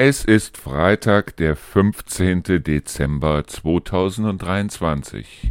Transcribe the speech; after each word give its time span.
Es 0.00 0.24
ist 0.24 0.56
Freitag, 0.56 1.36
der 1.38 1.56
15. 1.56 2.62
Dezember 2.62 3.44
2023. 3.44 5.50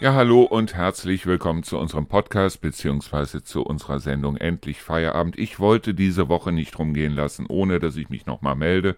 Ja, 0.00 0.12
hallo 0.12 0.42
und 0.42 0.74
herzlich 0.74 1.24
willkommen 1.24 1.62
zu 1.62 1.78
unserem 1.78 2.04
Podcast 2.04 2.60
beziehungsweise 2.60 3.42
zu 3.42 3.62
unserer 3.62 4.00
Sendung 4.00 4.36
Endlich 4.36 4.82
Feierabend. 4.82 5.38
Ich 5.38 5.58
wollte 5.58 5.94
diese 5.94 6.28
Woche 6.28 6.52
nicht 6.52 6.78
rumgehen 6.78 7.14
lassen, 7.14 7.46
ohne 7.48 7.80
dass 7.80 7.96
ich 7.96 8.10
mich 8.10 8.26
nochmal 8.26 8.56
melde, 8.56 8.96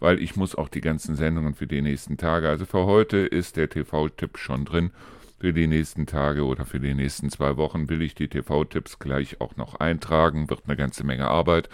weil 0.00 0.20
ich 0.20 0.34
muss 0.34 0.56
auch 0.56 0.70
die 0.70 0.80
ganzen 0.80 1.14
Sendungen 1.14 1.54
für 1.54 1.68
die 1.68 1.82
nächsten 1.82 2.16
Tage. 2.16 2.48
Also 2.48 2.66
für 2.66 2.84
heute 2.84 3.18
ist 3.18 3.56
der 3.56 3.68
TV-Tipp 3.68 4.38
schon 4.38 4.64
drin 4.64 4.90
für 5.38 5.52
die 5.52 5.66
nächsten 5.66 6.06
Tage 6.06 6.44
oder 6.44 6.64
für 6.64 6.80
die 6.80 6.94
nächsten 6.94 7.30
zwei 7.30 7.56
Wochen 7.56 7.88
will 7.88 8.02
ich 8.02 8.14
die 8.14 8.28
TV-Tipps 8.28 8.98
gleich 8.98 9.40
auch 9.40 9.56
noch 9.56 9.76
eintragen. 9.76 10.50
Wird 10.50 10.62
eine 10.66 10.76
ganze 10.76 11.04
Menge 11.04 11.28
Arbeit. 11.28 11.68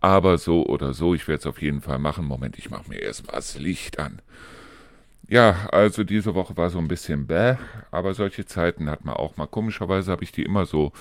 Aber 0.00 0.38
so 0.38 0.64
oder 0.64 0.94
so, 0.94 1.14
ich 1.14 1.28
werde 1.28 1.40
es 1.40 1.46
auf 1.46 1.60
jeden 1.60 1.80
Fall 1.80 1.98
machen. 1.98 2.24
Moment, 2.24 2.58
ich 2.58 2.70
mache 2.70 2.88
mir 2.88 3.00
erst 3.00 3.26
mal 3.26 3.34
das 3.34 3.58
Licht 3.58 3.98
an. 3.98 4.22
Ja, 5.28 5.68
also 5.70 6.04
diese 6.04 6.34
Woche 6.34 6.56
war 6.56 6.70
so 6.70 6.78
ein 6.78 6.88
bisschen 6.88 7.26
bäh, 7.26 7.56
aber 7.90 8.14
solche 8.14 8.46
Zeiten 8.46 8.88
hat 8.88 9.04
man 9.04 9.14
auch 9.14 9.36
mal. 9.36 9.46
Komischerweise 9.46 10.10
habe 10.10 10.24
ich 10.24 10.32
die 10.32 10.42
immer 10.42 10.66
so 10.66 10.92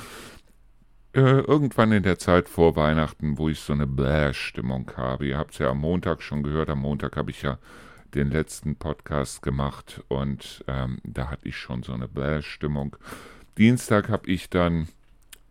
äh, 1.14 1.20
irgendwann 1.20 1.92
in 1.92 2.04
der 2.04 2.20
Zeit 2.20 2.50
vor 2.50 2.76
Weihnachten, 2.76 3.38
wo 3.38 3.50
ich 3.50 3.60
so 3.60 3.74
eine 3.74 3.88
Bäh-Stimmung 3.88 4.92
habe. 4.98 5.26
Ihr 5.28 5.38
habt 5.38 5.54
es 5.54 5.60
ja 5.60 5.70
am 5.70 5.80
Montag 5.80 6.22
schon 6.22 6.44
gehört. 6.44 6.70
Am 6.70 6.80
Montag 6.80 7.16
habe 7.18 7.32
ich 7.32 7.42
ja 7.42 7.58
den 8.16 8.32
letzten 8.32 8.76
Podcast 8.76 9.42
gemacht 9.42 10.04
und 10.08 10.64
ähm, 10.68 11.00
da 11.04 11.30
hatte 11.30 11.48
ich 11.48 11.58
schon 11.58 11.84
so 11.84 11.94
eine 11.94 12.08
Bäh-Stimmung. 12.08 12.96
Dienstag 13.58 14.10
habe 14.10 14.30
ich 14.30 14.50
dann 14.50 14.88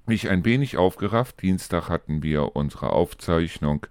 mich 0.06 0.28
ein 0.30 0.44
wenig 0.44 0.76
aufgerafft. 0.76 1.42
Dienstag 1.42 1.88
hatten 1.88 2.22
wir 2.22 2.56
unsere 2.56 2.90
Aufzeichnung, 2.90 3.86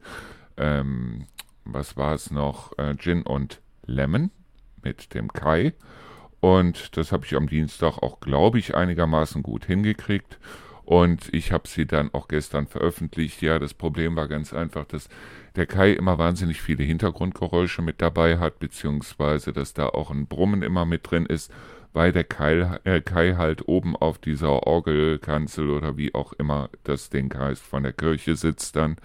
ähm, 0.57 1.27
was 1.63 1.95
war 1.95 2.13
es 2.13 2.31
noch, 2.31 2.77
äh, 2.77 2.95
Gin 2.95 3.23
und 3.23 3.61
Lemon 3.85 4.31
mit 4.83 5.13
dem 5.13 5.31
Kai. 5.31 5.73
Und 6.39 6.97
das 6.97 7.11
habe 7.11 7.25
ich 7.25 7.35
am 7.35 7.47
Dienstag 7.47 7.97
auch, 7.99 8.19
glaube 8.19 8.59
ich, 8.59 8.75
einigermaßen 8.75 9.43
gut 9.43 9.65
hingekriegt. 9.65 10.39
Und 10.87 11.33
ich 11.33 11.51
habe 11.51 11.67
sie 11.67 11.85
dann 11.85 12.13
auch 12.13 12.29
gestern 12.29 12.65
veröffentlicht. 12.65 13.41
Ja, 13.41 13.59
das 13.59 13.73
Problem 13.73 14.15
war 14.15 14.29
ganz 14.29 14.53
einfach, 14.53 14.85
dass 14.85 15.09
der 15.57 15.65
Kai 15.65 15.91
immer 15.91 16.17
wahnsinnig 16.17 16.61
viele 16.61 16.85
Hintergrundgeräusche 16.85 17.81
mit 17.81 18.01
dabei 18.01 18.37
hat, 18.39 18.59
beziehungsweise 18.59 19.51
dass 19.51 19.73
da 19.73 19.87
auch 19.87 20.11
ein 20.11 20.27
Brummen 20.27 20.61
immer 20.61 20.85
mit 20.85 21.11
drin 21.11 21.25
ist, 21.25 21.51
weil 21.91 22.13
der 22.13 22.23
Kai, 22.23 22.79
äh, 22.85 23.01
Kai 23.01 23.33
halt 23.35 23.67
oben 23.67 23.97
auf 23.97 24.17
dieser 24.17 24.65
Orgelkanzel 24.65 25.71
oder 25.71 25.97
wie 25.97 26.15
auch 26.15 26.31
immer 26.31 26.69
das 26.85 27.09
Ding 27.09 27.37
heißt 27.37 27.61
von 27.61 27.83
der 27.83 27.91
Kirche 27.91 28.37
sitzt 28.37 28.77
dann 28.77 28.95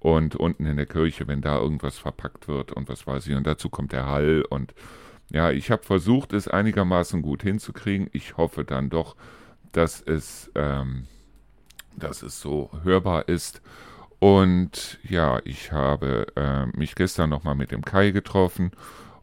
und 0.00 0.34
unten 0.34 0.66
in 0.66 0.78
der 0.78 0.86
Kirche, 0.86 1.28
wenn 1.28 1.42
da 1.42 1.60
irgendwas 1.60 1.96
verpackt 1.96 2.48
wird 2.48 2.72
und 2.72 2.88
was 2.88 3.06
weiß 3.06 3.28
ich, 3.28 3.36
und 3.36 3.46
dazu 3.46 3.68
kommt 3.68 3.92
der 3.92 4.06
Hall 4.06 4.44
und 4.50 4.74
ja, 5.30 5.52
ich 5.52 5.70
habe 5.70 5.84
versucht, 5.84 6.32
es 6.32 6.48
einigermaßen 6.48 7.22
gut 7.22 7.44
hinzukriegen. 7.44 8.08
Ich 8.12 8.36
hoffe 8.36 8.64
dann 8.64 8.90
doch, 8.90 9.14
dass 9.70 10.00
es, 10.00 10.50
ähm, 10.56 11.06
dass 11.96 12.22
es 12.22 12.40
so 12.40 12.70
hörbar 12.82 13.28
ist. 13.28 13.62
Und 14.18 14.98
ja, 15.02 15.40
ich 15.44 15.72
habe 15.72 16.26
äh, 16.36 16.66
mich 16.76 16.94
gestern 16.94 17.30
nochmal 17.30 17.54
mit 17.54 17.70
dem 17.70 17.82
Kai 17.82 18.10
getroffen 18.10 18.70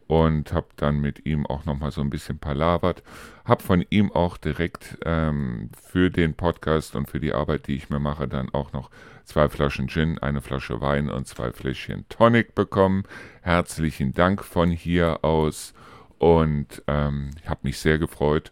und 0.07 0.53
habe 0.53 0.67
dann 0.77 0.99
mit 0.99 1.25
ihm 1.25 1.45
auch 1.45 1.65
nochmal 1.65 1.91
so 1.91 2.01
ein 2.01 2.09
bisschen 2.09 2.39
palavert. 2.39 3.03
Habe 3.45 3.61
von 3.61 3.85
ihm 3.89 4.11
auch 4.11 4.37
direkt 4.37 4.97
ähm, 5.05 5.69
für 5.79 6.09
den 6.09 6.33
Podcast 6.33 6.95
und 6.95 7.09
für 7.09 7.19
die 7.19 7.33
Arbeit, 7.33 7.67
die 7.67 7.75
ich 7.75 7.89
mir 7.89 7.99
mache, 7.99 8.27
dann 8.27 8.49
auch 8.53 8.73
noch 8.73 8.89
zwei 9.25 9.49
Flaschen 9.49 9.87
Gin, 9.87 10.17
eine 10.17 10.41
Flasche 10.41 10.81
Wein 10.81 11.09
und 11.09 11.27
zwei 11.27 11.51
Fläschchen 11.51 12.05
Tonic 12.09 12.55
bekommen. 12.55 13.03
Herzlichen 13.41 14.13
Dank 14.13 14.43
von 14.43 14.71
hier 14.71 15.23
aus 15.23 15.73
und 16.17 16.81
ähm, 16.87 17.31
habe 17.45 17.59
mich 17.63 17.77
sehr 17.79 17.99
gefreut 17.99 18.51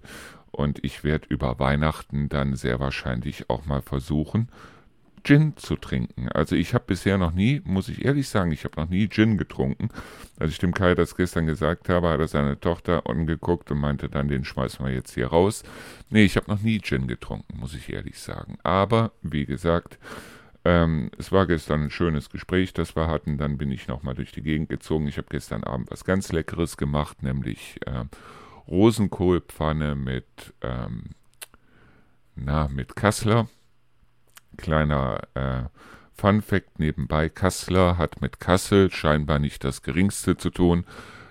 und 0.55 0.83
ich 0.83 1.03
werde 1.03 1.27
über 1.29 1.59
Weihnachten 1.59 2.29
dann 2.29 2.55
sehr 2.55 2.79
wahrscheinlich 2.79 3.49
auch 3.49 3.66
mal 3.66 3.81
versuchen, 3.81 4.49
Gin 5.25 5.57
zu 5.57 5.75
trinken. 5.75 6.29
Also 6.29 6.55
ich 6.55 6.73
habe 6.73 6.85
bisher 6.88 7.17
noch 7.17 7.33
nie, 7.33 7.61
muss 7.66 7.89
ich 7.89 8.05
ehrlich 8.05 8.29
sagen, 8.29 8.51
ich 8.51 8.63
habe 8.63 8.79
noch 8.79 8.89
nie 8.89 9.09
Gin 9.09 9.38
getrunken. 9.38 9.89
Als 10.39 10.51
ich 10.51 10.59
dem 10.59 10.73
Kai 10.73 10.93
das 10.93 11.16
gestern 11.16 11.47
gesagt 11.47 11.89
habe, 11.89 12.09
hat 12.09 12.19
er 12.19 12.27
seine 12.27 12.59
Tochter 12.59 13.09
angeguckt 13.09 13.71
und 13.71 13.79
meinte 13.79 14.07
dann, 14.07 14.27
den 14.27 14.45
schmeißen 14.45 14.85
wir 14.85 14.93
jetzt 14.93 15.16
hier 15.16 15.27
raus. 15.27 15.63
Nee, 16.09 16.25
ich 16.25 16.38
habe 16.38 16.49
noch 16.49 16.61
nie 16.61 16.79
Gin 16.79 17.07
getrunken, 17.07 17.57
muss 17.57 17.73
ich 17.73 17.91
ehrlich 17.91 18.19
sagen. 18.19 18.59
Aber, 18.61 19.11
wie 19.23 19.45
gesagt, 19.45 19.97
ähm, 20.63 21.09
es 21.17 21.31
war 21.31 21.47
gestern 21.47 21.85
ein 21.85 21.89
schönes 21.89 22.29
Gespräch, 22.29 22.73
das 22.73 22.95
wir 22.95 23.07
hatten. 23.07 23.37
Dann 23.37 23.57
bin 23.57 23.72
ich 23.72 23.87
nochmal 23.87 24.13
durch 24.13 24.31
die 24.31 24.43
Gegend 24.43 24.69
gezogen. 24.69 25.07
Ich 25.07 25.17
habe 25.17 25.27
gestern 25.29 25.63
Abend 25.63 25.89
was 25.89 26.05
ganz 26.05 26.31
Leckeres 26.31 26.77
gemacht, 26.77 27.23
nämlich 27.23 27.79
äh, 27.87 28.05
Rosenkohlpfanne 28.67 29.95
mit, 29.95 30.53
ähm, 30.61 31.11
na, 32.35 32.67
mit 32.67 32.95
Kassler. 32.95 33.47
Kleiner 34.57 35.21
äh, 35.33 35.63
Fun 36.13 36.41
Fact 36.41 36.79
nebenbei: 36.79 37.29
Kassler 37.29 37.97
hat 37.97 38.21
mit 38.21 38.39
Kassel 38.39 38.91
scheinbar 38.91 39.39
nicht 39.39 39.63
das 39.63 39.81
Geringste 39.81 40.37
zu 40.37 40.49
tun, 40.49 40.85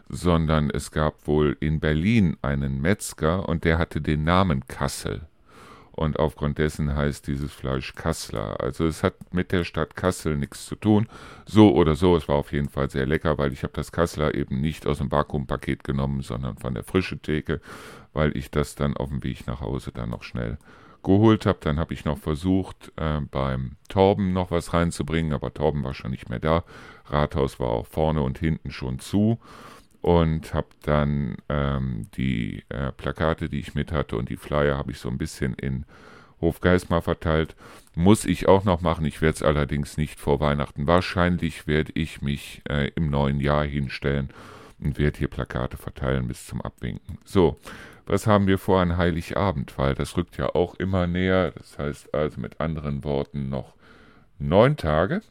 sondern 0.09 0.71
es 0.71 0.91
gab 0.91 1.27
wohl 1.27 1.57
in 1.61 1.81
Berlin 1.81 2.37
einen 2.43 2.81
Metzger 2.81 3.49
und 3.49 3.65
der 3.65 3.79
hatte 3.79 4.01
den 4.01 4.25
Namen 4.25 4.67
Kassel 4.67 5.27
und 5.95 6.19
aufgrund 6.19 6.59
dessen 6.59 6.95
heißt 6.95 7.27
dieses 7.27 7.53
Fleisch 7.53 7.95
Kassler. 7.95 8.61
Also 8.61 8.87
es 8.87 9.03
hat 9.03 9.15
mit 9.33 9.53
der 9.53 9.65
Stadt 9.65 9.95
Kassel 9.95 10.37
nichts 10.37 10.67
zu 10.67 10.75
tun. 10.75 11.09
So 11.47 11.73
oder 11.75 11.95
so, 11.95 12.17
es 12.17 12.29
war 12.29 12.37
auf 12.37 12.53
jeden 12.53 12.69
Fall 12.69 12.91
sehr 12.91 13.07
lecker, 13.07 13.39
weil 13.39 13.53
ich 13.53 13.63
habe 13.63 13.73
das 13.75 13.93
Kassler 13.93 14.35
eben 14.35 14.61
nicht 14.61 14.87
aus 14.87 14.99
dem 14.99 15.13
Vakuumpaket 15.13 15.85
genommen, 15.85 16.23
sondern 16.23 16.57
von 16.57 16.75
der 16.75 16.83
frischen 16.83 17.23
Theke, 17.23 17.61
weil 18.13 18.37
ich 18.37 18.51
das 18.51 18.75
dann 18.75 18.97
auf 18.97 19.09
dem 19.09 19.23
Weg 19.23 19.47
nach 19.47 19.61
Hause 19.61 19.93
dann 19.93 20.11
noch 20.11 20.25
schnell 20.25 20.59
geholt 21.05 21.47
habe. 21.47 21.59
Dann 21.61 21.79
habe 21.79 21.95
ich 21.95 22.05
noch 22.05 22.19
versucht, 22.19 22.93
äh, 22.97 23.21
beim 23.21 23.77
Torben 23.89 24.33
noch 24.33 24.51
was 24.51 24.73
reinzubringen, 24.73 25.33
aber 25.33 25.55
Torben 25.55 25.85
war 25.85 25.95
schon 25.95 26.11
nicht 26.11 26.29
mehr 26.29 26.41
da. 26.41 26.65
Rathaus 27.07 27.61
war 27.61 27.69
auch 27.69 27.87
vorne 27.87 28.23
und 28.23 28.39
hinten 28.39 28.73
schon 28.73 28.99
zu 28.99 29.39
und 30.05 30.53
habe 30.53 30.69
dann 30.83 31.37
ähm, 31.49 32.09
die 32.15 32.63
äh, 32.69 32.93
Plakate, 32.93 33.49
die 33.49 33.61
ich 33.61 33.75
mit 33.75 33.91
hatte 33.91 34.19
und 34.19 34.29
die 34.29 34.37
Flyer 34.37 34.77
habe 34.77 34.91
ich 34.91 34.99
so 34.99 35.09
ein 35.09 35.17
bisschen 35.17 35.55
in 35.55 35.87
Hofgeismar 36.43 37.01
verteilt. 37.01 37.57
Muss 37.95 38.27
ich 38.27 38.47
auch 38.47 38.65
noch 38.65 38.83
machen. 38.83 39.07
Ich 39.07 39.23
werde 39.23 39.37
es 39.37 39.43
allerdings 39.43 39.97
nicht 39.97 40.21
vor 40.21 40.41
Weihnachten. 40.41 40.87
Wahrscheinlich 40.87 41.67
werde 41.67 41.93
ich 41.95 42.21
mich 42.21 42.61
äh, 42.69 42.91
im 42.97 43.09
neuen 43.09 43.41
Jahr 43.41 43.65
hinstellen 43.65 44.29
und 44.79 44.99
werde 44.99 45.17
hier 45.17 45.29
Plakate 45.29 45.79
verteilen 45.79 46.29
bis 46.29 46.47
zum 46.47 46.61
Abwinken. 46.61 47.17
So, 47.25 47.57
was 48.05 48.27
haben 48.27 48.47
wir 48.47 48.59
vor 48.59 48.83
an 48.83 48.99
Heiligabend? 48.99 49.79
Weil 49.79 49.95
das 49.95 50.19
rückt 50.19 50.37
ja 50.37 50.55
auch 50.55 50.75
immer 50.75 51.07
näher. 51.07 51.53
Das 51.53 51.79
heißt 51.79 52.15
also 52.15 52.43
mit 52.43 52.61
anderen 52.61 53.05
Worten 53.05 53.49
noch 53.49 53.73
neun 54.39 54.77
Tage. 54.77 55.23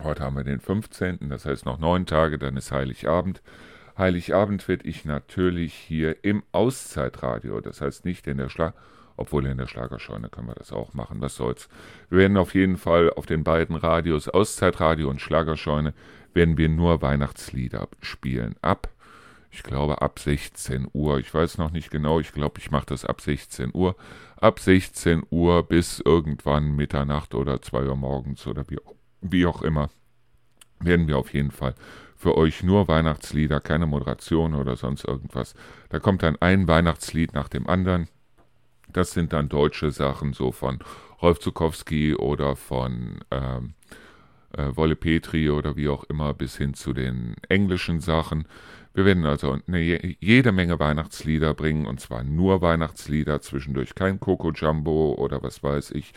Heute 0.00 0.22
haben 0.22 0.36
wir 0.36 0.44
den 0.44 0.60
15., 0.60 1.28
das 1.30 1.46
heißt 1.46 1.66
noch 1.66 1.80
neun 1.80 2.06
Tage, 2.06 2.38
dann 2.38 2.56
ist 2.56 2.70
Heiligabend. 2.70 3.42
Heiligabend 3.96 4.66
werde 4.68 4.88
ich 4.88 5.04
natürlich 5.04 5.74
hier 5.74 6.24
im 6.24 6.42
Auszeitradio, 6.52 7.60
das 7.60 7.80
heißt 7.80 8.04
nicht 8.04 8.26
in 8.26 8.38
der 8.38 8.48
Schlag, 8.48 8.74
obwohl 9.16 9.46
in 9.46 9.58
der 9.58 9.66
Schlagerscheune 9.66 10.28
können 10.28 10.48
wir 10.48 10.54
das 10.54 10.72
auch 10.72 10.94
machen, 10.94 11.20
was 11.20 11.36
soll's. 11.36 11.68
Wir 12.08 12.20
werden 12.20 12.36
auf 12.36 12.54
jeden 12.54 12.76
Fall 12.76 13.10
auf 13.10 13.26
den 13.26 13.44
beiden 13.44 13.76
Radios, 13.76 14.28
Auszeitradio 14.28 15.08
und 15.10 15.20
Schlagerscheune, 15.20 15.94
werden 16.34 16.56
wir 16.56 16.68
nur 16.68 17.02
Weihnachtslieder 17.02 17.88
spielen. 18.00 18.56
Ab, 18.62 18.88
ich 19.50 19.62
glaube, 19.62 20.00
ab 20.00 20.18
16 20.18 20.88
Uhr. 20.94 21.18
Ich 21.18 21.32
weiß 21.32 21.58
noch 21.58 21.70
nicht 21.70 21.90
genau, 21.90 22.20
ich 22.20 22.32
glaube, 22.32 22.58
ich 22.58 22.70
mache 22.70 22.86
das 22.86 23.04
ab 23.04 23.20
16 23.20 23.70
Uhr. 23.74 23.96
Ab 24.36 24.58
16 24.58 25.24
Uhr 25.30 25.62
bis 25.62 26.00
irgendwann 26.00 26.74
Mitternacht 26.74 27.34
oder 27.34 27.60
2 27.60 27.84
Uhr 27.84 27.96
morgens 27.96 28.46
oder 28.46 28.64
wie, 28.70 28.78
wie 29.20 29.44
auch 29.46 29.62
immer 29.62 29.90
werden 30.84 31.06
wir 31.06 31.18
auf 31.18 31.32
jeden 31.32 31.50
Fall 31.50 31.74
für 32.22 32.36
euch 32.36 32.62
nur 32.62 32.86
Weihnachtslieder, 32.86 33.58
keine 33.58 33.84
Moderation 33.84 34.54
oder 34.54 34.76
sonst 34.76 35.04
irgendwas. 35.04 35.54
Da 35.88 35.98
kommt 35.98 36.22
dann 36.22 36.36
ein 36.40 36.68
Weihnachtslied 36.68 37.34
nach 37.34 37.48
dem 37.48 37.66
anderen. 37.66 38.06
Das 38.92 39.10
sind 39.10 39.32
dann 39.32 39.48
deutsche 39.48 39.90
Sachen, 39.90 40.32
so 40.32 40.52
von 40.52 40.78
Rolf 41.20 41.40
Zukowski 41.40 42.14
oder 42.14 42.54
von 42.54 43.24
ähm, 43.32 43.74
äh, 44.56 44.68
Wolle 44.76 44.94
Petri 44.94 45.50
oder 45.50 45.74
wie 45.74 45.88
auch 45.88 46.04
immer, 46.04 46.32
bis 46.32 46.56
hin 46.56 46.74
zu 46.74 46.92
den 46.92 47.34
englischen 47.48 47.98
Sachen. 47.98 48.46
Wir 48.94 49.04
werden 49.04 49.26
also 49.26 49.58
eine, 49.66 49.80
jede 50.20 50.52
Menge 50.52 50.78
Weihnachtslieder 50.78 51.54
bringen, 51.54 51.86
und 51.86 51.98
zwar 51.98 52.22
nur 52.22 52.62
Weihnachtslieder, 52.62 53.40
zwischendurch 53.40 53.96
kein 53.96 54.20
Coco 54.20 54.52
Jumbo 54.52 55.14
oder 55.14 55.42
was 55.42 55.64
weiß 55.64 55.90
ich. 55.90 56.12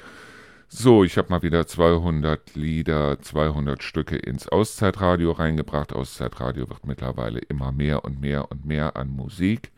So, 0.67 1.03
ich 1.03 1.17
habe 1.17 1.29
mal 1.29 1.43
wieder 1.43 1.67
200 1.67 2.55
Lieder, 2.55 3.21
200 3.21 3.83
Stücke 3.83 4.15
ins 4.15 4.47
Auszeitradio 4.47 5.31
reingebracht. 5.31 5.93
Auszeitradio 5.93 6.67
wird 6.69 6.87
mittlerweile 6.87 7.39
immer 7.39 7.71
mehr 7.71 8.03
und 8.03 8.19
mehr 8.19 8.51
und 8.51 8.65
mehr 8.65 8.95
an 8.95 9.09
Musik. 9.09 9.71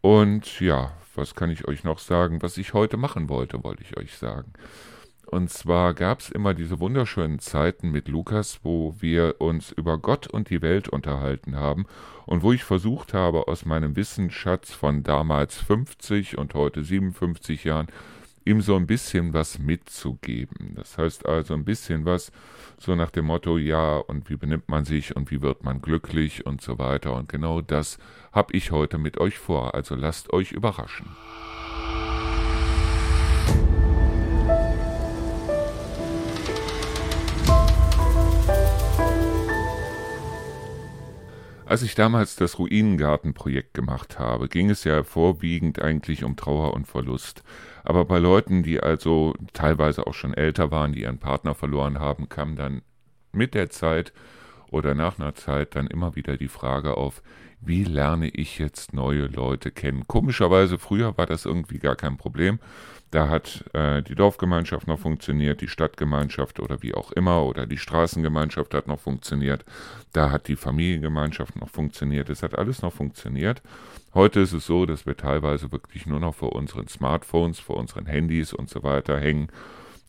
Und 0.00 0.60
ja, 0.60 0.92
was 1.14 1.34
kann 1.34 1.50
ich 1.50 1.68
euch 1.68 1.84
noch 1.84 1.98
sagen? 1.98 2.40
Was 2.42 2.56
ich 2.56 2.72
heute 2.72 2.96
machen 2.96 3.28
wollte, 3.28 3.62
wollte 3.62 3.82
ich 3.82 3.98
euch 3.98 4.16
sagen. 4.16 4.54
Und 5.26 5.50
zwar 5.50 5.92
gab 5.92 6.20
es 6.20 6.30
immer 6.30 6.54
diese 6.54 6.80
wunderschönen 6.80 7.38
Zeiten 7.38 7.90
mit 7.90 8.08
Lukas, 8.08 8.60
wo 8.62 8.94
wir 9.00 9.36
uns 9.40 9.72
über 9.72 9.98
Gott 9.98 10.26
und 10.26 10.48
die 10.48 10.62
Welt 10.62 10.88
unterhalten 10.88 11.54
haben 11.54 11.84
und 12.24 12.42
wo 12.42 12.52
ich 12.52 12.64
versucht 12.64 13.12
habe, 13.12 13.46
aus 13.46 13.66
meinem 13.66 13.94
Wissensschatz 13.94 14.72
von 14.72 15.02
damals 15.02 15.58
50 15.58 16.38
und 16.38 16.54
heute 16.54 16.82
57 16.82 17.64
Jahren 17.64 17.88
ihm 18.48 18.60
so 18.60 18.76
ein 18.76 18.86
bisschen 18.86 19.34
was 19.34 19.58
mitzugeben. 19.58 20.74
Das 20.74 20.98
heißt 20.98 21.26
also 21.26 21.54
ein 21.54 21.64
bisschen 21.64 22.04
was 22.04 22.32
so 22.78 22.94
nach 22.94 23.10
dem 23.10 23.26
Motto, 23.26 23.58
ja, 23.58 23.96
und 23.96 24.30
wie 24.30 24.36
benimmt 24.36 24.68
man 24.68 24.84
sich 24.84 25.14
und 25.14 25.30
wie 25.30 25.42
wird 25.42 25.64
man 25.64 25.82
glücklich 25.82 26.46
und 26.46 26.62
so 26.62 26.78
weiter. 26.78 27.14
Und 27.14 27.28
genau 27.28 27.60
das 27.60 27.98
habe 28.32 28.56
ich 28.56 28.70
heute 28.70 28.98
mit 28.98 29.18
euch 29.18 29.38
vor. 29.38 29.74
Also 29.74 29.94
lasst 29.94 30.32
euch 30.32 30.52
überraschen. 30.52 31.06
Als 41.68 41.82
ich 41.82 41.94
damals 41.94 42.34
das 42.34 42.58
Ruinengartenprojekt 42.58 43.74
gemacht 43.74 44.18
habe, 44.18 44.48
ging 44.48 44.70
es 44.70 44.84
ja 44.84 45.02
vorwiegend 45.02 45.82
eigentlich 45.82 46.24
um 46.24 46.34
Trauer 46.34 46.72
und 46.72 46.86
Verlust. 46.86 47.42
Aber 47.84 48.06
bei 48.06 48.18
Leuten, 48.18 48.62
die 48.62 48.80
also 48.80 49.34
teilweise 49.52 50.06
auch 50.06 50.14
schon 50.14 50.32
älter 50.32 50.70
waren, 50.70 50.94
die 50.94 51.02
ihren 51.02 51.18
Partner 51.18 51.54
verloren 51.54 51.98
haben, 51.98 52.30
kam 52.30 52.56
dann 52.56 52.80
mit 53.32 53.52
der 53.52 53.68
Zeit 53.68 54.14
oder 54.70 54.94
nach 54.94 55.18
einer 55.18 55.34
Zeit 55.34 55.76
dann 55.76 55.88
immer 55.88 56.16
wieder 56.16 56.38
die 56.38 56.48
Frage 56.48 56.96
auf, 56.96 57.22
wie 57.60 57.84
lerne 57.84 58.30
ich 58.30 58.58
jetzt 58.58 58.94
neue 58.94 59.26
Leute 59.26 59.70
kennen? 59.70 60.06
Komischerweise, 60.06 60.78
früher 60.78 61.18
war 61.18 61.26
das 61.26 61.44
irgendwie 61.44 61.80
gar 61.80 61.96
kein 61.96 62.16
Problem. 62.16 62.60
Da 63.10 63.28
hat 63.28 63.64
äh, 63.72 64.02
die 64.02 64.14
Dorfgemeinschaft 64.14 64.86
noch 64.86 64.98
funktioniert, 64.98 65.62
die 65.62 65.68
Stadtgemeinschaft 65.68 66.60
oder 66.60 66.82
wie 66.82 66.94
auch 66.94 67.10
immer, 67.12 67.44
oder 67.44 67.66
die 67.66 67.78
Straßengemeinschaft 67.78 68.74
hat 68.74 68.86
noch 68.86 69.00
funktioniert. 69.00 69.64
Da 70.12 70.30
hat 70.30 70.48
die 70.48 70.56
Familiengemeinschaft 70.56 71.56
noch 71.56 71.70
funktioniert. 71.70 72.28
Es 72.28 72.42
hat 72.42 72.58
alles 72.58 72.82
noch 72.82 72.92
funktioniert. 72.92 73.62
Heute 74.14 74.40
ist 74.40 74.52
es 74.52 74.66
so, 74.66 74.84
dass 74.84 75.06
wir 75.06 75.16
teilweise 75.16 75.72
wirklich 75.72 76.06
nur 76.06 76.20
noch 76.20 76.34
vor 76.34 76.54
unseren 76.54 76.88
Smartphones, 76.88 77.58
vor 77.58 77.76
unseren 77.76 78.06
Handys 78.06 78.52
und 78.52 78.68
so 78.68 78.82
weiter 78.82 79.18
hängen. 79.18 79.48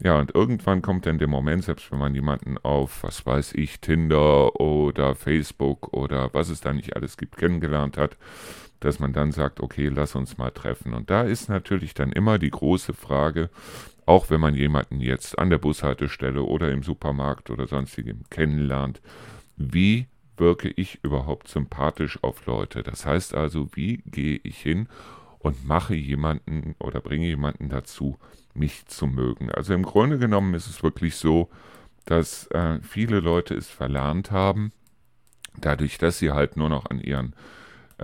Ja, 0.02 0.18
und 0.18 0.34
irgendwann 0.34 0.82
kommt 0.82 1.06
dann 1.06 1.20
der 1.20 1.28
Moment, 1.28 1.66
selbst 1.66 1.92
wenn 1.92 2.00
man 2.00 2.16
jemanden 2.16 2.58
auf, 2.58 3.04
was 3.04 3.26
weiß 3.26 3.54
ich, 3.56 3.82
Tinder 3.82 4.60
oder 4.60 5.14
Facebook 5.14 5.94
oder 5.94 6.34
was 6.34 6.50
es 6.50 6.62
da 6.62 6.72
nicht 6.74 6.96
alles 6.96 7.18
gibt, 7.18 7.36
kennengelernt 7.36 7.98
hat, 7.98 8.16
dass 8.80 9.00
man 9.00 9.14
dann 9.14 9.32
sagt, 9.32 9.60
okay, 9.60 9.90
lass 9.90 10.16
uns 10.16 10.38
mal 10.38 10.52
treffen. 10.52 10.94
Und 10.94 11.10
da 11.10 11.24
ist 11.24 11.50
natürlich 11.50 11.94
dann 11.94 12.12
immer 12.12 12.40
die 12.40 12.50
große 12.50 12.94
Frage, 12.94 13.50
auch 14.06 14.30
wenn 14.30 14.42
man 14.42 14.56
jemanden 14.56 15.02
jetzt 15.02 15.38
an 15.38 15.50
der 15.50 15.60
Bushaltestelle 15.60 16.42
oder 16.42 16.72
im 16.72 16.84
Supermarkt 16.84 17.50
oder 17.50 17.68
sonstigem 17.68 18.22
kennenlernt, 18.30 19.02
wie 19.56 20.08
wirke 20.38 20.70
ich 20.70 21.00
überhaupt 21.04 21.48
sympathisch 21.48 22.18
auf 22.24 22.46
Leute? 22.46 22.82
Das 22.82 23.06
heißt 23.06 23.36
also, 23.36 23.70
wie 23.74 23.98
gehe 24.06 24.40
ich 24.44 24.60
hin 24.60 24.88
und 25.38 25.66
mache 25.66 25.96
jemanden 25.96 26.76
oder 26.80 27.02
bringe 27.02 27.28
jemanden 27.28 27.70
dazu, 27.70 28.18
mich 28.54 28.88
zu 28.88 29.06
mögen? 29.06 29.52
Also 29.52 29.74
im 29.74 29.84
Grunde 29.84 30.18
genommen 30.18 30.54
ist 30.54 30.68
es 30.68 30.82
wirklich 30.82 31.16
so, 31.16 31.50
dass 32.06 32.48
äh, 32.48 32.80
viele 32.82 33.20
Leute 33.20 33.54
es 33.54 33.68
verlernt 33.68 34.32
haben, 34.32 34.72
dadurch, 35.58 35.98
dass 35.98 36.20
sie 36.20 36.32
halt 36.32 36.58
nur 36.58 36.70
noch 36.70 36.90
an 36.90 37.00
ihren 37.00 37.36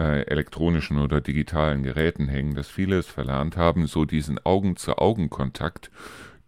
elektronischen 0.02 1.00
oder 1.00 1.22
digitalen 1.22 1.84
Geräten 1.84 2.28
hängen, 2.28 2.56
dass 2.56 2.68
viele 2.68 2.98
es 2.98 3.08
verlernt 3.08 3.58
haben, 3.58 3.88
so 3.88 4.06
diesen 4.06 4.40
Augen-zu-Augen-Kontakt 4.44 5.90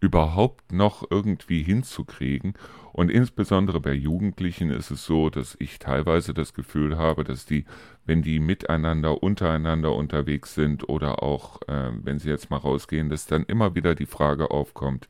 überhaupt 0.00 0.72
noch 0.72 1.04
irgendwie 1.10 1.62
hinzukriegen. 1.62 2.54
Und 2.92 3.10
insbesondere 3.10 3.80
bei 3.80 3.92
Jugendlichen 3.92 4.70
ist 4.70 4.90
es 4.90 5.04
so, 5.04 5.30
dass 5.30 5.56
ich 5.60 5.78
teilweise 5.78 6.34
das 6.34 6.52
Gefühl 6.52 6.96
habe, 6.96 7.24
dass 7.24 7.46
die, 7.46 7.64
wenn 8.06 8.22
die 8.22 8.40
miteinander, 8.40 9.22
untereinander 9.22 9.94
unterwegs 9.94 10.54
sind 10.54 10.88
oder 10.88 11.22
auch, 11.22 11.62
äh, 11.68 11.90
wenn 12.02 12.18
sie 12.18 12.28
jetzt 12.28 12.50
mal 12.50 12.56
rausgehen, 12.56 13.08
dass 13.08 13.26
dann 13.26 13.44
immer 13.44 13.74
wieder 13.74 13.94
die 13.94 14.06
Frage 14.06 14.50
aufkommt, 14.50 15.08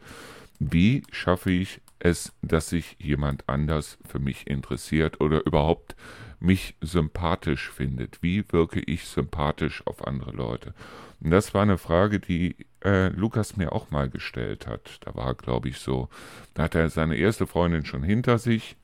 wie 0.59 1.03
schaffe 1.11 1.51
ich 1.51 1.81
es, 1.99 2.33
dass 2.43 2.69
sich 2.69 2.97
jemand 2.99 3.49
anders 3.49 3.99
für 4.07 4.19
mich 4.19 4.47
interessiert 4.47 5.21
oder 5.21 5.47
überhaupt 5.47 5.97
mich 6.41 6.77
sympathisch 6.81 7.71
findet. 7.71 8.23
Wie 8.23 8.45
wirke 8.53 8.81
ich 8.81 9.05
sympathisch 9.05 9.87
auf 9.87 10.07
andere 10.07 10.33
Leute? 10.33 10.75
Und 11.21 11.31
das 11.31 11.53
war 11.55 11.63
eine 11.63 11.79
Frage, 11.79 12.21
die 12.21 12.57
äh, 12.85 13.09
Lukas 13.09 13.57
mir 13.57 13.73
auch 13.73 13.91
mal 13.91 14.09
gestellt 14.09 14.67
hat. 14.67 14.99
Da 15.01 15.15
war, 15.15 15.35
glaube 15.35 15.69
ich, 15.69 15.79
so, 15.79 16.09
da 16.55 16.65
hat 16.65 16.75
er 16.75 16.89
seine 16.91 17.17
erste 17.17 17.47
Freundin 17.47 17.85
schon 17.85 18.03
hinter 18.03 18.39
sich. 18.39 18.77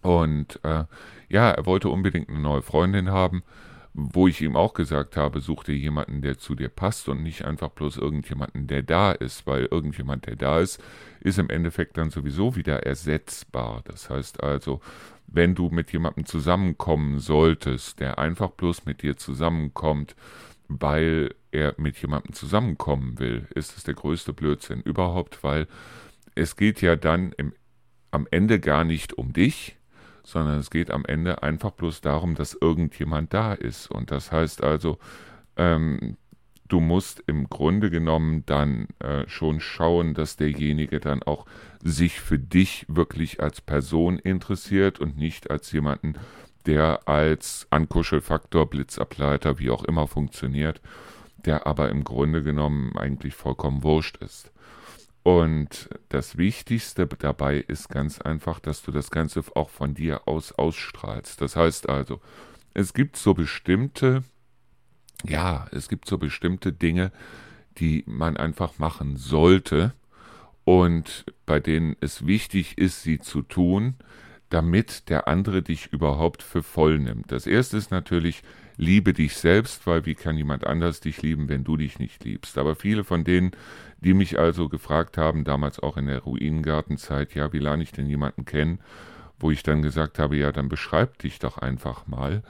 Und 0.00 0.58
äh, 0.64 0.84
ja, 1.28 1.50
er 1.50 1.66
wollte 1.66 1.88
unbedingt 1.88 2.28
eine 2.28 2.40
neue 2.40 2.62
Freundin 2.62 3.10
haben, 3.10 3.42
wo 3.94 4.26
ich 4.26 4.40
ihm 4.40 4.56
auch 4.56 4.72
gesagt 4.72 5.16
habe, 5.16 5.40
such 5.40 5.64
dir 5.64 5.76
jemanden, 5.76 6.22
der 6.22 6.38
zu 6.38 6.54
dir 6.54 6.70
passt 6.70 7.08
und 7.08 7.22
nicht 7.22 7.44
einfach 7.44 7.68
bloß 7.68 7.98
irgendjemanden, 7.98 8.66
der 8.66 8.82
da 8.82 9.12
ist, 9.12 9.46
weil 9.46 9.66
irgendjemand, 9.66 10.26
der 10.26 10.36
da 10.36 10.60
ist, 10.60 10.82
ist 11.20 11.38
im 11.38 11.50
Endeffekt 11.50 11.98
dann 11.98 12.10
sowieso 12.10 12.56
wieder 12.56 12.86
ersetzbar. 12.86 13.82
Das 13.84 14.08
heißt 14.08 14.42
also, 14.42 14.80
wenn 15.26 15.54
du 15.54 15.70
mit 15.70 15.92
jemandem 15.92 16.26
zusammenkommen 16.26 17.18
solltest, 17.18 18.00
der 18.00 18.18
einfach 18.18 18.50
bloß 18.50 18.84
mit 18.84 19.02
dir 19.02 19.16
zusammenkommt, 19.16 20.14
weil 20.68 21.34
er 21.50 21.74
mit 21.76 21.96
jemandem 21.98 22.32
zusammenkommen 22.32 23.18
will, 23.18 23.46
ist 23.54 23.76
es 23.76 23.84
der 23.84 23.94
größte 23.94 24.32
Blödsinn 24.32 24.80
überhaupt, 24.80 25.42
weil 25.42 25.66
es 26.34 26.56
geht 26.56 26.80
ja 26.80 26.96
dann 26.96 27.32
im, 27.32 27.52
am 28.10 28.26
Ende 28.30 28.60
gar 28.60 28.84
nicht 28.84 29.14
um 29.14 29.32
dich, 29.32 29.76
sondern 30.24 30.58
es 30.58 30.70
geht 30.70 30.90
am 30.90 31.04
Ende 31.04 31.42
einfach 31.42 31.72
bloß 31.72 32.00
darum, 32.00 32.34
dass 32.34 32.56
irgendjemand 32.58 33.34
da 33.34 33.52
ist. 33.52 33.90
Und 33.90 34.10
das 34.10 34.32
heißt 34.32 34.62
also, 34.62 34.98
ähm, 35.56 36.16
du 36.72 36.80
musst 36.80 37.22
im 37.26 37.50
Grunde 37.50 37.90
genommen 37.90 38.44
dann 38.46 38.88
äh, 38.98 39.28
schon 39.28 39.60
schauen, 39.60 40.14
dass 40.14 40.36
derjenige 40.36 41.00
dann 41.00 41.22
auch 41.22 41.44
sich 41.82 42.18
für 42.18 42.38
dich 42.38 42.86
wirklich 42.88 43.42
als 43.42 43.60
Person 43.60 44.18
interessiert 44.18 44.98
und 44.98 45.18
nicht 45.18 45.50
als 45.50 45.70
jemanden, 45.72 46.14
der 46.64 47.06
als 47.06 47.66
Ankuschelfaktor, 47.68 48.70
Blitzableiter, 48.70 49.58
wie 49.58 49.68
auch 49.68 49.84
immer 49.84 50.06
funktioniert, 50.06 50.80
der 51.44 51.66
aber 51.66 51.90
im 51.90 52.04
Grunde 52.04 52.42
genommen 52.42 52.96
eigentlich 52.96 53.34
vollkommen 53.34 53.82
wurscht 53.82 54.16
ist. 54.18 54.50
Und 55.24 55.90
das 56.08 56.38
Wichtigste 56.38 57.06
dabei 57.06 57.58
ist 57.58 57.90
ganz 57.90 58.20
einfach, 58.20 58.60
dass 58.60 58.82
du 58.82 58.92
das 58.92 59.10
Ganze 59.10 59.42
auch 59.54 59.68
von 59.68 59.94
dir 59.94 60.26
aus 60.26 60.52
ausstrahlst. 60.52 61.40
Das 61.42 61.54
heißt 61.54 61.88
also, 61.88 62.20
es 62.72 62.94
gibt 62.94 63.16
so 63.16 63.34
bestimmte 63.34 64.24
ja, 65.26 65.66
es 65.72 65.88
gibt 65.88 66.08
so 66.08 66.18
bestimmte 66.18 66.72
Dinge, 66.72 67.12
die 67.78 68.04
man 68.06 68.36
einfach 68.36 68.78
machen 68.78 69.16
sollte 69.16 69.94
und 70.64 71.24
bei 71.46 71.60
denen 71.60 71.96
es 72.00 72.26
wichtig 72.26 72.78
ist, 72.78 73.02
sie 73.02 73.18
zu 73.18 73.42
tun, 73.42 73.94
damit 74.50 75.08
der 75.08 75.28
andere 75.28 75.62
dich 75.62 75.92
überhaupt 75.92 76.42
für 76.42 76.62
voll 76.62 76.98
nimmt. 76.98 77.32
Das 77.32 77.46
erste 77.46 77.78
ist 77.78 77.90
natürlich, 77.90 78.42
liebe 78.76 79.12
dich 79.12 79.34
selbst, 79.36 79.86
weil 79.86 80.04
wie 80.04 80.14
kann 80.14 80.36
jemand 80.36 80.66
anders 80.66 81.00
dich 81.00 81.22
lieben, 81.22 81.48
wenn 81.48 81.64
du 81.64 81.76
dich 81.76 81.98
nicht 81.98 82.24
liebst? 82.24 82.58
Aber 82.58 82.74
viele 82.74 83.02
von 83.02 83.24
denen, 83.24 83.52
die 84.00 84.14
mich 84.14 84.38
also 84.38 84.68
gefragt 84.68 85.16
haben, 85.16 85.44
damals 85.44 85.80
auch 85.80 85.96
in 85.96 86.06
der 86.06 86.20
Ruinengartenzeit, 86.20 87.34
ja, 87.34 87.52
wie 87.52 87.60
lerne 87.60 87.82
ich 87.82 87.92
denn 87.92 88.06
jemanden 88.06 88.44
kennen, 88.44 88.78
wo 89.38 89.50
ich 89.50 89.62
dann 89.62 89.82
gesagt 89.82 90.18
habe, 90.18 90.36
ja, 90.36 90.52
dann 90.52 90.68
beschreib 90.68 91.18
dich 91.18 91.38
doch 91.38 91.58
einfach 91.58 92.06
mal 92.06 92.42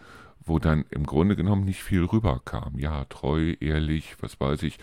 wo 0.45 0.59
dann 0.59 0.85
im 0.91 1.05
Grunde 1.05 1.37
genommen 1.37 1.65
nicht 1.65 1.83
viel 1.83 2.05
rüberkam. 2.05 2.79
Ja, 2.79 3.05
treu, 3.07 3.55
ehrlich, 3.61 4.17
was 4.21 4.41
weiß 4.41 4.63
ich. 4.63 4.79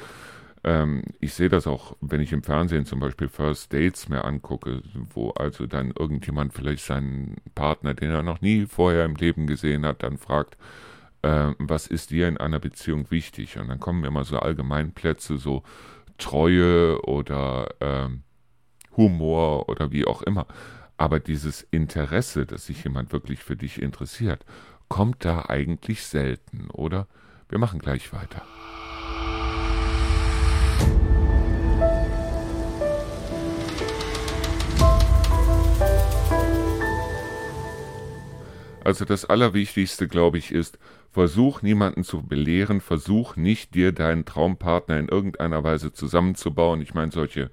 Ähm, 0.64 1.04
ich 1.20 1.34
sehe 1.34 1.50
das 1.50 1.68
auch, 1.68 1.96
wenn 2.02 2.22
ich 2.22 2.34
im 2.34 2.44
Fernsehen 2.44 2.86
zum 2.86 3.00
Beispiel 3.00 3.30
First 3.30 3.74
Dates 3.74 4.10
mir 4.10 4.26
angucke, 4.26 4.82
wo 5.14 5.32
also 5.32 5.68
dann 5.68 5.92
irgendjemand 5.98 6.54
vielleicht 6.54 6.86
seinen 6.86 7.38
Partner, 7.56 7.94
den 7.94 8.12
er 8.12 8.24
noch 8.24 8.42
nie 8.42 8.66
vorher 8.66 9.06
im 9.06 9.16
Leben 9.16 9.48
gesehen 9.48 9.86
hat, 9.86 10.04
dann 10.04 10.18
fragt, 10.18 10.58
äh, 11.22 11.52
was 11.60 11.88
ist 11.88 12.12
dir 12.12 12.28
in 12.28 12.38
einer 12.38 12.60
Beziehung 12.60 13.10
wichtig? 13.12 13.58
Und 13.58 13.70
dann 13.70 13.80
kommen 13.80 14.04
immer 14.04 14.24
so 14.26 14.40
Allgemeinplätze, 14.40 15.38
so 15.38 15.64
Treue 16.18 17.02
oder 17.04 17.70
äh, 17.80 18.10
Humor 18.98 19.70
oder 19.70 19.92
wie 19.92 20.06
auch 20.06 20.22
immer. 20.22 20.46
Aber 20.98 21.22
dieses 21.22 21.62
Interesse, 21.72 22.46
dass 22.46 22.66
sich 22.66 22.84
jemand 22.84 23.14
wirklich 23.14 23.42
für 23.42 23.56
dich 23.56 23.82
interessiert, 23.82 24.46
kommt 24.90 25.24
da 25.24 25.46
eigentlich 25.48 26.04
selten, 26.04 26.70
oder? 26.72 27.08
Wir 27.48 27.60
machen 27.60 27.80
gleich 27.80 28.12
weiter. 28.12 28.42
Also 38.84 39.06
das 39.06 39.26
Allerwichtigste, 39.26 40.08
glaube 40.08 40.40
ich, 40.40 40.52
ist, 40.52 40.80
Versuch 41.12 41.64
niemanden 41.64 42.04
zu 42.04 42.22
belehren, 42.22 42.82
versuch 42.82 43.36
nicht 43.36 43.74
dir 43.74 43.92
deinen 43.92 44.26
Traumpartner 44.26 45.00
in 45.00 45.10
irgendeiner 45.10 45.64
Weise 45.64 45.92
zusammenzubauen. 45.92 46.82
Ich 46.82 46.94
meine, 46.94 47.12
solche 47.12 47.50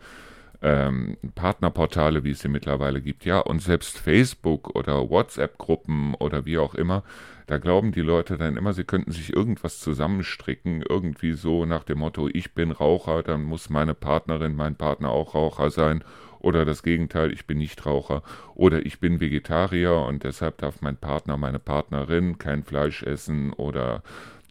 ähm, 0.66 1.16
Partnerportale, 1.37 2.25
wie 2.25 2.32
es 2.32 2.40
sie 2.40 2.49
mittlerweile 2.49 3.00
gibt, 3.00 3.25
ja, 3.25 3.38
und 3.38 3.62
selbst 3.62 3.99
Facebook 3.99 4.75
oder 4.75 5.08
WhatsApp-Gruppen 5.08 6.14
oder 6.14 6.44
wie 6.44 6.58
auch 6.58 6.75
immer, 6.75 7.04
da 7.46 7.58
glauben 7.58 7.92
die 7.92 8.00
Leute 8.00 8.37
dann 8.37 8.56
immer, 8.56 8.73
sie 8.73 8.82
könnten 8.82 9.12
sich 9.12 9.32
irgendwas 9.32 9.78
zusammenstricken, 9.78 10.82
irgendwie 10.82 11.35
so 11.35 11.66
nach 11.66 11.85
dem 11.85 11.99
Motto, 11.99 12.28
ich 12.32 12.52
bin 12.52 12.73
Raucher, 12.73 13.23
dann 13.23 13.44
muss 13.44 13.70
meine 13.70 13.94
Partnerin, 13.94 14.56
mein 14.56 14.75
Partner 14.75 15.11
auch 15.11 15.37
Raucher 15.37 15.70
sein. 15.70 16.02
Oder 16.40 16.64
das 16.64 16.82
Gegenteil, 16.82 17.32
ich 17.32 17.46
bin 17.46 17.58
nicht 17.58 17.87
Raucher. 17.87 18.23
Oder 18.54 18.85
ich 18.85 19.00
bin 19.00 19.20
Vegetarier 19.20 19.94
und 20.08 20.25
deshalb 20.25 20.58
darf 20.58 20.82
mein 20.82 20.96
Partner, 20.96 21.37
meine 21.37 21.58
Partnerin 21.58 22.38
kein 22.38 22.62
Fleisch 22.62 23.02
essen 23.02 23.52
oder 23.52 24.02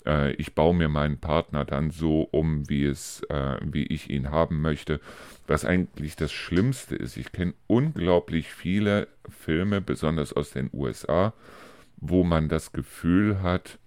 äh, 0.05 0.33
ich 0.33 0.53
baue 0.55 0.75
mir 0.75 0.89
meinen 0.89 1.17
Partner 1.17 1.65
dann 1.65 1.91
so 1.91 2.21
um, 2.31 2.69
wie 2.69 2.85
es, 2.85 3.23
äh, 3.29 3.57
wie 3.61 3.83
ich 3.83 4.09
ihn 4.09 4.31
haben 4.31 4.61
möchte. 4.61 4.99
Was 5.47 5.65
eigentlich 5.65 6.15
das 6.15 6.31
Schlimmste 6.31 6.95
ist, 6.95 7.17
ich 7.17 7.31
kenne 7.31 7.53
unglaublich 7.67 8.49
viele 8.49 9.07
Filme, 9.29 9.81
besonders 9.81 10.33
aus 10.33 10.51
den 10.51 10.69
USA, 10.73 11.33
wo 11.97 12.23
man 12.23 12.49
das 12.49 12.71
Gefühl 12.71 13.41
hat, 13.41 13.77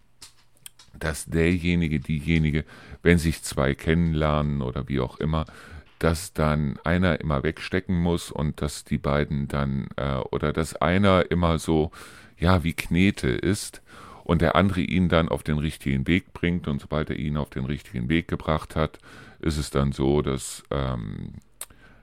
dass 0.98 1.26
derjenige, 1.26 2.00
diejenige, 2.00 2.64
wenn 3.02 3.18
sich 3.18 3.42
zwei 3.42 3.74
kennenlernen 3.74 4.62
oder 4.62 4.88
wie 4.88 5.00
auch 5.00 5.18
immer, 5.18 5.44
dass 5.98 6.32
dann 6.32 6.78
einer 6.84 7.20
immer 7.20 7.42
wegstecken 7.42 7.98
muss 7.98 8.30
und 8.30 8.62
dass 8.62 8.84
die 8.84 8.98
beiden 8.98 9.48
dann 9.48 9.88
äh, 9.96 10.16
oder 10.16 10.52
dass 10.52 10.76
einer 10.76 11.30
immer 11.30 11.58
so 11.58 11.90
ja 12.38 12.62
wie 12.62 12.72
Knete 12.72 13.28
ist 13.28 13.82
und 14.28 14.42
der 14.42 14.56
andere 14.56 14.82
ihn 14.82 15.08
dann 15.08 15.28
auf 15.30 15.42
den 15.42 15.58
richtigen 15.58 16.06
Weg 16.06 16.34
bringt 16.34 16.68
und 16.68 16.82
sobald 16.82 17.08
er 17.08 17.16
ihn 17.16 17.38
auf 17.38 17.48
den 17.48 17.64
richtigen 17.64 18.10
Weg 18.10 18.28
gebracht 18.28 18.76
hat, 18.76 18.98
ist 19.40 19.56
es 19.56 19.70
dann 19.70 19.92
so, 19.92 20.20
dass 20.20 20.62
ähm, 20.70 21.32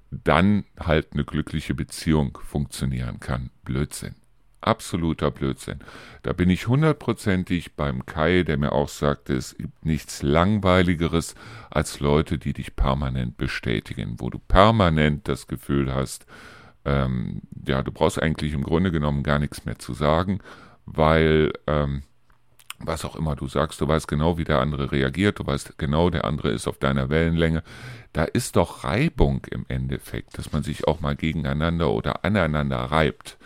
dann 0.10 0.66
halt 0.80 1.10
eine 1.14 1.24
glückliche 1.24 1.76
Beziehung 1.76 2.38
funktionieren 2.44 3.20
kann. 3.20 3.52
Blödsinn 3.64 4.16
absoluter 4.62 5.30
Blödsinn. 5.30 5.78
Da 6.24 6.34
bin 6.34 6.50
ich 6.50 6.68
hundertprozentig 6.68 7.74
beim 7.76 8.08
Kai, 8.08 8.42
der 8.42 8.58
mir 8.58 8.72
auch 8.72 8.90
sagte, 8.90 9.36
es 9.36 9.56
gibt 9.56 9.86
nichts 9.86 10.24
Langweiligeres 10.24 11.36
als 11.70 12.00
Leute, 12.00 12.40
die 12.40 12.54
dich 12.54 12.76
permanent 12.76 13.38
bestätigen, 13.38 14.16
wo 14.18 14.32
du 14.32 14.40
permanent 14.40 15.28
das 15.28 15.46
Gefühl 15.46 15.94
hast, 15.94 16.26
ähm, 16.84 17.42
ja, 17.68 17.84
du 17.84 17.92
brauchst 17.92 18.20
eigentlich 18.20 18.54
im 18.54 18.64
Grunde 18.64 18.92
genommen 18.92 19.22
gar 19.22 19.38
nichts 19.38 19.66
mehr 19.66 19.78
zu 19.78 19.94
sagen, 19.94 20.40
weil 20.86 21.52
ähm, 21.68 22.04
was 22.80 23.06
auch 23.06 23.16
immer 23.16 23.36
du 23.36 23.48
sagst, 23.48 23.82
du 23.82 23.88
weißt 23.88 24.08
genau, 24.08 24.38
wie 24.38 24.44
der 24.44 24.60
andere 24.60 24.92
reagiert, 24.92 25.40
du 25.40 25.46
weißt 25.46 25.78
genau, 25.78 26.10
der 26.10 26.26
andere 26.26 26.52
ist 26.52 26.68
auf 26.68 26.78
deiner 26.78 27.10
Wellenlänge. 27.10 27.64
Da 28.14 28.24
ist 28.26 28.56
doch 28.56 28.84
Reibung 28.84 29.46
im 29.52 29.66
Endeffekt, 29.68 30.38
dass 30.38 30.52
man 30.52 30.64
sich 30.64 30.88
auch 30.88 31.00
mal 31.00 31.16
gegeneinander 31.16 31.92
oder 31.92 32.24
aneinander 32.24 32.78
reibt 32.78 33.38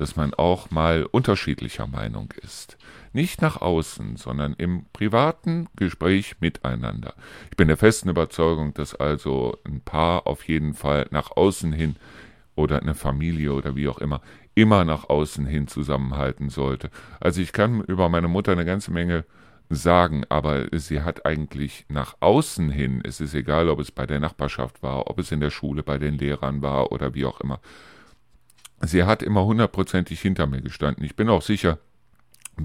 dass 0.00 0.16
man 0.16 0.32
auch 0.32 0.70
mal 0.70 1.04
unterschiedlicher 1.04 1.86
Meinung 1.86 2.32
ist. 2.42 2.78
Nicht 3.12 3.42
nach 3.42 3.60
außen, 3.60 4.16
sondern 4.16 4.54
im 4.54 4.86
privaten 4.94 5.68
Gespräch 5.76 6.36
miteinander. 6.40 7.12
Ich 7.50 7.56
bin 7.58 7.68
der 7.68 7.76
festen 7.76 8.08
Überzeugung, 8.08 8.72
dass 8.72 8.94
also 8.94 9.58
ein 9.64 9.82
Paar 9.82 10.26
auf 10.26 10.48
jeden 10.48 10.72
Fall 10.72 11.06
nach 11.10 11.32
außen 11.32 11.72
hin 11.72 11.96
oder 12.54 12.80
eine 12.80 12.94
Familie 12.94 13.52
oder 13.52 13.76
wie 13.76 13.88
auch 13.88 13.98
immer 13.98 14.22
immer 14.54 14.84
nach 14.84 15.08
außen 15.08 15.46
hin 15.46 15.68
zusammenhalten 15.68 16.50
sollte. 16.50 16.90
Also 17.20 17.40
ich 17.40 17.52
kann 17.52 17.82
über 17.82 18.08
meine 18.08 18.28
Mutter 18.28 18.52
eine 18.52 18.64
ganze 18.64 18.90
Menge 18.90 19.24
sagen, 19.68 20.24
aber 20.28 20.66
sie 20.72 21.02
hat 21.02 21.24
eigentlich 21.24 21.86
nach 21.88 22.16
außen 22.20 22.70
hin, 22.70 23.00
es 23.04 23.20
ist 23.20 23.34
egal, 23.34 23.68
ob 23.68 23.78
es 23.78 23.92
bei 23.92 24.04
der 24.04 24.18
Nachbarschaft 24.18 24.82
war, 24.82 25.08
ob 25.08 25.18
es 25.18 25.30
in 25.30 25.40
der 25.40 25.50
Schule 25.50 25.84
bei 25.84 25.96
den 25.98 26.18
Lehrern 26.18 26.60
war 26.60 26.90
oder 26.90 27.14
wie 27.14 27.24
auch 27.24 27.40
immer, 27.40 27.60
sie 28.80 29.04
hat 29.04 29.22
immer 29.22 29.44
hundertprozentig 29.44 30.20
hinter 30.20 30.46
mir 30.48 30.60
gestanden. 30.60 31.04
Ich 31.04 31.14
bin 31.14 31.28
auch 31.28 31.42
sicher, 31.42 31.78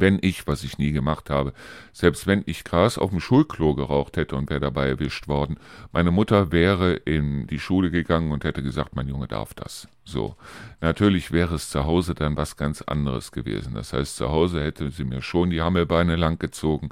wenn 0.01 0.19
ich, 0.21 0.47
was 0.47 0.63
ich 0.63 0.77
nie 0.77 0.91
gemacht 0.91 1.29
habe, 1.29 1.53
selbst 1.93 2.27
wenn 2.27 2.43
ich 2.45 2.63
Gras 2.63 2.97
auf 2.97 3.09
dem 3.09 3.19
Schulklo 3.19 3.75
geraucht 3.75 4.17
hätte 4.17 4.35
und 4.35 4.49
wäre 4.49 4.59
dabei 4.59 4.87
erwischt 4.87 5.27
worden, 5.27 5.57
meine 5.91 6.11
Mutter 6.11 6.51
wäre 6.51 6.93
in 6.93 7.47
die 7.47 7.59
Schule 7.59 7.91
gegangen 7.91 8.31
und 8.31 8.43
hätte 8.43 8.63
gesagt, 8.63 8.95
mein 8.95 9.07
Junge 9.07 9.27
darf 9.27 9.53
das. 9.53 9.87
So. 10.03 10.35
Natürlich 10.81 11.31
wäre 11.31 11.55
es 11.55 11.69
zu 11.69 11.85
Hause 11.85 12.15
dann 12.15 12.37
was 12.37 12.57
ganz 12.57 12.81
anderes 12.81 13.31
gewesen. 13.31 13.73
Das 13.73 13.93
heißt, 13.93 14.15
zu 14.15 14.29
Hause 14.29 14.63
hätte 14.63 14.91
sie 14.91 15.03
mir 15.03 15.21
schon 15.21 15.49
die 15.49 15.61
Hammelbeine 15.61 16.15
langgezogen. 16.15 16.89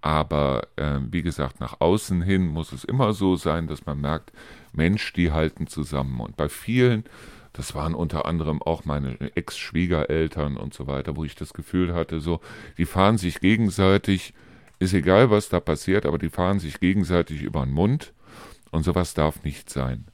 Aber 0.00 0.66
äh, 0.76 1.00
wie 1.10 1.22
gesagt, 1.22 1.60
nach 1.60 1.80
außen 1.80 2.22
hin 2.22 2.46
muss 2.46 2.72
es 2.72 2.84
immer 2.84 3.12
so 3.12 3.36
sein, 3.36 3.66
dass 3.66 3.84
man 3.86 4.00
merkt, 4.00 4.32
Mensch, 4.72 5.12
die 5.12 5.32
halten 5.32 5.66
zusammen. 5.66 6.20
Und 6.20 6.36
bei 6.36 6.48
vielen 6.48 7.04
das 7.52 7.74
waren 7.74 7.94
unter 7.94 8.26
anderem 8.26 8.62
auch 8.62 8.84
meine 8.84 9.16
Ex-Schwiegereltern 9.34 10.56
und 10.56 10.74
so 10.74 10.86
weiter, 10.86 11.16
wo 11.16 11.24
ich 11.24 11.34
das 11.34 11.52
Gefühl 11.52 11.94
hatte, 11.94 12.20
so, 12.20 12.40
die 12.76 12.86
fahren 12.86 13.18
sich 13.18 13.40
gegenseitig, 13.40 14.34
ist 14.78 14.94
egal, 14.94 15.30
was 15.30 15.48
da 15.48 15.60
passiert, 15.60 16.06
aber 16.06 16.18
die 16.18 16.30
fahren 16.30 16.60
sich 16.60 16.80
gegenseitig 16.80 17.42
über 17.42 17.64
den 17.64 17.72
Mund 17.72 18.12
und 18.70 18.84
sowas 18.84 19.14
darf 19.14 19.42
nicht 19.42 19.70
sein. 19.70 20.06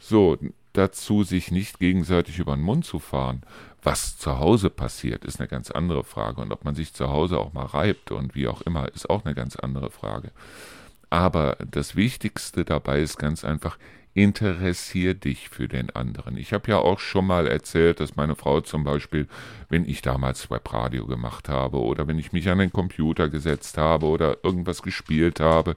So, 0.00 0.38
dazu 0.72 1.24
sich 1.24 1.50
nicht 1.50 1.78
gegenseitig 1.78 2.38
über 2.38 2.54
den 2.54 2.62
Mund 2.62 2.84
zu 2.84 2.98
fahren. 2.98 3.42
Was 3.82 4.16
zu 4.18 4.38
Hause 4.38 4.70
passiert, 4.70 5.24
ist 5.24 5.40
eine 5.40 5.48
ganz 5.48 5.70
andere 5.70 6.04
Frage. 6.04 6.40
Und 6.40 6.52
ob 6.52 6.64
man 6.64 6.74
sich 6.74 6.94
zu 6.94 7.08
Hause 7.08 7.38
auch 7.38 7.52
mal 7.52 7.66
reibt 7.66 8.10
und 8.10 8.34
wie 8.34 8.48
auch 8.48 8.60
immer, 8.62 8.88
ist 8.88 9.08
auch 9.08 9.24
eine 9.24 9.34
ganz 9.34 9.56
andere 9.56 9.90
Frage. 9.90 10.30
Aber 11.10 11.56
das 11.70 11.96
Wichtigste 11.96 12.64
dabei 12.64 13.00
ist 13.00 13.18
ganz 13.18 13.44
einfach, 13.44 13.78
interessier 14.14 15.14
dich 15.14 15.48
für 15.48 15.68
den 15.68 15.90
anderen. 15.90 16.36
Ich 16.36 16.52
habe 16.52 16.70
ja 16.70 16.78
auch 16.78 16.98
schon 16.98 17.26
mal 17.26 17.46
erzählt, 17.46 18.00
dass 18.00 18.16
meine 18.16 18.34
Frau 18.34 18.60
zum 18.60 18.84
Beispiel, 18.84 19.28
wenn 19.68 19.88
ich 19.88 20.02
damals 20.02 20.50
Webradio 20.50 21.06
gemacht 21.06 21.48
habe 21.48 21.78
oder 21.80 22.08
wenn 22.08 22.18
ich 22.18 22.32
mich 22.32 22.48
an 22.48 22.58
den 22.58 22.72
Computer 22.72 23.28
gesetzt 23.28 23.78
habe 23.78 24.06
oder 24.06 24.38
irgendwas 24.42 24.82
gespielt 24.82 25.40
habe 25.40 25.76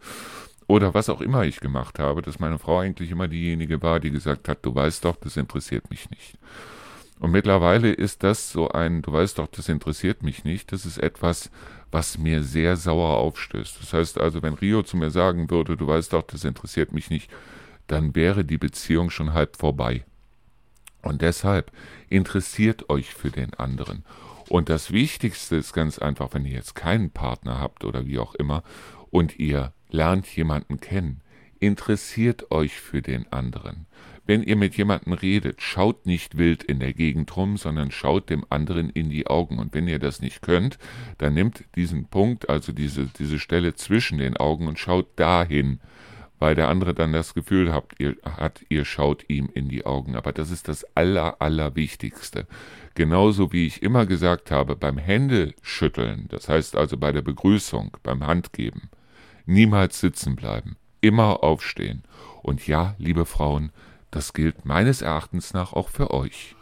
oder 0.67 0.93
was 0.93 1.09
auch 1.09 1.21
immer 1.21 1.43
ich 1.43 1.59
gemacht 1.59 1.99
habe, 1.99 2.21
dass 2.21 2.39
meine 2.39 2.57
Frau 2.57 2.79
eigentlich 2.79 3.11
immer 3.11 3.27
diejenige 3.27 3.81
war, 3.81 3.99
die 3.99 4.11
gesagt 4.11 4.47
hat, 4.47 4.65
du 4.65 4.73
weißt 4.73 5.05
doch, 5.05 5.17
das 5.17 5.37
interessiert 5.37 5.89
mich 5.89 6.09
nicht. 6.09 6.37
Und 7.19 7.31
mittlerweile 7.31 7.91
ist 7.91 8.23
das 8.23 8.51
so 8.51 8.69
ein, 8.69 9.03
du 9.03 9.11
weißt 9.11 9.37
doch, 9.37 9.47
das 9.47 9.69
interessiert 9.69 10.23
mich 10.23 10.43
nicht, 10.43 10.71
das 10.71 10.87
ist 10.87 10.97
etwas, 10.97 11.51
was 11.91 12.17
mir 12.17 12.41
sehr 12.41 12.77
sauer 12.77 13.17
aufstößt. 13.17 13.79
Das 13.79 13.93
heißt 13.93 14.19
also, 14.19 14.41
wenn 14.41 14.55
Rio 14.55 14.81
zu 14.81 14.97
mir 14.97 15.11
sagen 15.11 15.51
würde, 15.51 15.77
du 15.77 15.85
weißt 15.85 16.13
doch, 16.13 16.23
das 16.23 16.45
interessiert 16.45 16.93
mich 16.93 17.11
nicht, 17.11 17.29
dann 17.87 18.15
wäre 18.15 18.45
die 18.45 18.57
Beziehung 18.57 19.09
schon 19.09 19.33
halb 19.33 19.57
vorbei. 19.57 20.05
Und 21.01 21.21
deshalb 21.21 21.71
interessiert 22.09 22.89
euch 22.89 23.13
für 23.13 23.31
den 23.31 23.53
anderen. 23.55 24.03
Und 24.49 24.69
das 24.69 24.91
Wichtigste 24.91 25.55
ist 25.55 25.73
ganz 25.73 25.97
einfach, 25.97 26.33
wenn 26.33 26.45
ihr 26.45 26.53
jetzt 26.53 26.75
keinen 26.75 27.09
Partner 27.09 27.59
habt 27.59 27.85
oder 27.85 28.05
wie 28.05 28.19
auch 28.19 28.35
immer 28.35 28.63
und 29.09 29.39
ihr 29.39 29.73
lernt 29.89 30.27
jemanden 30.27 30.79
kennen, 30.79 31.21
interessiert 31.59 32.51
euch 32.51 32.73
für 32.73 33.01
den 33.01 33.31
anderen. 33.31 33.85
Wenn 34.25 34.43
ihr 34.43 34.55
mit 34.55 34.75
jemandem 34.77 35.13
redet, 35.13 35.61
schaut 35.61 36.05
nicht 36.05 36.37
wild 36.37 36.63
in 36.63 36.79
der 36.79 36.93
Gegend 36.93 37.35
rum, 37.35 37.57
sondern 37.57 37.91
schaut 37.91 38.29
dem 38.29 38.45
anderen 38.49 38.89
in 38.89 39.09
die 39.09 39.27
Augen. 39.27 39.57
Und 39.57 39.73
wenn 39.73 39.87
ihr 39.87 39.99
das 39.99 40.21
nicht 40.21 40.41
könnt, 40.41 40.77
dann 41.17 41.33
nehmt 41.33 41.63
diesen 41.75 42.05
Punkt, 42.05 42.49
also 42.49 42.71
diese, 42.71 43.07
diese 43.07 43.39
Stelle 43.39 43.73
zwischen 43.75 44.19
den 44.19 44.37
Augen 44.37 44.67
und 44.67 44.79
schaut 44.79 45.07
dahin 45.19 45.79
weil 46.41 46.55
der 46.55 46.69
andere 46.69 46.95
dann 46.95 47.13
das 47.13 47.35
Gefühl 47.35 47.71
habt, 47.71 47.99
ihr, 47.99 48.17
hat, 48.25 48.65
ihr 48.67 48.83
schaut 48.83 49.23
ihm 49.27 49.47
in 49.53 49.69
die 49.69 49.85
Augen. 49.85 50.15
Aber 50.15 50.31
das 50.31 50.49
ist 50.49 50.67
das 50.67 50.83
Aller, 50.95 51.39
Allerwichtigste. 51.39 52.47
Genauso 52.95 53.53
wie 53.53 53.67
ich 53.67 53.83
immer 53.83 54.07
gesagt 54.07 54.49
habe, 54.49 54.75
beim 54.75 54.97
Händeschütteln, 54.97 56.25
das 56.29 56.49
heißt 56.49 56.75
also 56.75 56.97
bei 56.97 57.11
der 57.11 57.21
Begrüßung, 57.21 57.95
beim 58.01 58.25
Handgeben, 58.25 58.89
niemals 59.45 59.99
sitzen 59.99 60.35
bleiben, 60.35 60.77
immer 60.99 61.43
aufstehen. 61.43 62.01
Und 62.41 62.65
ja, 62.65 62.95
liebe 62.97 63.25
Frauen, 63.25 63.71
das 64.09 64.33
gilt 64.33 64.65
meines 64.65 65.03
Erachtens 65.03 65.53
nach 65.53 65.73
auch 65.73 65.89
für 65.89 66.09
euch. 66.09 66.55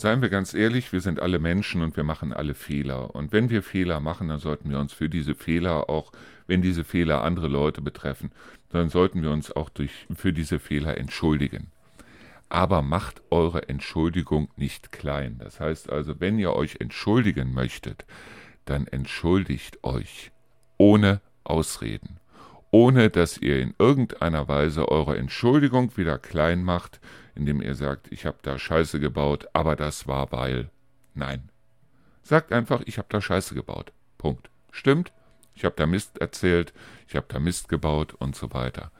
Seien 0.00 0.22
wir 0.22 0.30
ganz 0.30 0.54
ehrlich, 0.54 0.94
wir 0.94 1.02
sind 1.02 1.20
alle 1.20 1.38
Menschen 1.38 1.82
und 1.82 1.94
wir 1.94 2.04
machen 2.04 2.32
alle 2.32 2.54
Fehler. 2.54 3.14
Und 3.14 3.32
wenn 3.32 3.50
wir 3.50 3.62
Fehler 3.62 4.00
machen, 4.00 4.28
dann 4.28 4.38
sollten 4.38 4.70
wir 4.70 4.78
uns 4.78 4.94
für 4.94 5.10
diese 5.10 5.34
Fehler 5.34 5.90
auch, 5.90 6.10
wenn 6.46 6.62
diese 6.62 6.84
Fehler 6.84 7.22
andere 7.22 7.48
Leute 7.48 7.82
betreffen, 7.82 8.30
dann 8.70 8.88
sollten 8.88 9.22
wir 9.22 9.30
uns 9.30 9.52
auch 9.52 9.68
durch, 9.68 10.06
für 10.16 10.32
diese 10.32 10.58
Fehler 10.58 10.96
entschuldigen. 10.96 11.70
Aber 12.48 12.80
macht 12.80 13.20
eure 13.28 13.68
Entschuldigung 13.68 14.48
nicht 14.56 14.90
klein. 14.90 15.36
Das 15.38 15.60
heißt 15.60 15.90
also, 15.90 16.18
wenn 16.18 16.38
ihr 16.38 16.54
euch 16.54 16.76
entschuldigen 16.80 17.52
möchtet, 17.52 18.06
dann 18.64 18.86
entschuldigt 18.86 19.84
euch 19.84 20.30
ohne 20.78 21.20
Ausreden 21.44 22.19
ohne 22.70 23.10
dass 23.10 23.38
ihr 23.38 23.60
in 23.60 23.74
irgendeiner 23.78 24.48
Weise 24.48 24.88
eure 24.88 25.16
Entschuldigung 25.16 25.96
wieder 25.96 26.18
klein 26.18 26.62
macht, 26.62 27.00
indem 27.34 27.60
ihr 27.62 27.74
sagt, 27.74 28.12
ich 28.12 28.26
habe 28.26 28.38
da 28.42 28.58
Scheiße 28.58 29.00
gebaut, 29.00 29.48
aber 29.52 29.76
das 29.76 30.06
war 30.06 30.30
weil. 30.32 30.70
Nein. 31.14 31.48
Sagt 32.22 32.52
einfach, 32.52 32.82
ich 32.84 32.98
habe 32.98 33.08
da 33.10 33.20
Scheiße 33.20 33.54
gebaut. 33.54 33.92
Punkt. 34.18 34.50
Stimmt? 34.70 35.12
Ich 35.54 35.64
habe 35.64 35.74
da 35.76 35.86
Mist 35.86 36.18
erzählt, 36.18 36.72
ich 37.08 37.16
habe 37.16 37.26
da 37.28 37.38
Mist 37.38 37.68
gebaut 37.68 38.14
und 38.14 38.36
so 38.36 38.52
weiter. 38.52 38.92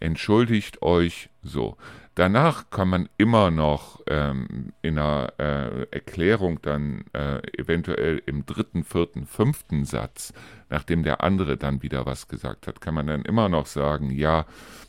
Entschuldigt 0.00 0.82
euch 0.82 1.30
so. 1.42 1.76
Danach 2.14 2.68
kann 2.68 2.88
man 2.88 3.08
immer 3.16 3.50
noch 3.50 4.00
ähm, 4.06 4.74
in 4.82 4.98
einer 4.98 5.32
äh, 5.38 5.86
Erklärung 5.90 6.60
dann 6.60 7.04
äh, 7.14 7.38
eventuell 7.58 8.22
im 8.26 8.44
dritten, 8.44 8.84
vierten, 8.84 9.24
fünften 9.26 9.86
Satz, 9.86 10.34
nachdem 10.68 11.04
der 11.04 11.22
andere 11.22 11.56
dann 11.56 11.82
wieder 11.82 12.04
was 12.04 12.28
gesagt 12.28 12.66
hat, 12.66 12.82
kann 12.82 12.94
man 12.94 13.06
dann 13.06 13.22
immer 13.22 13.48
noch 13.48 13.64
sagen, 13.64 14.10
ja, 14.10 14.44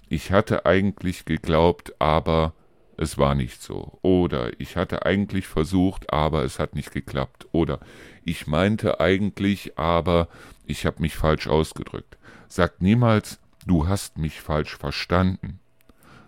ich 0.10 0.34
hatte 0.34 0.66
eigentlich 0.66 1.24
geglaubt, 1.24 1.94
aber 2.00 2.54
es 2.98 3.18
war 3.18 3.36
nicht 3.36 3.62
so. 3.62 3.98
Oder 4.02 4.60
ich 4.60 4.76
hatte 4.76 5.06
eigentlich 5.06 5.48
versucht, 5.48 6.12
aber 6.12 6.44
es 6.44 6.60
hat 6.60 6.76
nicht 6.76 6.92
geklappt. 6.92 7.48
Oder 7.52 7.80
ich 8.24 8.48
meinte 8.48 9.00
eigentlich, 9.00 9.78
aber 9.78 10.28
ich 10.66 10.86
habe 10.86 11.02
mich 11.02 11.16
falsch 11.16 11.48
ausgedrückt. 11.48 12.18
Sagt 12.48 12.82
niemals, 12.82 13.40
du 13.66 13.88
hast 13.88 14.18
mich 14.18 14.42
falsch 14.42 14.78
verstanden. 14.78 15.60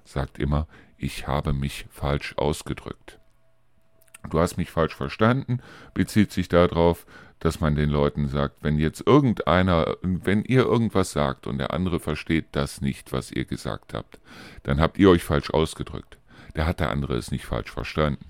Sagt 0.04 0.40
immer, 0.40 0.68
ich 1.06 1.28
habe 1.28 1.54
mich 1.54 1.86
falsch 1.92 2.34
ausgedrückt. 2.36 3.20
Du 4.32 4.40
hast 4.40 4.58
mich 4.58 4.72
falsch 4.72 4.96
verstanden, 4.96 5.60
bezieht 5.94 6.32
sich 6.32 6.48
darauf, 6.48 7.06
dass 7.40 7.60
man 7.60 7.76
den 7.76 7.92
Leuten 7.92 8.28
sagt, 8.28 8.64
wenn 8.64 8.80
jetzt 8.80 9.06
irgendeiner, 9.06 9.98
wenn 10.02 10.44
ihr 10.44 10.64
irgendwas 10.64 11.12
sagt 11.12 11.46
und 11.46 11.60
der 11.60 11.74
andere 11.74 12.00
versteht 12.00 12.48
das 12.54 12.82
nicht, 12.82 13.14
was 13.14 13.32
ihr 13.32 13.46
gesagt 13.46 13.94
habt, 13.94 14.20
dann 14.64 14.80
habt 14.80 14.98
ihr 14.98 15.12
euch 15.12 15.24
falsch 15.24 15.52
ausgedrückt. 15.52 16.18
Der 16.56 16.66
hat 16.66 16.80
der 16.80 16.90
andere 16.90 17.16
es 17.16 17.30
nicht 17.30 17.46
falsch 17.46 17.70
verstanden. 17.70 18.26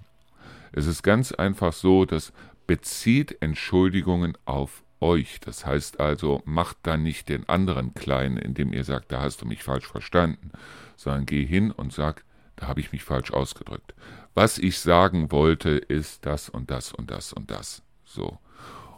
Es 0.74 0.86
ist 0.86 1.02
ganz 1.02 1.32
einfach 1.32 1.72
so, 1.72 2.04
dass 2.04 2.34
bezieht 2.68 3.42
Entschuldigungen 3.42 4.38
auf 4.44 4.84
euch. 5.00 5.40
Das 5.40 5.66
heißt 5.66 6.02
also, 6.02 6.42
macht 6.44 6.78
dann 6.84 7.04
nicht 7.04 7.30
den 7.30 7.48
anderen 7.48 7.94
klein, 7.94 8.36
indem 8.36 8.74
ihr 8.74 8.84
sagt, 8.84 9.14
da 9.14 9.22
hast 9.22 9.42
du 9.42 9.46
mich 9.46 9.64
falsch 9.64 9.88
verstanden, 9.88 10.52
sondern 10.98 11.26
geh 11.26 11.46
hin 11.46 11.72
und 11.72 11.94
sag, 11.94 12.26
da 12.56 12.68
habe 12.68 12.80
ich 12.80 12.92
mich 12.92 13.04
falsch 13.04 13.32
ausgedrückt. 13.32 13.94
Was 14.34 14.58
ich 14.58 14.80
sagen 14.80 15.32
wollte, 15.32 15.72
ist 15.72 16.26
das 16.26 16.50
und 16.50 16.70
das 16.72 16.94
und 16.94 17.12
das 17.12 17.34
und 17.34 17.52
das. 17.52 17.84
So. 18.06 18.38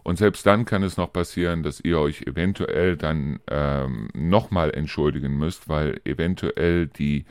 Und 0.04 0.18
selbst 0.18 0.46
dann 0.46 0.66
kann 0.66 0.84
es 0.84 0.98
noch 0.98 1.12
passieren, 1.12 1.64
dass 1.64 1.82
ihr 1.82 2.00
euch 2.00 2.22
eventuell 2.22 2.96
dann 2.96 3.40
ähm, 3.48 4.10
nochmal 4.14 4.72
entschuldigen 4.74 5.38
müsst, 5.38 5.68
weil 5.68 6.00
eventuell 6.06 6.88
die 6.88 7.26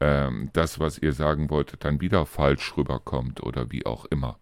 ähm, 0.00 0.50
das, 0.52 0.80
was 0.80 0.98
ihr 0.98 1.12
sagen 1.12 1.50
wolltet, 1.50 1.84
dann 1.84 2.00
wieder 2.00 2.26
falsch 2.26 2.76
rüberkommt 2.76 3.42
oder 3.42 3.70
wie 3.70 3.86
auch 3.86 4.04
immer. 4.06 4.38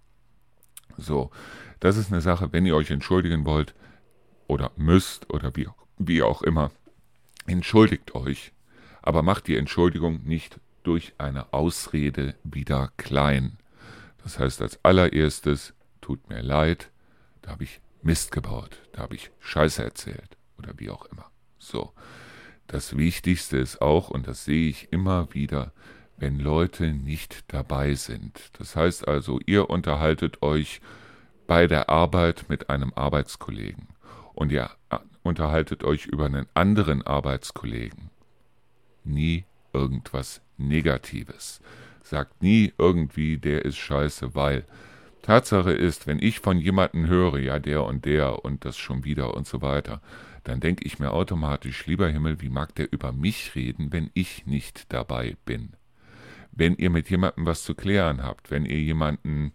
So, 0.97 1.31
das 1.81 1.97
ist 1.97 2.13
eine 2.13 2.21
Sache, 2.21 2.53
wenn 2.53 2.67
ihr 2.67 2.75
euch 2.75 2.91
entschuldigen 2.91 3.45
wollt 3.45 3.75
oder 4.47 4.73
müsst 4.77 5.31
oder 5.33 5.55
wie, 5.55 5.69
wie 5.99 6.23
auch 6.23 6.43
immer, 6.43 6.71
entschuldigt 7.47 8.15
euch, 8.15 8.53
aber 9.03 9.23
macht 9.23 9.47
die 9.47 9.57
Entschuldigung 9.57 10.25
nicht 10.25 10.59
durch 10.83 11.15
eine 11.19 11.53
Ausrede 11.53 12.35
wieder 12.45 12.91
klein. 12.97 13.59
Das 14.23 14.39
heißt 14.39 14.63
als 14.63 14.85
allererstes, 14.85 15.75
tut 16.01 16.29
mir 16.29 16.43
leid, 16.43 16.91
da 17.43 17.51
habe 17.53 17.65
ich 17.65 17.81
Mist 18.03 18.33
gebaut, 18.33 18.83
da 18.93 19.03
habe 19.03 19.15
ich 19.15 19.31
Scheiße 19.41 19.83
erzählt 19.83 20.37
oder 20.59 20.73
wie 20.77 20.91
auch 20.91 21.05
immer. 21.07 21.31
So. 21.59 21.93
Das 22.67 22.99
Wichtigste 22.99 23.57
ist 23.57 23.81
auch, 23.81 24.11
und 24.11 24.29
das 24.29 24.45
sehe 24.45 24.69
ich 24.69 24.93
immer 24.93 25.33
wieder, 25.33 25.73
wenn 26.19 26.39
Leute 26.39 26.93
nicht 26.93 27.45
dabei 27.49 27.95
sind. 27.95 28.51
Das 28.59 28.77
heißt 28.77 29.09
also, 29.09 29.41
ihr 29.47 29.71
unterhaltet 29.71 30.43
euch 30.43 30.81
bei 31.47 31.67
der 31.67 31.89
Arbeit 31.89 32.45
mit 32.49 32.69
einem 32.69 32.93
Arbeitskollegen 32.95 33.89
und 34.35 34.53
ihr 34.53 34.71
äh, 34.91 34.99
unterhaltet 35.23 35.83
euch 35.83 36.07
über 36.07 36.27
einen 36.27 36.47
anderen 36.55 37.03
Arbeitskollegen. 37.03 38.11
Nie 39.05 39.45
irgendwas 39.73 40.43
Negatives. 40.59 41.61
Sagt 42.03 42.43
nie 42.43 42.73
irgendwie, 42.79 43.39
der 43.39 43.65
ist 43.65 43.77
scheiße, 43.77 44.35
weil 44.35 44.65
Tatsache 45.23 45.73
ist, 45.73 46.07
wenn 46.07 46.23
ich 46.23 46.41
von 46.41 46.59
jemandem 46.59 47.07
höre, 47.07 47.39
ja, 47.39 47.59
der 47.59 47.85
und 47.85 48.05
der 48.05 48.45
und 48.45 48.65
das 48.65 48.79
schon 48.79 49.05
wieder 49.05 49.35
und 49.35 49.47
so 49.47 49.61
weiter, 49.61 50.01
dann 50.45 50.61
denke 50.61 50.85
ich 50.85 50.99
mir 50.99 51.13
automatisch, 51.13 51.87
lieber 51.87 52.09
Himmel, 52.09 52.41
wie 52.41 52.49
mag 52.49 52.75
der 52.77 52.91
über 52.93 53.13
mich 53.13 53.55
reden, 53.55 53.93
wenn 53.93 54.11
ich 54.15 54.47
nicht 54.47 54.93
dabei 54.93 55.37
bin? 55.45 55.75
Wenn 56.53 56.75
ihr 56.77 56.91
mit 56.91 57.11
jemandem 57.11 57.45
was 57.45 57.63
zu 57.63 57.75
klären 57.75 58.23
habt, 58.23 58.51
wenn 58.51 58.65
ihr 58.65 58.81
jemanden 58.81 59.53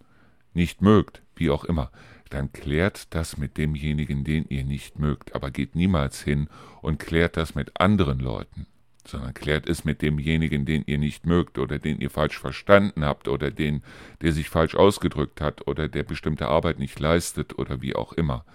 nicht 0.53 0.81
mögt, 0.81 1.23
wie 1.35 1.49
auch 1.49 1.65
immer, 1.65 1.91
dann 2.29 2.51
klärt 2.51 3.13
das 3.13 3.37
mit 3.37 3.57
demjenigen, 3.57 4.23
den 4.23 4.45
ihr 4.49 4.63
nicht 4.63 4.99
mögt, 4.99 5.35
aber 5.35 5.51
geht 5.51 5.75
niemals 5.75 6.21
hin 6.21 6.47
und 6.81 6.99
klärt 6.99 7.37
das 7.37 7.55
mit 7.55 7.79
anderen 7.79 8.19
Leuten, 8.19 8.67
sondern 9.07 9.33
klärt 9.33 9.67
es 9.67 9.83
mit 9.83 10.01
demjenigen, 10.01 10.65
den 10.65 10.83
ihr 10.85 10.97
nicht 10.97 11.25
mögt 11.25 11.57
oder 11.59 11.79
den 11.79 11.99
ihr 11.99 12.09
falsch 12.09 12.39
verstanden 12.39 13.03
habt 13.05 13.27
oder 13.27 13.51
den, 13.51 13.83
der 14.21 14.31
sich 14.31 14.49
falsch 14.49 14.75
ausgedrückt 14.75 15.41
hat 15.41 15.67
oder 15.67 15.87
der 15.87 16.03
bestimmte 16.03 16.47
Arbeit 16.47 16.79
nicht 16.79 16.99
leistet 16.99 17.57
oder 17.57 17.81
wie 17.81 17.95
auch 17.95 18.13
immer. 18.13 18.45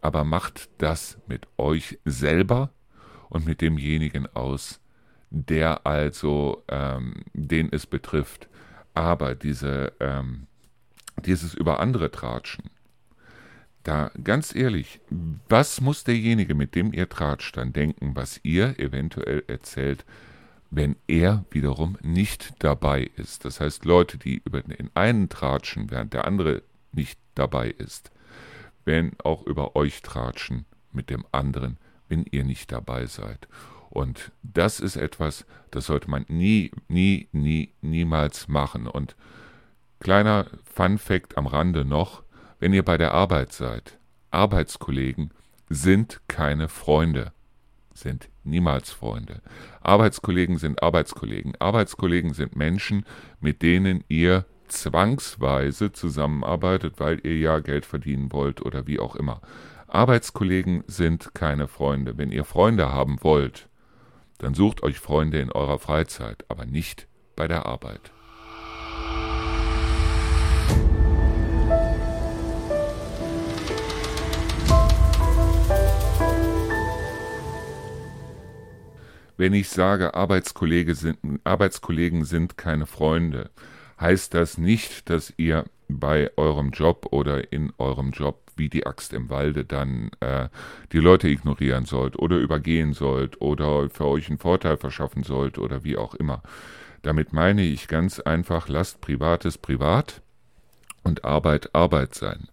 Aber 0.00 0.24
macht 0.24 0.68
das 0.78 1.18
mit 1.26 1.46
euch 1.58 1.98
selber 2.04 2.72
und 3.28 3.46
mit 3.46 3.60
demjenigen 3.60 4.26
aus, 4.34 4.80
der 5.30 5.86
also, 5.86 6.64
ähm, 6.68 7.24
den 7.32 7.72
es 7.72 7.86
betrifft. 7.86 8.48
Aber 8.94 9.34
diese, 9.34 9.92
ähm, 10.00 10.46
dieses 11.24 11.54
über 11.54 11.80
andere 11.80 12.10
Tratschen, 12.10 12.70
da 13.82 14.10
ganz 14.22 14.54
ehrlich, 14.54 15.00
was 15.48 15.80
muss 15.80 16.04
derjenige, 16.04 16.54
mit 16.54 16.74
dem 16.74 16.92
ihr 16.92 17.08
tratscht, 17.08 17.56
dann 17.56 17.72
denken, 17.72 18.14
was 18.14 18.40
ihr 18.42 18.78
eventuell 18.78 19.44
erzählt, 19.46 20.04
wenn 20.70 20.96
er 21.06 21.44
wiederum 21.50 21.98
nicht 22.02 22.54
dabei 22.60 23.10
ist? 23.16 23.44
Das 23.44 23.60
heißt, 23.60 23.84
Leute, 23.84 24.18
die 24.18 24.42
über 24.44 24.62
den 24.62 24.90
einen 24.94 25.28
tratschen, 25.28 25.90
während 25.90 26.14
der 26.14 26.26
andere 26.26 26.62
nicht 26.92 27.18
dabei 27.34 27.68
ist, 27.68 28.10
werden 28.84 29.12
auch 29.22 29.46
über 29.46 29.76
euch 29.76 30.02
tratschen 30.02 30.64
mit 30.92 31.10
dem 31.10 31.24
anderen, 31.32 31.78
wenn 32.08 32.24
ihr 32.30 32.44
nicht 32.44 32.72
dabei 32.72 33.06
seid. 33.06 33.48
Und 33.90 34.32
das 34.42 34.80
ist 34.80 34.96
etwas, 34.96 35.44
das 35.70 35.86
sollte 35.86 36.10
man 36.10 36.24
nie, 36.28 36.70
nie, 36.88 37.28
nie, 37.32 37.74
niemals 37.82 38.48
machen. 38.48 38.86
Und 38.86 39.16
kleiner 40.00 40.46
Fun 40.64 40.96
fact 40.98 41.36
am 41.36 41.46
Rande 41.46 41.84
noch, 41.84 42.22
wenn 42.62 42.72
ihr 42.72 42.84
bei 42.84 42.96
der 42.96 43.12
Arbeit 43.12 43.52
seid, 43.52 43.98
Arbeitskollegen 44.30 45.32
sind 45.68 46.20
keine 46.28 46.68
Freunde, 46.68 47.32
sind 47.92 48.28
niemals 48.44 48.92
Freunde. 48.92 49.42
Arbeitskollegen 49.80 50.58
sind 50.58 50.80
Arbeitskollegen. 50.80 51.56
Arbeitskollegen 51.58 52.34
sind 52.34 52.54
Menschen, 52.54 53.04
mit 53.40 53.62
denen 53.62 54.04
ihr 54.06 54.44
zwangsweise 54.68 55.90
zusammenarbeitet, 55.90 57.00
weil 57.00 57.18
ihr 57.26 57.36
ja 57.36 57.58
Geld 57.58 57.84
verdienen 57.84 58.30
wollt 58.30 58.62
oder 58.62 58.86
wie 58.86 59.00
auch 59.00 59.16
immer. 59.16 59.40
Arbeitskollegen 59.88 60.84
sind 60.86 61.34
keine 61.34 61.66
Freunde. 61.66 62.16
Wenn 62.16 62.30
ihr 62.30 62.44
Freunde 62.44 62.92
haben 62.92 63.16
wollt, 63.22 63.68
dann 64.38 64.54
sucht 64.54 64.84
euch 64.84 65.00
Freunde 65.00 65.40
in 65.40 65.50
eurer 65.50 65.80
Freizeit, 65.80 66.44
aber 66.46 66.64
nicht 66.64 67.08
bei 67.34 67.48
der 67.48 67.66
Arbeit. 67.66 68.12
Wenn 79.36 79.54
ich 79.54 79.68
sage, 79.68 80.14
Arbeitskollege 80.14 80.94
sind, 80.94 81.18
Arbeitskollegen 81.44 82.24
sind 82.24 82.56
keine 82.56 82.86
Freunde, 82.86 83.50
heißt 84.00 84.34
das 84.34 84.58
nicht, 84.58 85.08
dass 85.10 85.32
ihr 85.36 85.64
bei 85.88 86.30
eurem 86.36 86.70
Job 86.70 87.08
oder 87.10 87.52
in 87.52 87.72
eurem 87.78 88.10
Job 88.10 88.42
wie 88.56 88.68
die 88.68 88.86
Axt 88.86 89.12
im 89.12 89.30
Walde 89.30 89.64
dann 89.64 90.10
äh, 90.20 90.48
die 90.92 90.98
Leute 90.98 91.28
ignorieren 91.28 91.84
sollt 91.84 92.18
oder 92.18 92.36
übergehen 92.36 92.92
sollt 92.92 93.40
oder 93.40 93.88
für 93.88 94.06
euch 94.06 94.28
einen 94.28 94.38
Vorteil 94.38 94.76
verschaffen 94.76 95.22
sollt 95.22 95.58
oder 95.58 95.84
wie 95.84 95.96
auch 95.96 96.14
immer. 96.14 96.42
Damit 97.02 97.32
meine 97.32 97.62
ich 97.62 97.88
ganz 97.88 98.20
einfach, 98.20 98.68
lasst 98.68 99.00
Privates 99.00 99.58
privat 99.58 100.22
und 101.02 101.24
Arbeit 101.24 101.74
Arbeit 101.74 102.14
sein. 102.14 102.48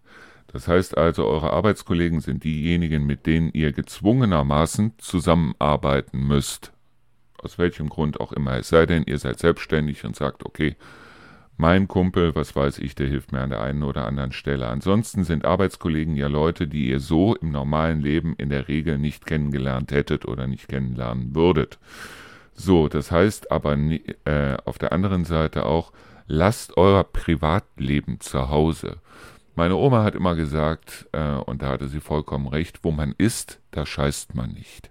Das 0.52 0.68
heißt 0.68 0.98
also, 0.98 1.26
eure 1.28 1.54
Arbeitskollegen 1.54 2.22
sind 2.22 2.44
diejenigen, 2.44 3.06
mit 3.06 3.26
denen 3.26 3.52
ihr 3.54 3.72
gezwungenermaßen 3.72 4.94
zusammenarbeiten 4.98 6.26
müsst. 6.28 6.74
Aus 7.42 7.58
welchem 7.58 7.90
Grund 7.90 8.20
auch 8.20 8.32
immer. 8.34 8.58
Es 8.58 8.70
sei 8.70 8.86
denn, 8.86 9.04
ihr 9.06 9.18
seid 9.20 9.40
selbstständig 9.40 10.04
und 10.06 10.16
sagt, 10.16 10.46
okay, 10.46 10.76
Mein 11.62 11.90
Kumpel, 11.90 12.36
was 12.36 12.56
weiß 12.56 12.78
ich, 12.80 12.96
der 12.96 13.08
hilft 13.08 13.34
mir 13.34 13.42
an 13.42 13.50
der 13.50 13.60
einen 13.62 13.84
oder 13.84 14.06
anderen 14.06 14.32
Stelle. 14.32 14.70
Ansonsten 14.70 15.26
sind 15.26 15.44
Arbeitskollegen 15.44 16.16
ja 16.16 16.28
Leute, 16.28 16.70
die 16.70 16.88
ihr 16.88 17.02
so 17.02 17.36
im 17.36 17.52
normalen 17.52 18.00
Leben 18.00 18.34
in 18.38 18.50
der 18.50 18.70
Regel 18.70 18.98
nicht 18.98 19.26
kennengelernt 19.26 19.92
hättet 19.92 20.26
oder 20.26 20.48
nicht 20.48 20.70
kennenlernen 20.70 21.36
würdet. 21.36 21.78
So, 22.54 22.88
das 22.88 23.12
heißt 23.12 23.52
aber 23.52 23.74
äh, 23.76 24.56
auf 24.64 24.78
der 24.78 24.94
anderen 24.94 25.26
Seite 25.26 25.66
auch, 25.66 25.92
lasst 26.28 26.78
euer 26.78 27.04
Privatleben 27.04 28.22
zu 28.22 28.48
Hause. 28.50 29.00
Meine 29.56 29.76
Oma 29.76 30.04
hat 30.04 30.16
immer 30.16 30.36
gesagt, 30.36 31.08
äh, 31.12 31.34
und 31.34 31.62
da 31.62 31.70
hatte 31.70 31.88
sie 31.88 32.00
vollkommen 32.00 32.48
recht, 32.48 32.80
wo 32.84 32.92
man 32.92 33.14
ist, 33.18 33.60
da 33.72 33.86
scheißt 33.86 34.36
man 34.36 34.52
nicht. 34.52 34.90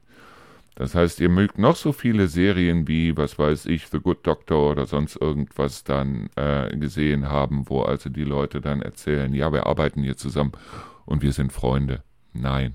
Das 0.79 0.95
heißt, 0.95 1.19
ihr 1.19 1.29
mögt 1.29 1.59
noch 1.59 1.75
so 1.75 1.93
viele 1.93 2.29
Serien 2.29 2.87
wie, 2.87 3.17
was 3.17 3.37
weiß 3.37 3.67
ich, 3.67 3.89
The 3.89 3.99
Good 3.99 4.25
Doctor 4.25 4.71
oder 4.71 4.87
sonst 4.87 5.17
irgendwas 5.17 5.83
dann 5.83 6.31
äh, 6.37 6.77
gesehen 6.77 7.29
haben, 7.29 7.69
wo 7.69 7.83
also 7.83 8.11
die 8.11 8.23
Leute 8.23 8.61
dann 8.61 8.81
erzählen, 8.81 9.35
ja, 9.35 9.53
wir 9.53 9.67
arbeiten 9.67 10.05
hier 10.05 10.17
zusammen 10.17 10.53
und 11.05 11.21
wir 11.21 11.33
sind 11.33 11.53
Freunde. 11.53 12.05
Nein. 12.33 12.75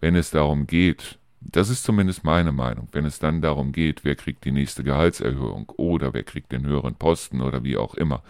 Wenn 0.00 0.16
es 0.16 0.30
darum 0.30 0.66
geht, 0.66 1.18
das 1.40 1.70
ist 1.70 1.84
zumindest 1.84 2.24
meine 2.24 2.52
Meinung, 2.52 2.88
wenn 2.92 3.06
es 3.06 3.18
dann 3.18 3.40
darum 3.40 3.72
geht, 3.72 4.04
wer 4.04 4.16
kriegt 4.16 4.44
die 4.44 4.52
nächste 4.52 4.84
Gehaltserhöhung 4.84 5.70
oder 5.76 6.12
wer 6.12 6.24
kriegt 6.24 6.52
den 6.52 6.66
höheren 6.66 6.94
Posten 6.94 7.40
oder 7.40 7.64
wie 7.64 7.78
auch 7.78 7.94
immer, 7.94 8.22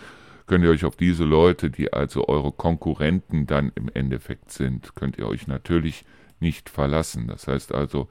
könnt 0.50 0.64
ihr 0.64 0.70
euch 0.70 0.84
auf 0.84 0.96
diese 0.96 1.22
Leute, 1.22 1.70
die 1.70 1.92
also 1.92 2.26
eure 2.26 2.50
Konkurrenten 2.50 3.46
dann 3.46 3.70
im 3.76 3.88
Endeffekt 3.94 4.50
sind, 4.50 4.96
könnt 4.96 5.16
ihr 5.16 5.28
euch 5.28 5.46
natürlich 5.46 6.04
nicht 6.40 6.68
verlassen. 6.68 7.28
Das 7.28 7.46
heißt 7.46 7.72
also, 7.72 8.08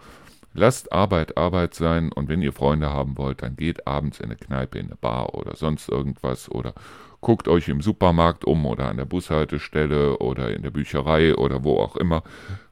Lasst 0.53 0.93
Arbeit 0.93 1.37
Arbeit 1.37 1.75
sein 1.75 2.11
und 2.11 2.27
wenn 2.29 2.41
ihr 2.41 2.53
Freunde 2.53 2.89
haben 2.89 3.17
wollt, 3.17 3.43
dann 3.43 3.55
geht 3.55 3.85
abends 3.85 4.19
in 4.19 4.27
eine 4.27 4.35
Kneipe, 4.37 4.79
in 4.79 4.87
eine 4.87 4.95
Bar 4.95 5.35
oder 5.35 5.55
sonst 5.57 5.89
irgendwas 5.89 6.49
oder 6.49 6.73
guckt 7.21 7.49
euch 7.49 7.67
im 7.67 7.81
Supermarkt 7.81 8.45
um 8.45 8.65
oder 8.65 8.87
an 8.87 8.97
der 8.97 9.05
Bushaltestelle 9.05 10.17
oder 10.17 10.55
in 10.55 10.63
der 10.63 10.71
Bücherei 10.71 11.35
oder 11.35 11.65
wo 11.65 11.77
auch 11.77 11.97
immer, 11.97 12.23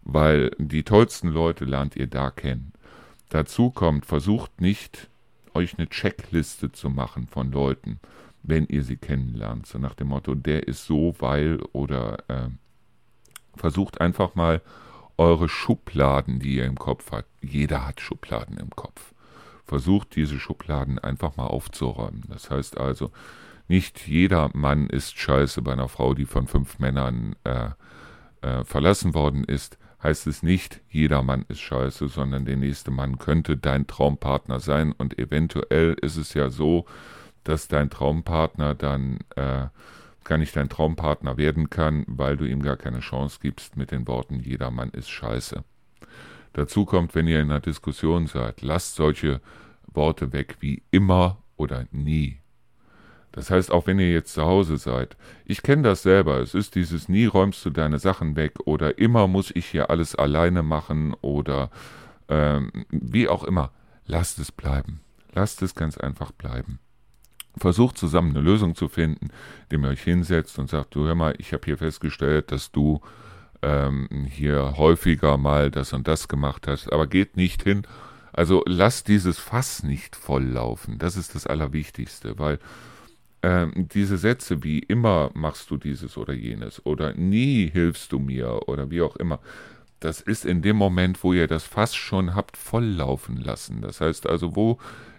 weil 0.02 0.52
die 0.58 0.84
tollsten 0.84 1.28
Leute 1.28 1.66
lernt 1.66 1.98
ihr 1.98 2.08
da 2.08 2.32
kennen. 2.32 2.72
Dazu 3.30 3.70
kommt, 3.70 4.06
versucht 4.06 4.60
nicht, 4.60 5.10
euch 5.54 5.78
eine 5.78 5.88
Checkliste 5.88 6.72
zu 6.72 6.90
machen 6.90 7.28
von 7.28 7.52
Leuten, 7.52 8.00
wenn 8.48 8.66
ihr 8.66 8.84
sie 8.84 8.98
kennenlernt. 8.98 9.68
So 9.68 9.78
nach 9.78 9.94
dem 9.94 10.08
Motto, 10.08 10.34
der 10.34 10.68
ist 10.68 10.86
so, 10.86 11.14
weil 11.20 11.60
oder 11.74 12.18
äh, 12.30 12.50
versucht 13.56 14.02
einfach 14.02 14.36
mal 14.36 14.62
eure 15.18 15.50
Schubladen, 15.50 16.40
die 16.40 16.56
ihr 16.56 16.66
im 16.66 16.78
Kopf 16.78 17.12
habt. 17.12 17.30
Jeder 17.42 17.86
hat 17.86 18.02
Schubladen 18.02 18.58
im 18.58 18.70
Kopf. 18.72 19.14
Versucht 19.66 20.16
diese 20.16 20.40
Schubladen 20.40 20.98
einfach 21.00 21.36
mal 21.36 21.48
aufzuräumen. 21.48 22.24
Das 22.30 22.50
heißt 22.50 22.78
also, 22.78 23.12
nicht 23.68 24.08
jeder 24.08 24.50
Mann 24.54 24.88
ist 24.88 25.18
scheiße 25.18 25.62
bei 25.62 25.74
einer 25.74 25.90
Frau, 25.90 26.14
die 26.14 26.26
von 26.26 26.48
fünf 26.48 26.80
Männern 26.80 27.36
äh, 27.44 27.70
äh, 28.42 28.64
verlassen 28.64 29.14
worden 29.14 29.44
ist. 29.44 29.78
Heißt 30.02 30.28
es 30.28 30.44
nicht, 30.44 30.82
jeder 30.90 31.24
Mann 31.24 31.44
ist 31.50 31.60
scheiße, 31.60 32.08
sondern 32.08 32.46
der 32.46 32.56
nächste 32.56 32.92
Mann 32.92 33.18
könnte 33.18 33.58
dein 33.58 33.88
Traumpartner 33.88 34.60
sein. 34.60 34.94
Und 34.94 35.18
eventuell 35.20 35.98
ist 36.02 36.16
es 36.16 36.34
ja 36.34 36.50
so, 36.50 36.86
dass 37.48 37.68
dein 37.68 37.90
Traumpartner 37.90 38.76
dann 38.76 39.20
äh, 39.36 39.68
gar 40.26 40.38
nicht 40.38 40.56
dein 40.56 40.68
Traumpartner 40.68 41.38
werden 41.38 41.70
kann, 41.70 42.04
weil 42.08 42.36
du 42.36 42.46
ihm 42.46 42.62
gar 42.62 42.76
keine 42.76 43.00
Chance 43.00 43.40
gibst 43.42 43.78
mit 43.78 43.92
den 43.92 44.08
Worten 44.08 44.40
jedermann 44.40 44.90
ist 44.90 45.10
scheiße. 45.10 45.64
Dazu 46.54 46.86
kommt, 46.86 47.16
wenn 47.16 47.28
ihr 47.28 47.40
in 47.40 47.50
einer 47.50 47.62
Diskussion 47.62 48.28
seid, 48.28 48.62
lasst 48.62 48.96
solche 48.96 49.40
Worte 49.86 50.34
weg 50.34 50.58
wie 50.60 50.84
immer 50.92 51.38
oder 51.56 51.86
nie. 51.92 52.40
Das 53.32 53.52
heißt, 53.52 53.72
auch 53.72 53.88
wenn 53.88 54.00
ihr 54.00 54.12
jetzt 54.12 54.34
zu 54.34 54.44
Hause 54.44 54.78
seid, 54.78 55.16
ich 55.46 55.62
kenne 55.62 55.84
das 55.84 56.02
selber, 56.02 56.40
es 56.40 56.54
ist 56.54 56.76
dieses 56.76 57.08
nie 57.08 57.28
räumst 57.28 57.64
du 57.66 57.70
deine 57.70 58.00
Sachen 58.00 58.36
weg 58.36 58.56
oder 58.66 58.98
immer 58.98 59.28
muss 59.28 59.52
ich 59.56 59.68
hier 59.68 59.90
alles 59.90 60.16
alleine 60.16 60.64
machen 60.64 61.14
oder 61.22 61.70
ähm, 62.28 62.72
wie 62.90 63.30
auch 63.30 63.44
immer, 63.44 63.72
lasst 64.06 64.40
es 64.40 64.52
bleiben. 64.52 65.00
Lasst 65.34 65.62
es 65.62 65.76
ganz 65.76 65.98
einfach 65.98 66.32
bleiben 66.32 66.80
versucht 67.60 67.98
zusammen 67.98 68.32
eine 68.32 68.42
Lösung 68.42 68.76
zu 68.76 68.88
finden, 68.88 69.30
indem 69.64 69.86
ihr 69.86 69.92
euch 69.92 70.04
hinsetzt 70.04 70.60
und 70.60 70.70
sagt, 70.70 70.96
du 70.96 71.06
hör 71.06 71.16
mal, 71.16 71.34
ich 71.38 71.54
habe 71.54 71.66
hier 71.66 71.78
festgestellt, 71.78 72.52
dass 72.52 72.72
du 72.72 73.02
ähm, 73.62 74.08
hier 74.30 74.78
häufiger 74.78 75.38
mal 75.38 75.72
das 75.72 75.94
und 75.94 76.08
das 76.08 76.28
gemacht 76.28 76.68
hast, 76.68 76.92
aber 76.92 77.08
geht 77.08 77.38
nicht 77.38 77.64
hin. 77.64 77.84
Also 78.34 78.64
lasst 78.68 79.08
dieses 79.08 79.40
Fass 79.40 79.84
nicht 79.84 80.16
volllaufen. 80.16 81.00
Das 81.00 81.18
ist 81.18 81.34
das 81.34 81.48
Allerwichtigste, 81.48 82.38
weil 82.38 82.60
ähm, 83.42 83.72
diese 83.76 84.18
Sätze 84.18 84.64
wie 84.64 84.80
immer 84.80 85.32
machst 85.34 85.72
du 85.72 85.78
dieses 85.78 86.18
oder 86.18 86.34
jenes 86.34 86.86
oder 86.86 87.14
nie 87.14 87.70
hilfst 87.70 88.12
du 88.12 88.20
mir 88.20 88.68
oder 88.68 88.92
wie 88.92 89.02
auch 89.02 89.16
immer, 89.16 89.40
das 90.00 90.22
ist 90.22 90.46
in 90.46 90.62
dem 90.62 90.76
Moment, 90.76 91.24
wo 91.24 91.34
ihr 91.34 91.48
das 91.48 91.64
Fass 91.64 91.96
schon 91.96 92.36
habt 92.36 92.58
volllaufen 92.58 93.38
lassen. 93.38 93.82
Das 93.82 94.02
heißt 94.02 94.28
also, 94.28 94.56
wo 94.56 94.78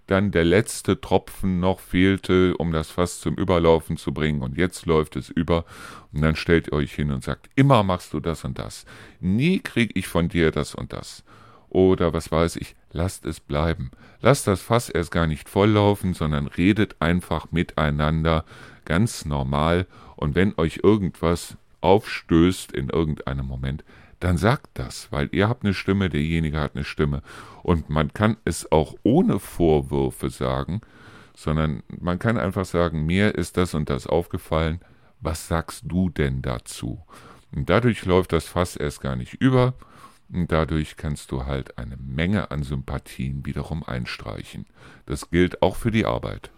dann 0.08 0.30
der 0.30 0.44
letzte 0.44 1.00
Tropfen 1.00 1.60
noch 1.60 1.80
fehlte, 1.80 2.56
um 2.56 2.72
das 2.72 2.90
Fass 2.90 3.20
zum 3.20 3.34
Überlaufen 3.36 3.96
zu 3.96 4.12
bringen 4.12 4.42
und 4.42 4.56
jetzt 4.56 4.86
läuft 4.86 5.16
es 5.16 5.28
über 5.28 5.64
und 6.12 6.22
dann 6.22 6.34
stellt 6.34 6.68
ihr 6.68 6.72
euch 6.72 6.92
hin 6.94 7.12
und 7.12 7.22
sagt, 7.22 7.48
immer 7.54 7.82
machst 7.82 8.12
du 8.14 8.20
das 8.20 8.44
und 8.44 8.58
das, 8.58 8.86
nie 9.20 9.60
krieg 9.60 9.92
ich 9.94 10.08
von 10.08 10.28
dir 10.28 10.50
das 10.50 10.74
und 10.74 10.92
das. 10.92 11.24
Oder 11.68 12.14
was 12.14 12.32
weiß 12.32 12.56
ich, 12.56 12.74
lasst 12.92 13.26
es 13.26 13.40
bleiben. 13.40 13.90
Lasst 14.22 14.46
das 14.46 14.62
Fass 14.62 14.88
erst 14.88 15.10
gar 15.10 15.26
nicht 15.26 15.48
volllaufen, 15.48 16.14
sondern 16.14 16.46
redet 16.46 16.96
einfach 17.00 17.52
miteinander 17.52 18.46
ganz 18.86 19.26
normal 19.26 19.86
und 20.16 20.34
wenn 20.34 20.54
euch 20.56 20.80
irgendwas 20.82 21.58
aufstößt 21.82 22.72
in 22.72 22.88
irgendeinem 22.88 23.46
Moment, 23.46 23.84
dann 24.20 24.36
sagt 24.36 24.70
das, 24.74 25.12
weil 25.12 25.28
ihr 25.32 25.48
habt 25.48 25.64
eine 25.64 25.74
Stimme, 25.74 26.08
derjenige 26.08 26.60
hat 26.60 26.74
eine 26.74 26.84
Stimme. 26.84 27.22
Und 27.62 27.88
man 27.88 28.12
kann 28.12 28.36
es 28.44 28.70
auch 28.72 28.94
ohne 29.02 29.38
Vorwürfe 29.38 30.30
sagen, 30.30 30.80
sondern 31.36 31.82
man 32.00 32.18
kann 32.18 32.36
einfach 32.36 32.64
sagen, 32.64 33.06
mir 33.06 33.34
ist 33.34 33.56
das 33.56 33.74
und 33.74 33.90
das 33.90 34.06
aufgefallen, 34.06 34.80
was 35.20 35.46
sagst 35.48 35.84
du 35.86 36.10
denn 36.10 36.42
dazu? 36.42 37.04
Und 37.52 37.70
dadurch 37.70 38.04
läuft 38.04 38.32
das 38.32 38.46
Fass 38.46 38.76
erst 38.76 39.00
gar 39.00 39.16
nicht 39.16 39.34
über 39.34 39.74
und 40.32 40.52
dadurch 40.52 40.96
kannst 40.96 41.30
du 41.30 41.46
halt 41.46 41.78
eine 41.78 41.96
Menge 41.96 42.50
an 42.50 42.62
Sympathien 42.62 43.46
wiederum 43.46 43.82
einstreichen. 43.82 44.66
Das 45.06 45.30
gilt 45.30 45.62
auch 45.62 45.76
für 45.76 45.90
die 45.90 46.06
Arbeit. 46.06 46.50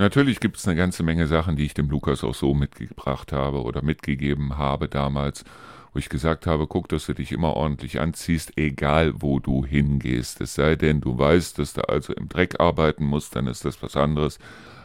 Natürlich 0.00 0.40
gibt 0.40 0.56
es 0.56 0.66
eine 0.66 0.78
ganze 0.78 1.02
Menge 1.02 1.26
Sachen, 1.26 1.56
die 1.56 1.66
ich 1.66 1.74
dem 1.74 1.90
Lukas 1.90 2.24
auch 2.24 2.34
so 2.34 2.54
mitgebracht 2.54 3.32
habe 3.32 3.62
oder 3.62 3.82
mitgegeben 3.82 4.56
habe 4.56 4.88
damals, 4.88 5.44
wo 5.92 5.98
ich 5.98 6.08
gesagt 6.08 6.46
habe, 6.46 6.66
guck, 6.66 6.88
dass 6.88 7.04
du 7.04 7.12
dich 7.12 7.32
immer 7.32 7.52
ordentlich 7.52 8.00
anziehst, 8.00 8.56
egal 8.56 9.12
wo 9.20 9.40
du 9.40 9.66
hingehst. 9.66 10.40
Es 10.40 10.54
sei 10.54 10.74
denn, 10.76 11.02
du 11.02 11.18
weißt, 11.18 11.58
dass 11.58 11.74
du 11.74 11.86
also 11.86 12.14
im 12.14 12.30
Dreck 12.30 12.60
arbeiten 12.60 13.04
musst, 13.04 13.36
dann 13.36 13.46
ist 13.46 13.66
das 13.66 13.82
was 13.82 13.94
anderes. 13.94 14.38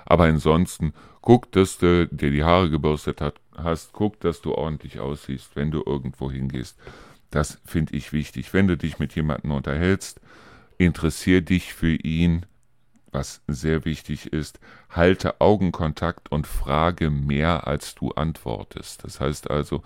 Aber 0.05 0.25
ansonsten, 0.25 0.91
guck, 1.21 1.49
dass 1.53 1.77
du 1.77 2.07
dir 2.07 2.31
die 2.31 2.43
Haare 2.43 2.69
gebürstet 2.69 3.21
hast, 3.55 3.93
guck, 3.93 4.19
dass 4.19 4.41
du 4.41 4.53
ordentlich 4.53 4.99
aussiehst, 4.99 5.55
wenn 5.55 5.71
du 5.71 5.81
irgendwo 5.85 6.29
hingehst. 6.29 6.77
Das 7.31 7.61
finde 7.63 7.95
ich 7.95 8.11
wichtig. 8.11 8.53
Wenn 8.53 8.67
du 8.67 8.75
dich 8.75 8.99
mit 8.99 9.15
jemandem 9.15 9.51
unterhältst, 9.51 10.19
interessier 10.77 11.39
dich 11.39 11.73
für 11.73 11.95
ihn, 11.95 12.45
was 13.15 13.41
sehr 13.47 13.85
wichtig 13.85 14.33
ist, 14.33 14.59
halte 14.89 15.39
Augenkontakt 15.39 16.31
und 16.31 16.45
frage 16.45 17.09
mehr, 17.09 17.65
als 17.65 17.95
du 17.95 18.11
antwortest. 18.11 19.05
Das 19.05 19.21
heißt 19.21 19.49
also, 19.49 19.81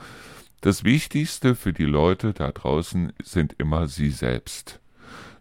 das 0.62 0.84
Wichtigste 0.84 1.56
für 1.56 1.72
die 1.72 1.86
Leute 1.86 2.34
da 2.34 2.52
draußen 2.52 3.13
sind 3.24 3.54
immer 3.60 3.88
sie 3.88 4.10
selbst. 4.10 4.80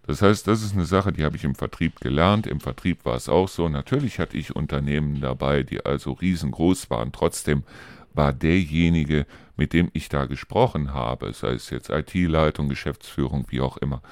Das 0.06 0.22
heißt, 0.22 0.46
das 0.46 0.62
ist 0.62 0.74
eine 0.74 0.84
Sache, 0.84 1.12
die 1.12 1.24
habe 1.24 1.36
ich 1.36 1.44
im 1.44 1.54
Vertrieb 1.54 2.00
gelernt. 2.00 2.46
Im 2.46 2.60
Vertrieb 2.60 3.04
war 3.04 3.16
es 3.16 3.28
auch 3.28 3.48
so. 3.48 3.68
Natürlich 3.68 4.18
hatte 4.18 4.36
ich 4.36 4.54
Unternehmen 4.54 5.20
dabei, 5.20 5.62
die 5.62 5.84
also 5.84 6.12
riesengroß 6.12 6.90
waren. 6.90 7.10
Trotzdem 7.10 7.64
war 8.14 8.32
derjenige, 8.32 9.26
mit 9.56 9.72
dem 9.72 9.90
ich 9.94 10.08
da 10.08 10.26
gesprochen 10.26 10.92
habe, 10.92 11.32
sei 11.32 11.52
es 11.52 11.70
jetzt 11.70 11.90
IT-Leitung, 11.90 12.68
Geschäftsführung, 12.68 13.46
wie 13.48 13.60
auch 13.60 13.78
immer. 13.78 14.02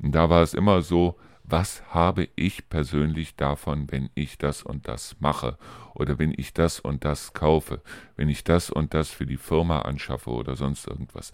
Und 0.00 0.12
da 0.12 0.30
war 0.30 0.42
es 0.42 0.54
immer 0.54 0.82
so, 0.82 1.16
was 1.52 1.82
habe 1.90 2.30
ich 2.34 2.70
persönlich 2.70 3.36
davon, 3.36 3.86
wenn 3.90 4.08
ich 4.14 4.38
das 4.38 4.62
und 4.62 4.88
das 4.88 5.16
mache 5.20 5.58
oder 5.94 6.18
wenn 6.18 6.32
ich 6.34 6.54
das 6.54 6.80
und 6.80 7.04
das 7.04 7.34
kaufe, 7.34 7.82
wenn 8.16 8.30
ich 8.30 8.42
das 8.42 8.70
und 8.70 8.94
das 8.94 9.10
für 9.10 9.26
die 9.26 9.36
Firma 9.36 9.80
anschaffe 9.80 10.30
oder 10.30 10.56
sonst 10.56 10.88
irgendwas. 10.88 11.30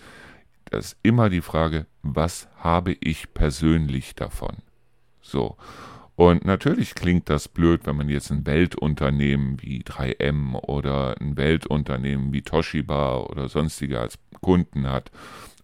Das 0.65 0.87
ist 0.87 0.99
immer 1.05 1.31
die 1.31 1.41
Frage, 1.41 1.87
was 2.03 2.49
habe 2.59 2.97
ich 2.99 3.33
persönlich 3.33 4.17
davon? 4.17 4.57
So. 5.23 5.57
Und 6.17 6.45
natürlich 6.45 6.97
klingt 6.97 7.31
das 7.31 7.47
blöd, 7.47 7.83
wenn 7.85 7.95
man 7.95 8.09
jetzt 8.09 8.33
ein 8.33 8.45
Weltunternehmen 8.45 9.63
wie 9.63 9.85
3M 9.85 10.57
oder 10.57 11.15
ein 11.21 11.37
Weltunternehmen 11.37 12.33
wie 12.33 12.43
Toshiba 12.43 13.19
oder 13.19 13.49
sonstige 13.49 14.01
als 14.01 14.19
Kunden 14.41 14.89
hat 14.89 15.13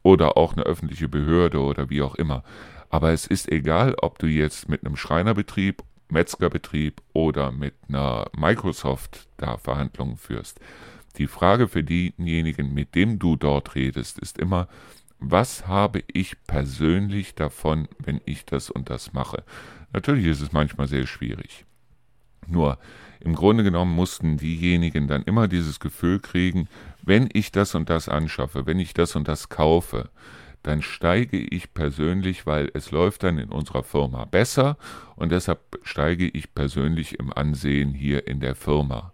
oder 0.04 0.36
auch 0.36 0.52
eine 0.52 0.62
öffentliche 0.62 1.08
Behörde 1.08 1.58
oder 1.58 1.90
wie 1.90 2.02
auch 2.02 2.14
immer. 2.14 2.44
Aber 2.90 3.12
es 3.12 3.26
ist 3.26 3.50
egal, 3.50 3.94
ob 4.00 4.18
du 4.18 4.26
jetzt 4.26 4.68
mit 4.68 4.84
einem 4.84 4.96
Schreinerbetrieb, 4.96 5.82
Metzgerbetrieb 6.08 7.00
oder 7.12 7.50
mit 7.50 7.74
einer 7.88 8.26
Microsoft 8.36 9.28
da 9.36 9.56
Verhandlungen 9.56 10.16
führst. 10.16 10.60
Die 11.16 11.26
Frage 11.26 11.68
für 11.68 11.82
diejenigen, 11.82 12.74
mit 12.74 12.94
dem 12.94 13.18
du 13.18 13.36
dort 13.36 13.74
redest, 13.74 14.18
ist 14.18 14.38
immer, 14.38 14.68
was 15.18 15.66
habe 15.66 16.02
ich 16.12 16.36
persönlich 16.46 17.34
davon, 17.34 17.88
wenn 17.98 18.20
ich 18.26 18.44
das 18.44 18.70
und 18.70 18.90
das 18.90 19.12
mache? 19.12 19.44
Natürlich 19.92 20.26
ist 20.26 20.40
es 20.40 20.52
manchmal 20.52 20.88
sehr 20.88 21.06
schwierig. 21.06 21.64
Nur 22.46 22.78
im 23.20 23.34
Grunde 23.34 23.64
genommen 23.64 23.94
mussten 23.94 24.36
diejenigen 24.36 25.08
dann 25.08 25.22
immer 25.22 25.48
dieses 25.48 25.80
Gefühl 25.80 26.20
kriegen, 26.20 26.68
wenn 27.02 27.28
ich 27.32 27.52
das 27.52 27.74
und 27.74 27.88
das 27.88 28.08
anschaffe, 28.08 28.66
wenn 28.66 28.78
ich 28.78 28.92
das 28.92 29.16
und 29.16 29.28
das 29.28 29.48
kaufe, 29.48 30.10
dann 30.64 30.82
steige 30.82 31.38
ich 31.38 31.72
persönlich, 31.74 32.46
weil 32.46 32.70
es 32.74 32.90
läuft 32.90 33.22
dann 33.22 33.38
in 33.38 33.50
unserer 33.50 33.82
Firma 33.82 34.24
besser 34.24 34.76
und 35.14 35.30
deshalb 35.30 35.60
steige 35.82 36.26
ich 36.26 36.54
persönlich 36.54 37.18
im 37.18 37.32
Ansehen 37.32 37.94
hier 37.94 38.26
in 38.26 38.40
der 38.40 38.54
Firma. 38.54 39.12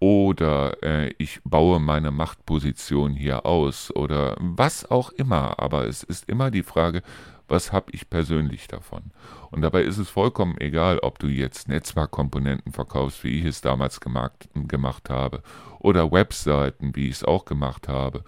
Oder 0.00 0.82
äh, 0.82 1.12
ich 1.18 1.40
baue 1.44 1.78
meine 1.78 2.10
Machtposition 2.10 3.12
hier 3.12 3.46
aus 3.46 3.94
oder 3.94 4.36
was 4.40 4.90
auch 4.90 5.10
immer, 5.12 5.60
aber 5.60 5.86
es 5.86 6.02
ist 6.02 6.28
immer 6.28 6.50
die 6.50 6.62
Frage, 6.62 7.02
was 7.46 7.72
habe 7.72 7.92
ich 7.92 8.08
persönlich 8.08 8.66
davon? 8.68 9.10
Und 9.50 9.62
dabei 9.62 9.82
ist 9.82 9.98
es 9.98 10.08
vollkommen 10.08 10.56
egal, 10.58 11.00
ob 11.00 11.18
du 11.18 11.26
jetzt 11.26 11.68
Netzwerkkomponenten 11.68 12.72
verkaufst, 12.72 13.24
wie 13.24 13.40
ich 13.40 13.44
es 13.44 13.60
damals 13.60 14.00
gemacht, 14.00 14.48
gemacht 14.54 15.10
habe, 15.10 15.42
oder 15.80 16.12
Webseiten, 16.12 16.94
wie 16.94 17.08
ich 17.08 17.16
es 17.16 17.24
auch 17.24 17.44
gemacht 17.44 17.88
habe, 17.88 18.24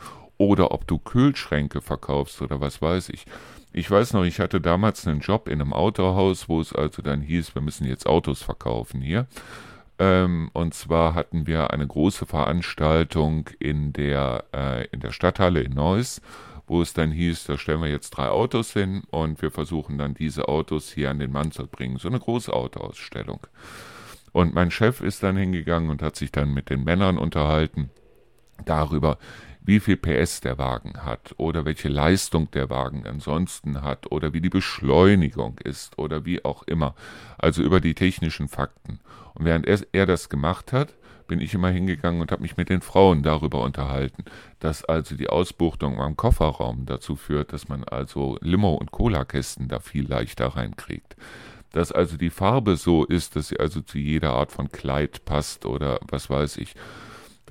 oder 0.49 0.73
ob 0.73 0.87
du 0.87 0.99
Kühlschränke 0.99 1.81
verkaufst 1.81 2.43
oder 2.43 2.61
was 2.61 2.83
weiß 2.83 3.11
ich. 3.11 3.27
Ich 3.73 3.91
weiß 3.91 4.13
noch, 4.13 4.25
ich 4.25 4.39
hatte 4.39 4.61
damals 4.61 5.07
einen 5.07 5.21
Job 5.21 5.49
in 5.49 5.61
einem 5.61 5.73
Autohaus, 5.73 6.49
wo 6.49 6.61
es 6.61 6.75
also 6.75 7.01
dann 7.01 7.23
hieß, 7.23 7.55
wir 7.55 7.63
müssen 7.63 7.87
jetzt 7.87 8.07
Autos 8.07 8.43
verkaufen 8.43 9.01
hier. 9.01 9.27
Ähm, 9.99 10.51
und 10.53 10.75
zwar 10.75 11.15
hatten 11.15 11.47
wir 11.47 11.71
eine 11.71 11.87
große 11.87 12.27
Veranstaltung 12.27 13.49
in 13.59 13.93
der, 13.93 14.45
äh, 14.55 14.87
in 14.89 15.01
der 15.01 15.13
Stadthalle 15.13 15.61
in 15.61 15.73
Neuss 15.73 16.21
wo 16.67 16.81
es 16.81 16.95
dann 16.95 17.11
hieß, 17.11 17.45
da 17.45 17.59
stellen 17.59 17.83
wir 17.83 17.91
jetzt 17.91 18.11
drei 18.11 18.29
Autos 18.29 18.73
hin 18.73 19.03
und 19.11 19.43
wir 19.43 19.51
versuchen 19.51 19.99
dann 19.99 20.15
diese 20.15 20.49
Autos 20.49 20.91
hier 20.91 21.11
an 21.11 21.19
den 21.19 21.31
Mann 21.31 21.51
zu 21.51 21.67
bringen. 21.67 21.99
So 21.99 22.09
eine 22.09 22.19
große 22.19 22.53
Autoausstellung. 22.53 23.47
Und 24.33 24.55
mein 24.55 24.71
Chef 24.71 25.03
ist 25.03 25.23
dann 25.23 25.37
hingegangen 25.37 25.91
und 25.91 26.03
hat 26.03 26.17
sich 26.17 26.33
dann 26.33 26.55
mit 26.55 26.71
den 26.71 26.85
Männern 26.85 27.19
unterhalten 27.19 27.91
darüber, 28.65 29.19
wie 29.65 29.81
viel 29.81 29.97
PS 29.97 30.41
der 30.41 30.59
Wagen 30.59 31.05
hat 31.05 31.35
oder 31.37 31.65
welche 31.65 31.89
Leistung 31.89 32.51
der 32.51 32.69
Wagen 32.69 33.07
ansonsten 33.07 33.83
hat 33.83 34.11
oder 34.11 34.33
wie 34.33 34.41
die 34.41 34.49
Beschleunigung 34.49 35.59
ist 35.63 35.99
oder 35.99 36.25
wie 36.25 36.45
auch 36.45 36.65
immer. 36.65 36.95
Also 37.39 37.63
über 37.63 37.81
die 37.81 37.95
technischen 37.95 38.49
Fakten. 38.49 38.99
Und 39.35 39.45
während 39.45 39.67
er, 39.67 39.81
er 39.93 40.07
das 40.07 40.29
gemacht 40.29 40.73
hat, 40.73 40.95
bin 41.29 41.41
ich 41.41 41.55
immer 41.55 41.71
hingegangen 41.71 42.21
und 42.21 42.33
habe 42.33 42.43
mich 42.43 42.57
mit 42.57 42.69
den 42.69 42.81
Frauen 42.81 43.23
darüber 43.23 43.63
unterhalten, 43.63 44.25
dass 44.59 44.85
also 44.85 45.17
die 45.17 45.29
Ausbuchtung 45.29 46.01
am 46.01 46.17
Kofferraum 46.17 46.85
dazu 46.85 47.17
führt, 47.17 47.53
dass 47.53 47.69
man 47.69 47.85
also 47.85 48.37
Limo- 48.41 48.75
und 48.75 48.91
Cola-Kästen 48.91 49.69
da 49.69 49.81
viel 49.81 50.07
leichter 50.07 50.49
reinkriegt. 50.49 51.17
Dass 51.71 51.91
also 51.91 52.17
die 52.17 52.31
Farbe 52.31 52.77
so 52.77 53.05
ist, 53.05 53.37
dass 53.37 53.49
sie 53.49 53.61
also 53.61 53.81
zu 53.81 53.99
jeder 53.99 54.35
Art 54.35 54.53
von 54.53 54.71
Kleid 54.71 55.25
passt 55.25 55.65
oder 55.65 56.01
was 56.11 56.29
weiß 56.29 56.59
ich. 56.59 56.75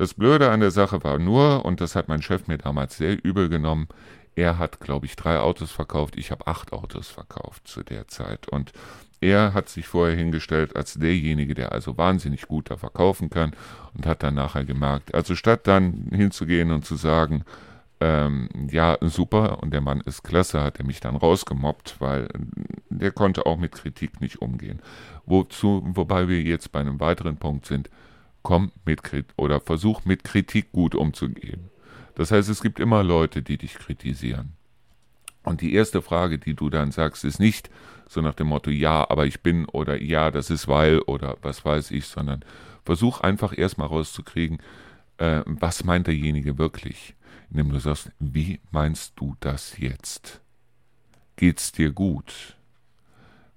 Das 0.01 0.15
Blöde 0.15 0.49
an 0.49 0.61
der 0.61 0.71
Sache 0.71 1.03
war 1.03 1.19
nur, 1.19 1.63
und 1.63 1.79
das 1.79 1.95
hat 1.95 2.07
mein 2.07 2.23
Chef 2.23 2.47
mir 2.47 2.57
damals 2.57 2.97
sehr 2.97 3.23
übel 3.23 3.49
genommen, 3.49 3.87
er 4.33 4.57
hat, 4.57 4.79
glaube 4.79 5.05
ich, 5.05 5.15
drei 5.15 5.37
Autos 5.37 5.69
verkauft, 5.69 6.15
ich 6.17 6.31
habe 6.31 6.47
acht 6.47 6.73
Autos 6.73 7.07
verkauft 7.07 7.67
zu 7.67 7.83
der 7.83 8.07
Zeit. 8.07 8.47
Und 8.47 8.71
er 9.19 9.53
hat 9.53 9.69
sich 9.69 9.85
vorher 9.85 10.17
hingestellt 10.17 10.75
als 10.75 10.95
derjenige, 10.95 11.53
der 11.53 11.71
also 11.71 11.99
wahnsinnig 11.99 12.47
gut 12.47 12.71
da 12.71 12.77
verkaufen 12.77 13.29
kann 13.29 13.51
und 13.93 14.07
hat 14.07 14.23
dann 14.23 14.33
nachher 14.33 14.65
gemerkt, 14.65 15.13
also 15.13 15.35
statt 15.35 15.67
dann 15.67 16.07
hinzugehen 16.11 16.71
und 16.71 16.83
zu 16.83 16.95
sagen, 16.95 17.43
ähm, 17.99 18.49
ja, 18.71 18.97
super 19.01 19.61
und 19.61 19.71
der 19.71 19.81
Mann 19.81 20.01
ist 20.01 20.23
klasse, 20.23 20.63
hat 20.63 20.79
er 20.79 20.85
mich 20.87 20.99
dann 20.99 21.15
rausgemobbt, 21.15 21.97
weil 21.99 22.27
der 22.89 23.11
konnte 23.11 23.45
auch 23.45 23.57
mit 23.57 23.73
Kritik 23.73 24.19
nicht 24.19 24.41
umgehen. 24.41 24.81
Wozu, 25.27 25.83
wobei 25.93 26.27
wir 26.27 26.41
jetzt 26.41 26.71
bei 26.71 26.79
einem 26.79 26.99
weiteren 26.99 27.37
Punkt 27.37 27.67
sind, 27.67 27.87
komm 28.43 28.71
mit 28.85 29.01
oder 29.37 29.59
versuch 29.59 30.05
mit 30.05 30.23
Kritik 30.23 30.71
gut 30.71 30.95
umzugehen. 30.95 31.69
Das 32.15 32.31
heißt, 32.31 32.49
es 32.49 32.61
gibt 32.61 32.79
immer 32.79 33.03
Leute, 33.03 33.41
die 33.41 33.57
dich 33.57 33.75
kritisieren. 33.75 34.53
Und 35.43 35.61
die 35.61 35.73
erste 35.73 36.01
Frage, 36.01 36.37
die 36.37 36.53
du 36.53 36.69
dann 36.69 36.91
sagst, 36.91 37.23
ist 37.23 37.39
nicht 37.39 37.69
so 38.07 38.21
nach 38.21 38.35
dem 38.35 38.47
Motto, 38.47 38.69
ja, 38.69 39.09
aber 39.09 39.25
ich 39.25 39.41
bin 39.41 39.65
oder 39.65 40.01
ja, 40.01 40.31
das 40.31 40.49
ist 40.49 40.67
weil 40.67 40.99
oder 40.99 41.37
was 41.41 41.65
weiß 41.65 41.91
ich, 41.91 42.05
sondern 42.05 42.43
versuch 42.83 43.21
einfach 43.21 43.57
erstmal 43.57 43.87
rauszukriegen, 43.87 44.59
äh, 45.17 45.41
was 45.45 45.83
meint 45.83 46.07
derjenige 46.07 46.57
wirklich. 46.57 47.15
Indem 47.49 47.69
du 47.69 47.79
sagst, 47.79 48.11
wie 48.19 48.59
meinst 48.71 49.13
du 49.15 49.35
das 49.39 49.77
jetzt? 49.77 50.41
Geht's 51.35 51.71
dir 51.71 51.91
gut? 51.91 52.57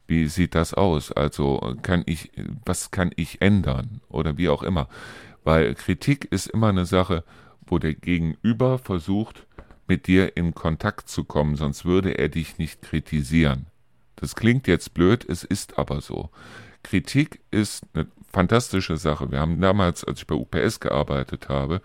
Wie 0.07 0.27
sieht 0.27 0.55
das 0.55 0.75
aus? 0.75 1.13
Also 1.13 1.77
kann 1.83 2.03
ich, 2.07 2.31
was 2.65 2.91
kann 2.91 3.11
ich 3.17 3.41
ändern? 3.41 4.01
Oder 4.09 4.37
wie 4.37 4.49
auch 4.49 4.63
immer. 4.63 4.89
Weil 5.45 5.75
Kritik 5.75 6.27
ist 6.31 6.47
immer 6.47 6.69
eine 6.69 6.87
Sache, 6.87 7.25
wo 7.67 7.79
der 7.79 7.95
Gegenüber 7.95 8.79
versucht, 8.79 9.47
mit 9.87 10.07
dir 10.07 10.37
in 10.37 10.55
Kontakt 10.55 11.09
zu 11.09 11.25
kommen, 11.25 11.57
sonst 11.57 11.85
würde 11.85 12.13
er 12.19 12.29
dich 12.29 12.59
nicht 12.59 12.83
kritisieren. 12.83 13.67
Das 14.17 14.35
klingt 14.35 14.67
jetzt 14.67 14.95
blöd, 14.95 15.25
es 15.29 15.45
ist 15.45 15.79
aber 15.79 16.01
so. 16.01 16.31
Kritik 16.83 17.41
ist 17.51 17.85
eine 17.93 18.07
fantastische 18.33 18.97
Sache. 18.97 19.31
Wir 19.31 19.41
haben 19.41 19.61
damals, 19.61 20.05
als 20.05 20.21
ich 20.21 20.27
bei 20.27 20.35
UPS 20.35 20.81
gearbeitet 20.81 21.49
habe, 21.49 21.83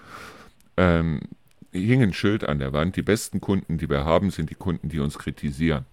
ähm, 0.77 1.21
hing 1.71 2.01
ein 2.01 2.13
Schild 2.13 2.43
an 2.43 2.59
der 2.59 2.73
Wand, 2.73 2.95
die 2.95 3.01
besten 3.01 3.41
Kunden, 3.41 3.77
die 3.77 3.89
wir 3.89 4.05
haben, 4.05 4.31
sind 4.31 4.49
die 4.49 4.55
Kunden, 4.55 4.89
die 4.89 4.99
uns 4.99 5.17
kritisieren. 5.17 5.85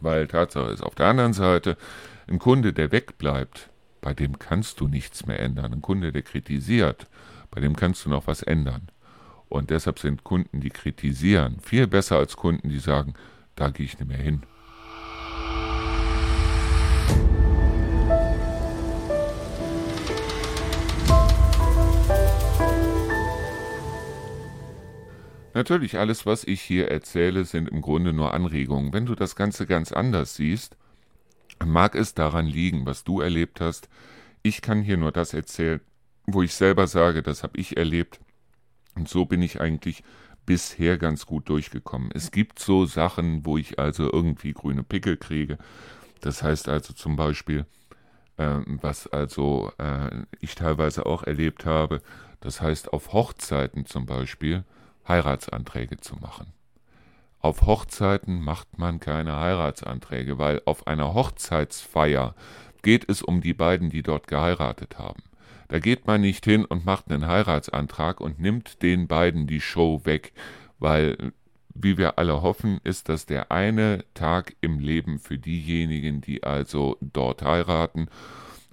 Weil 0.00 0.26
Tatsache 0.26 0.70
ist, 0.70 0.82
auf 0.82 0.94
der 0.94 1.06
anderen 1.06 1.32
Seite, 1.32 1.76
ein 2.28 2.38
Kunde, 2.38 2.72
der 2.72 2.92
wegbleibt, 2.92 3.70
bei 4.00 4.14
dem 4.14 4.38
kannst 4.38 4.80
du 4.80 4.88
nichts 4.88 5.26
mehr 5.26 5.40
ändern. 5.40 5.72
Ein 5.72 5.82
Kunde, 5.82 6.12
der 6.12 6.22
kritisiert, 6.22 7.06
bei 7.50 7.60
dem 7.60 7.76
kannst 7.76 8.04
du 8.04 8.10
noch 8.10 8.26
was 8.26 8.42
ändern. 8.42 8.88
Und 9.48 9.70
deshalb 9.70 9.98
sind 9.98 10.24
Kunden, 10.24 10.60
die 10.60 10.70
kritisieren, 10.70 11.58
viel 11.60 11.86
besser 11.86 12.16
als 12.16 12.36
Kunden, 12.36 12.68
die 12.68 12.78
sagen, 12.78 13.14
da 13.54 13.68
gehe 13.68 13.86
ich 13.86 13.98
nicht 13.98 14.08
mehr 14.08 14.18
hin. 14.18 14.42
Natürlich, 25.62 25.96
alles, 25.96 26.26
was 26.26 26.42
ich 26.42 26.60
hier 26.60 26.88
erzähle, 26.90 27.44
sind 27.44 27.68
im 27.68 27.82
Grunde 27.82 28.12
nur 28.12 28.34
Anregungen. 28.34 28.92
Wenn 28.92 29.06
du 29.06 29.14
das 29.14 29.36
Ganze 29.36 29.64
ganz 29.64 29.92
anders 29.92 30.34
siehst, 30.34 30.76
mag 31.64 31.94
es 31.94 32.14
daran 32.14 32.48
liegen, 32.48 32.84
was 32.84 33.04
du 33.04 33.20
erlebt 33.20 33.60
hast. 33.60 33.88
Ich 34.42 34.60
kann 34.60 34.82
hier 34.82 34.96
nur 34.96 35.12
das 35.12 35.34
erzählen, 35.34 35.80
wo 36.26 36.42
ich 36.42 36.52
selber 36.52 36.88
sage, 36.88 37.22
das 37.22 37.44
habe 37.44 37.60
ich 37.60 37.76
erlebt. 37.76 38.18
Und 38.96 39.08
so 39.08 39.24
bin 39.24 39.40
ich 39.40 39.60
eigentlich 39.60 40.02
bisher 40.46 40.98
ganz 40.98 41.26
gut 41.26 41.48
durchgekommen. 41.48 42.10
Es 42.12 42.32
gibt 42.32 42.58
so 42.58 42.84
Sachen, 42.84 43.46
wo 43.46 43.56
ich 43.56 43.78
also 43.78 44.12
irgendwie 44.12 44.54
grüne 44.54 44.82
Pickel 44.82 45.16
kriege. 45.16 45.58
Das 46.22 46.42
heißt 46.42 46.68
also 46.68 46.92
zum 46.92 47.14
Beispiel, 47.14 47.66
äh, 48.36 48.58
was 48.66 49.06
also 49.06 49.70
äh, 49.78 50.24
ich 50.40 50.56
teilweise 50.56 51.06
auch 51.06 51.22
erlebt 51.22 51.66
habe, 51.66 52.02
das 52.40 52.60
heißt 52.60 52.92
auf 52.92 53.12
Hochzeiten 53.12 53.86
zum 53.86 54.06
Beispiel, 54.06 54.64
Heiratsanträge 55.06 55.98
zu 55.98 56.16
machen. 56.16 56.52
Auf 57.40 57.62
Hochzeiten 57.62 58.40
macht 58.40 58.78
man 58.78 59.00
keine 59.00 59.36
Heiratsanträge, 59.36 60.38
weil 60.38 60.62
auf 60.64 60.86
einer 60.86 61.12
Hochzeitsfeier 61.12 62.34
geht 62.82 63.08
es 63.08 63.20
um 63.22 63.40
die 63.40 63.54
beiden, 63.54 63.90
die 63.90 64.02
dort 64.02 64.28
geheiratet 64.28 64.98
haben. 64.98 65.22
Da 65.68 65.78
geht 65.78 66.06
man 66.06 66.20
nicht 66.20 66.44
hin 66.44 66.64
und 66.64 66.84
macht 66.84 67.10
einen 67.10 67.26
Heiratsantrag 67.26 68.20
und 68.20 68.38
nimmt 68.38 68.82
den 68.82 69.08
beiden 69.08 69.46
die 69.46 69.60
Show 69.60 70.02
weg, 70.04 70.32
weil, 70.78 71.32
wie 71.74 71.96
wir 71.96 72.18
alle 72.18 72.42
hoffen, 72.42 72.78
ist 72.84 73.08
das 73.08 73.26
der 73.26 73.50
eine 73.50 74.04
Tag 74.14 74.54
im 74.60 74.78
Leben 74.78 75.18
für 75.18 75.38
diejenigen, 75.38 76.20
die 76.20 76.44
also 76.44 76.96
dort 77.00 77.42
heiraten. 77.42 78.08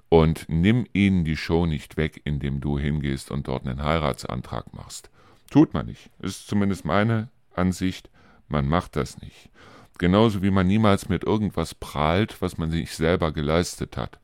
Und 0.08 0.46
nimm 0.48 0.86
ihnen 0.92 1.24
die 1.24 1.36
Show 1.36 1.66
nicht 1.66 1.96
weg, 1.96 2.20
indem 2.24 2.60
du 2.60 2.78
hingehst 2.78 3.30
und 3.30 3.48
dort 3.48 3.66
einen 3.66 3.82
Heiratsantrag 3.82 4.74
machst. 4.74 5.10
Tut 5.50 5.74
man 5.74 5.86
nicht. 5.86 6.10
Ist 6.20 6.46
zumindest 6.48 6.84
meine 6.84 7.28
Ansicht. 7.54 8.08
Man 8.48 8.68
macht 8.68 8.96
das 8.96 9.20
nicht. 9.20 9.50
Genauso 9.98 10.42
wie 10.42 10.50
man 10.50 10.66
niemals 10.66 11.08
mit 11.08 11.24
irgendwas 11.24 11.74
prahlt, 11.74 12.40
was 12.40 12.56
man 12.58 12.70
sich 12.70 12.94
selber 12.94 13.32
geleistet 13.32 13.96
hat. 13.96 14.18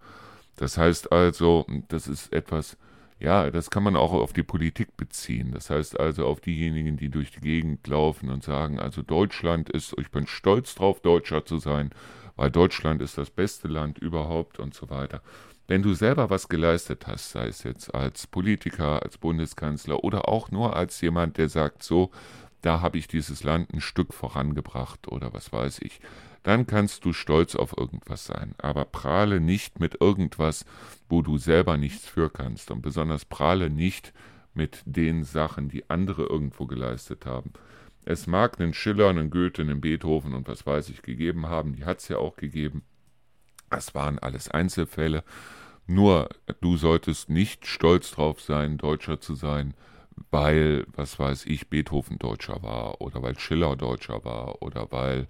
Das 0.56 0.78
heißt 0.78 1.12
also, 1.12 1.66
das 1.88 2.08
ist 2.08 2.32
etwas, 2.32 2.78
Ja, 3.18 3.50
das 3.50 3.70
kann 3.70 3.82
man 3.82 3.96
auch 3.96 4.12
auf 4.12 4.32
die 4.34 4.42
Politik 4.42 4.96
beziehen. 4.96 5.52
Das 5.52 5.70
heißt 5.70 5.98
also 5.98 6.26
auf 6.26 6.40
diejenigen, 6.40 6.96
die 6.98 7.08
durch 7.08 7.30
die 7.30 7.40
Gegend 7.40 7.86
laufen 7.86 8.28
und 8.30 8.44
sagen, 8.44 8.78
also 8.78 9.02
Deutschland 9.02 9.70
ist, 9.70 9.94
ich 9.98 10.10
bin 10.10 10.26
stolz 10.26 10.74
drauf, 10.74 11.00
Deutscher 11.00 11.44
zu 11.44 11.58
sein, 11.58 11.90
weil 12.36 12.50
Deutschland 12.50 13.00
ist 13.00 13.16
das 13.16 13.30
beste 13.30 13.68
Land 13.68 13.98
überhaupt 13.98 14.58
und 14.58 14.74
so 14.74 14.90
weiter. 14.90 15.22
Wenn 15.68 15.82
du 15.82 15.94
selber 15.94 16.30
was 16.30 16.48
geleistet 16.48 17.06
hast, 17.06 17.30
sei 17.30 17.48
es 17.48 17.64
jetzt 17.64 17.92
als 17.94 18.26
Politiker, 18.28 19.02
als 19.02 19.18
Bundeskanzler 19.18 20.04
oder 20.04 20.28
auch 20.28 20.50
nur 20.50 20.76
als 20.76 21.00
jemand, 21.00 21.38
der 21.38 21.48
sagt, 21.48 21.82
so, 21.82 22.10
da 22.62 22.80
habe 22.80 22.98
ich 22.98 23.08
dieses 23.08 23.42
Land 23.42 23.72
ein 23.72 23.80
Stück 23.80 24.14
vorangebracht 24.14 25.08
oder 25.08 25.32
was 25.32 25.52
weiß 25.52 25.80
ich, 25.82 26.00
dann 26.44 26.68
kannst 26.68 27.04
du 27.04 27.12
stolz 27.12 27.56
auf 27.56 27.76
irgendwas 27.76 28.26
sein. 28.26 28.54
Aber 28.58 28.84
prahle 28.84 29.40
nicht 29.40 29.80
mit 29.80 30.00
irgendwas, 30.00 30.64
wo 31.08 31.20
du 31.20 31.38
selber 31.38 31.76
nichts 31.76 32.06
für 32.06 32.30
kannst. 32.30 32.70
Und 32.70 32.82
besonders 32.82 33.24
prahle 33.24 33.68
nicht 33.68 34.12
mit 34.54 34.82
den 34.84 35.24
Sachen, 35.24 35.68
die 35.68 35.90
andere 35.90 36.22
irgendwo 36.26 36.66
geleistet 36.66 37.26
haben. 37.26 37.52
Es 38.04 38.28
mag 38.28 38.60
einen 38.60 38.74
Schiller, 38.74 39.08
einen 39.08 39.30
Goethe, 39.30 39.62
einen 39.62 39.80
Beethoven 39.80 40.34
und 40.34 40.46
was 40.46 40.64
weiß 40.64 40.88
ich 40.90 41.02
gegeben 41.02 41.48
haben, 41.48 41.74
die 41.74 41.84
hat 41.84 41.98
es 41.98 42.06
ja 42.06 42.18
auch 42.18 42.36
gegeben. 42.36 42.82
Das 43.70 43.94
waren 43.94 44.18
alles 44.18 44.50
Einzelfälle. 44.50 45.24
Nur 45.86 46.28
du 46.60 46.76
solltest 46.76 47.28
nicht 47.28 47.66
stolz 47.66 48.10
drauf 48.10 48.40
sein, 48.40 48.76
Deutscher 48.78 49.20
zu 49.20 49.34
sein, 49.34 49.74
weil, 50.30 50.86
was 50.94 51.18
weiß 51.18 51.46
ich, 51.46 51.68
Beethoven 51.68 52.18
Deutscher 52.18 52.62
war 52.62 53.00
oder 53.00 53.22
weil 53.22 53.38
Schiller 53.38 53.76
Deutscher 53.76 54.24
war 54.24 54.62
oder 54.62 54.90
weil 54.90 55.28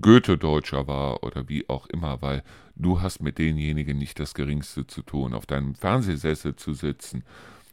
Goethe 0.00 0.36
Deutscher 0.36 0.86
war 0.86 1.22
oder 1.22 1.48
wie 1.48 1.68
auch 1.68 1.86
immer, 1.86 2.20
weil 2.20 2.42
du 2.76 3.00
hast 3.00 3.22
mit 3.22 3.38
denjenigen 3.38 3.98
nicht 3.98 4.20
das 4.20 4.34
Geringste 4.34 4.86
zu 4.86 5.02
tun. 5.02 5.32
Auf 5.32 5.46
deinem 5.46 5.74
Fernsehsessel 5.74 6.54
zu 6.54 6.74
sitzen, 6.74 7.24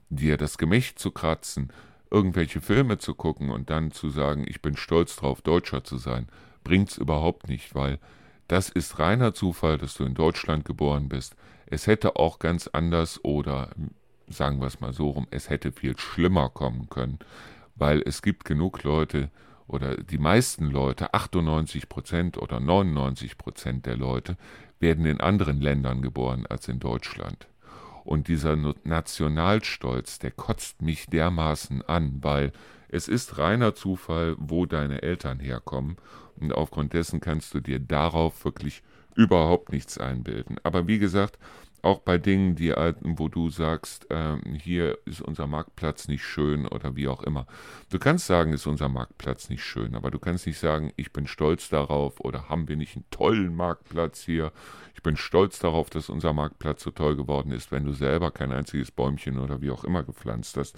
dir 0.10 0.38
das 0.38 0.58
Gemächt 0.58 1.00
zu 1.00 1.12
kratzen, 1.12 1.72
irgendwelche 2.10 2.62
Filme 2.62 2.98
zu 2.98 3.14
gucken 3.14 3.50
und 3.50 3.70
dann 3.70 3.92
zu 3.92 4.10
sagen, 4.10 4.46
ich 4.48 4.62
bin 4.62 4.78
stolz 4.78 5.18
drauf, 5.18 5.42
Deutscher 5.42 5.84
zu 5.84 5.98
sein, 5.98 6.28
bringt's 6.64 6.98
überhaupt 6.98 7.50
nicht, 7.50 7.76
weil 7.76 8.00
das 8.48 8.70
ist 8.70 9.00
reiner 9.00 9.34
Zufall, 9.34 9.78
dass 9.78 9.96
du 9.96 10.04
in 10.04 10.14
Deutschland 10.14 10.66
geboren 10.66 11.10
bist. 11.10 11.36
Es 11.66 11.88
hätte 11.88 12.18
auch 12.18 12.40
ganz 12.40 12.68
anders 12.68 13.24
oder 13.24 13.70
sagen 14.28 14.60
wir 14.60 14.68
es 14.68 14.80
mal 14.80 14.94
so 14.94 15.10
rum, 15.10 15.28
es 15.32 15.50
hätte 15.50 15.72
viel 15.72 15.98
schlimmer 15.98 16.50
kommen 16.50 16.90
können, 16.90 17.20
weil 17.76 18.02
es 18.06 18.22
gibt 18.22 18.46
genug 18.46 18.84
Leute, 18.84 19.30
oder 19.68 19.96
die 19.96 20.18
meisten 20.18 20.66
Leute, 20.66 21.14
98 21.14 21.90
Prozent 21.90 22.38
oder 22.38 22.60
99 22.60 23.38
Prozent 23.38 23.86
der 23.86 23.96
Leute, 23.96 24.38
werden 24.80 25.06
in 25.06 25.22
anderen 25.22 25.62
Ländern 25.62 26.02
geboren 26.02 26.46
als 26.48 26.68
in 26.68 26.80
Deutschland. 26.80 27.48
Und 28.04 28.28
dieser 28.28 28.58
Nationalstolz, 28.84 30.20
der 30.20 30.32
kotzt 30.32 30.82
mich 30.82 31.06
dermaßen 31.08 31.82
an, 31.84 32.20
weil 32.22 32.52
es 32.94 33.08
ist 33.08 33.40
reiner 33.40 33.74
Zufall, 33.74 34.36
wo 34.38 34.68
deine 34.68 35.02
Eltern 35.02 35.40
herkommen. 35.40 35.98
Und 36.40 36.54
aufgrund 36.54 36.94
dessen 36.94 37.22
kannst 37.22 37.52
du 37.56 37.60
dir 37.60 37.80
darauf 37.80 38.46
wirklich 38.46 38.84
überhaupt 39.16 39.72
nichts 39.72 39.98
einbilden. 39.98 40.58
Aber 40.62 40.88
wie 40.88 41.00
gesagt, 41.00 41.40
auch 41.82 42.00
bei 42.00 42.20
Dingen, 42.20 42.56
die 42.56 42.72
alten, 42.72 43.18
wo 43.18 43.30
du 43.30 43.50
sagst, 43.50 44.10
äh, 44.12 44.38
hier 44.60 45.00
ist 45.06 45.22
unser 45.22 45.48
Marktplatz 45.48 46.08
nicht 46.08 46.24
schön 46.24 46.68
oder 46.68 46.96
wie 46.96 47.08
auch 47.08 47.24
immer. 47.24 47.48
Du 47.90 47.98
kannst 47.98 48.28
sagen, 48.28 48.54
ist 48.54 48.68
unser 48.68 48.90
Marktplatz 48.90 49.50
nicht 49.50 49.64
schön, 49.64 49.96
aber 49.96 50.12
du 50.12 50.20
kannst 50.20 50.46
nicht 50.46 50.60
sagen, 50.60 50.94
ich 50.96 51.12
bin 51.12 51.26
stolz 51.26 51.70
darauf 51.70 52.20
oder 52.20 52.48
haben 52.48 52.68
wir 52.68 52.78
nicht 52.78 52.96
einen 52.96 53.10
tollen 53.10 53.56
Marktplatz 53.56 54.22
hier. 54.22 54.52
Ich 54.94 55.02
bin 55.02 55.18
stolz 55.18 55.58
darauf, 55.58 55.90
dass 55.90 56.10
unser 56.10 56.32
Marktplatz 56.32 56.84
so 56.84 56.92
toll 56.92 57.16
geworden 57.16 57.52
ist. 57.52 57.72
Wenn 57.72 57.86
du 57.86 57.94
selber 57.94 58.30
kein 58.30 58.52
einziges 58.52 58.92
Bäumchen 58.92 59.40
oder 59.40 59.62
wie 59.62 59.72
auch 59.72 59.84
immer 59.84 60.04
gepflanzt 60.04 60.58
hast, 60.58 60.78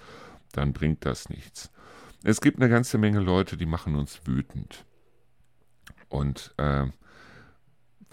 dann 0.53 0.71
bringt 0.71 1.05
das 1.05 1.27
nichts. 1.29 1.71
Es 2.27 2.41
gibt 2.41 2.59
eine 2.59 2.71
ganze 2.71 2.97
Menge 2.97 3.19
Leute, 3.19 3.55
die 3.55 3.67
machen 3.67 3.95
uns 3.95 4.19
wütend. 4.25 4.83
Und 6.09 6.55
äh, 6.57 6.87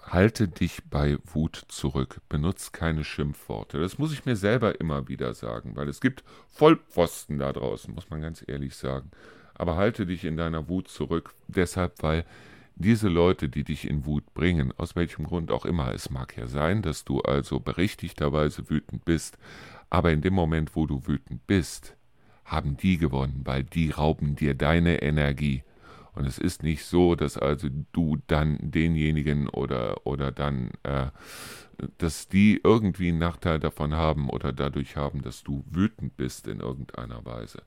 halte 0.03 0.49
dich 0.49 0.83
bei 0.91 1.17
Wut 1.25 1.65
zurück, 1.69 2.21
benutze 2.29 2.73
keine 2.73 3.05
Schimpfworte. 3.05 3.81
Das 3.81 3.97
muss 3.97 4.13
ich 4.13 4.27
mir 4.27 4.37
selber 4.37 4.79
immer 4.79 5.09
wieder 5.09 5.33
sagen, 5.33 5.77
weil 5.77 5.89
es 5.89 6.03
gibt 6.03 6.25
Vollpfosten 6.49 7.39
da 7.39 7.55
draußen, 7.55 7.95
muss 7.95 8.11
man 8.11 8.21
ganz 8.21 8.45
ehrlich 8.47 8.77
sagen. 8.77 9.11
Aber 9.55 9.77
halte 9.77 10.05
dich 10.05 10.27
in 10.27 10.37
deiner 10.37 10.69
Wut 10.69 10.89
zurück, 10.89 11.33
deshalb, 11.49 12.03
weil 12.03 12.27
diese 12.75 13.09
Leute, 13.09 13.49
die 13.49 13.65
dich 13.65 13.89
in 13.89 14.05
Wut 14.05 14.35
bringen, 14.35 14.75
aus 14.77 14.95
welchem 14.95 15.25
Grund 15.25 15.51
auch 15.51 15.65
immer, 15.65 15.95
es 15.95 16.11
mag 16.11 16.37
ja 16.37 16.47
sein, 16.49 16.83
dass 16.83 17.07
du 17.07 17.23
also 17.23 17.61
berechtigterweise 17.61 18.69
wütend 18.69 19.07
bist, 19.07 19.39
aber 19.89 20.13
in 20.13 20.21
dem 20.21 20.35
Moment, 20.35 20.77
wo 20.77 20.85
du 20.87 21.07
wütend 21.07 21.47
bist, 21.47 21.97
haben 22.45 22.77
die 22.77 22.99
gewonnen, 22.99 23.43
weil 23.45 23.65
die 23.65 23.91
rauben 23.91 24.37
dir 24.37 24.55
deine 24.55 25.03
Energie. 25.03 25.63
Und 26.15 26.27
es 26.27 26.39
ist 26.39 26.63
nicht 26.63 26.85
so, 26.85 27.15
dass 27.15 27.39
also 27.39 27.69
du 27.93 28.19
dann 28.27 28.59
denjenigen 28.61 29.49
oder, 29.49 30.07
oder 30.07 30.31
dann, 30.31 30.71
äh, 30.83 31.07
dass 31.99 32.29
die 32.29 32.61
irgendwie 32.63 33.09
einen 33.09 33.19
Nachteil 33.19 33.59
davon 33.59 33.95
haben 33.95 34.29
oder 34.29 34.53
dadurch 34.53 34.97
haben, 34.97 35.23
dass 35.23 35.43
du 35.43 35.65
wütend 35.71 36.17
bist 36.19 36.47
in 36.47 36.61
irgendeiner 36.61 37.25
Weise. 37.25 37.63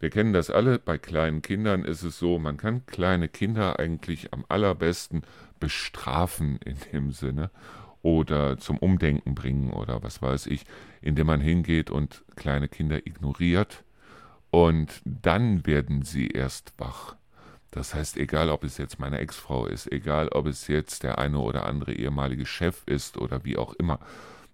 Wir 0.00 0.10
kennen 0.10 0.32
das 0.32 0.50
alle, 0.50 0.78
bei 0.80 0.98
kleinen 0.98 1.42
Kindern 1.42 1.84
ist 1.84 2.02
es 2.02 2.18
so, 2.18 2.38
man 2.38 2.56
kann 2.56 2.84
kleine 2.86 3.28
Kinder 3.28 3.78
eigentlich 3.78 4.32
am 4.32 4.44
allerbesten 4.48 5.22
bestrafen 5.60 6.58
in 6.64 6.76
dem 6.92 7.12
Sinne 7.12 7.50
oder 8.02 8.58
zum 8.58 8.78
Umdenken 8.78 9.34
bringen 9.34 9.72
oder 9.72 10.02
was 10.02 10.20
weiß 10.20 10.48
ich, 10.48 10.64
indem 11.00 11.28
man 11.28 11.40
hingeht 11.40 11.90
und 11.90 12.24
kleine 12.34 12.68
Kinder 12.68 13.06
ignoriert 13.06 13.84
und 14.56 15.02
dann 15.04 15.66
werden 15.66 16.00
sie 16.00 16.28
erst 16.28 16.72
wach. 16.78 17.14
Das 17.70 17.94
heißt, 17.94 18.16
egal 18.16 18.48
ob 18.48 18.64
es 18.64 18.78
jetzt 18.78 18.98
meine 18.98 19.18
Ex-Frau 19.18 19.66
ist, 19.66 19.92
egal 19.92 20.28
ob 20.28 20.46
es 20.46 20.66
jetzt 20.66 21.02
der 21.02 21.18
eine 21.18 21.40
oder 21.40 21.66
andere 21.66 21.92
ehemalige 21.92 22.46
Chef 22.46 22.82
ist 22.86 23.18
oder 23.18 23.44
wie 23.44 23.58
auch 23.58 23.74
immer, 23.74 24.00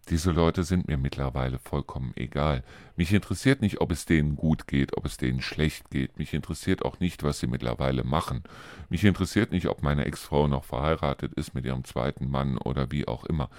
diese 0.08 0.32
Leute 0.32 0.64
sind 0.64 0.88
mir 0.88 0.96
mittlerweile 0.96 1.60
vollkommen 1.60 2.10
egal. 2.16 2.64
Mich 2.96 3.12
interessiert 3.12 3.62
nicht, 3.62 3.80
ob 3.80 3.92
es 3.92 4.04
denen 4.04 4.34
gut 4.34 4.66
geht, 4.66 4.96
ob 4.96 5.06
es 5.06 5.18
denen 5.18 5.40
schlecht 5.40 5.88
geht. 5.90 6.18
Mich 6.18 6.34
interessiert 6.34 6.84
auch 6.84 6.98
nicht, 6.98 7.22
was 7.22 7.38
sie 7.38 7.46
mittlerweile 7.46 8.02
machen. 8.02 8.42
Mich 8.88 9.04
interessiert 9.04 9.52
nicht, 9.52 9.68
ob 9.68 9.84
meine 9.84 10.04
Ex-Frau 10.04 10.48
noch 10.48 10.64
verheiratet 10.64 11.32
ist 11.34 11.54
mit 11.54 11.64
ihrem 11.64 11.84
zweiten 11.84 12.28
Mann 12.28 12.58
oder 12.58 12.90
wie 12.90 13.06
auch 13.06 13.24
immer. 13.24 13.50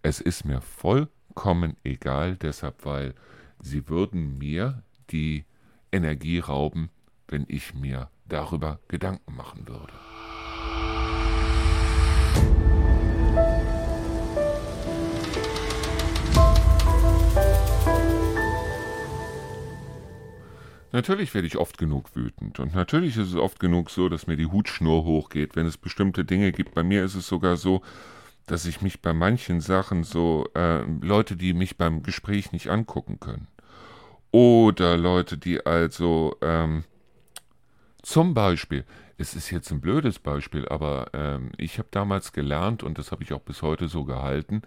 Es 0.00 0.22
ist 0.22 0.46
mir 0.46 0.62
vollkommen 0.62 1.76
egal, 1.84 2.36
deshalb, 2.36 2.86
weil 2.86 3.14
sie 3.60 3.86
würden 3.90 4.38
mir 4.38 4.82
die 5.10 5.44
Energie 5.92 6.38
rauben, 6.38 6.90
wenn 7.28 7.44
ich 7.48 7.74
mir 7.74 8.10
darüber 8.26 8.80
Gedanken 8.88 9.34
machen 9.34 9.66
würde. 9.68 9.92
Natürlich 20.92 21.34
werde 21.34 21.46
ich 21.46 21.56
oft 21.56 21.78
genug 21.78 22.16
wütend 22.16 22.58
und 22.58 22.74
natürlich 22.74 23.16
ist 23.16 23.28
es 23.28 23.36
oft 23.36 23.60
genug 23.60 23.90
so, 23.90 24.08
dass 24.08 24.26
mir 24.26 24.36
die 24.36 24.46
Hutschnur 24.46 25.04
hochgeht, 25.04 25.54
wenn 25.54 25.66
es 25.66 25.76
bestimmte 25.76 26.24
Dinge 26.24 26.50
gibt. 26.50 26.74
Bei 26.74 26.82
mir 26.82 27.04
ist 27.04 27.14
es 27.14 27.28
sogar 27.28 27.56
so, 27.56 27.82
dass 28.46 28.66
ich 28.66 28.82
mich 28.82 29.00
bei 29.00 29.12
manchen 29.12 29.60
Sachen 29.60 30.02
so, 30.02 30.48
äh, 30.56 30.82
Leute, 31.00 31.36
die 31.36 31.52
mich 31.52 31.76
beim 31.76 32.02
Gespräch 32.02 32.50
nicht 32.50 32.68
angucken 32.68 33.20
können. 33.20 33.46
Oder 34.32 34.96
Leute, 34.96 35.38
die 35.38 35.64
also 35.66 36.36
ähm, 36.40 36.84
zum 38.02 38.34
Beispiel, 38.34 38.84
es 39.18 39.34
ist 39.34 39.50
jetzt 39.50 39.70
ein 39.70 39.80
blödes 39.80 40.18
Beispiel, 40.18 40.66
aber 40.68 41.08
ähm, 41.12 41.50
ich 41.58 41.78
habe 41.78 41.88
damals 41.90 42.32
gelernt 42.32 42.82
und 42.82 42.96
das 42.96 43.12
habe 43.12 43.22
ich 43.22 43.32
auch 43.32 43.40
bis 43.40 43.62
heute 43.62 43.88
so 43.88 44.04
gehalten, 44.04 44.62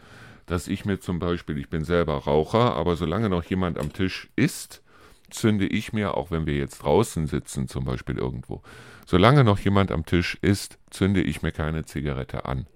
dass 0.45 0.67
ich 0.67 0.85
mir 0.85 0.99
zum 0.99 1.19
Beispiel, 1.19 1.57
ich 1.57 1.69
bin 1.69 1.85
selber 1.85 2.15
Raucher, 2.15 2.75
aber 2.75 2.95
solange 2.95 3.29
noch 3.29 3.43
jemand 3.45 3.79
am 3.79 3.93
Tisch 3.93 4.29
ist, 4.35 4.83
zünde 5.29 5.65
ich 5.65 5.93
mir, 5.93 6.15
auch 6.15 6.29
wenn 6.29 6.45
wir 6.45 6.55
jetzt 6.55 6.83
draußen 6.83 7.27
sitzen, 7.27 7.67
zum 7.67 7.85
Beispiel 7.85 8.17
irgendwo, 8.17 8.61
solange 9.05 9.43
noch 9.43 9.59
jemand 9.59 9.91
am 9.91 10.05
Tisch 10.05 10.37
ist, 10.41 10.77
zünde 10.89 11.21
ich 11.21 11.41
mir 11.41 11.51
keine 11.51 11.85
Zigarette 11.85 12.45
an. 12.45 12.67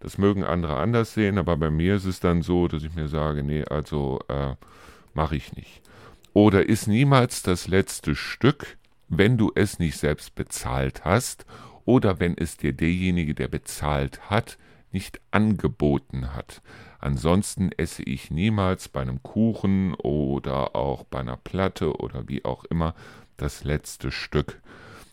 Das 0.00 0.18
mögen 0.18 0.44
andere 0.44 0.76
anders 0.76 1.14
sehen, 1.14 1.38
aber 1.38 1.56
bei 1.56 1.70
mir 1.70 1.96
ist 1.96 2.04
es 2.04 2.20
dann 2.20 2.42
so, 2.42 2.68
dass 2.68 2.82
ich 2.82 2.94
mir 2.94 3.08
sage, 3.08 3.42
nee, 3.42 3.64
also 3.64 4.20
äh, 4.28 4.54
mache 5.14 5.36
ich 5.36 5.54
nicht. 5.56 5.82
Oder 6.36 6.68
ist 6.68 6.86
niemals 6.86 7.42
das 7.42 7.66
letzte 7.66 8.14
Stück, 8.14 8.76
wenn 9.08 9.38
du 9.38 9.52
es 9.54 9.78
nicht 9.78 9.96
selbst 9.96 10.34
bezahlt 10.34 11.02
hast 11.06 11.46
oder 11.86 12.20
wenn 12.20 12.36
es 12.36 12.58
dir 12.58 12.74
derjenige, 12.74 13.34
der 13.34 13.48
bezahlt 13.48 14.28
hat, 14.28 14.58
nicht 14.92 15.18
angeboten 15.30 16.34
hat. 16.34 16.60
Ansonsten 16.98 17.72
esse 17.72 18.02
ich 18.02 18.30
niemals 18.30 18.90
bei 18.90 19.00
einem 19.00 19.22
Kuchen 19.22 19.94
oder 19.94 20.76
auch 20.76 21.04
bei 21.04 21.20
einer 21.20 21.38
Platte 21.38 21.96
oder 21.96 22.28
wie 22.28 22.44
auch 22.44 22.64
immer 22.64 22.94
das 23.38 23.64
letzte 23.64 24.10
Stück. 24.10 24.60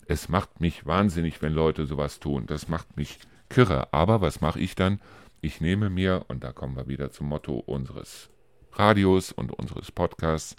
Es 0.07 0.27
macht 0.27 0.59
mich 0.59 0.85
wahnsinnig, 0.85 1.41
wenn 1.41 1.53
Leute 1.53 1.85
sowas 1.85 2.19
tun. 2.19 2.47
Das 2.47 2.67
macht 2.67 2.97
mich 2.97 3.19
kirre. 3.47 3.93
Aber 3.93 4.19
was 4.19 4.41
mache 4.41 4.59
ich 4.59 4.75
dann? 4.75 4.99
Ich 5.39 5.61
nehme 5.61 5.89
mir, 5.89 6.25
und 6.27 6.43
da 6.43 6.51
kommen 6.51 6.75
wir 6.75 6.89
wieder 6.89 7.11
zum 7.11 7.29
Motto 7.29 7.59
unseres 7.59 8.29
Radios 8.73 9.31
und 9.31 9.53
unseres 9.53 9.89
Podcasts. 9.89 10.57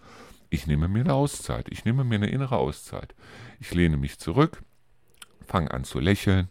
Ich 0.50 0.66
nehme 0.66 0.88
mir 0.88 1.00
eine 1.00 1.14
Auszeit. 1.14 1.66
Ich 1.70 1.84
nehme 1.84 2.04
mir 2.04 2.16
eine 2.16 2.30
innere 2.30 2.56
Auszeit. 2.56 3.14
Ich 3.60 3.74
lehne 3.74 3.96
mich 3.96 4.18
zurück, 4.18 4.62
fange 5.46 5.70
an 5.72 5.84
zu 5.84 6.00
lächeln, 6.00 6.48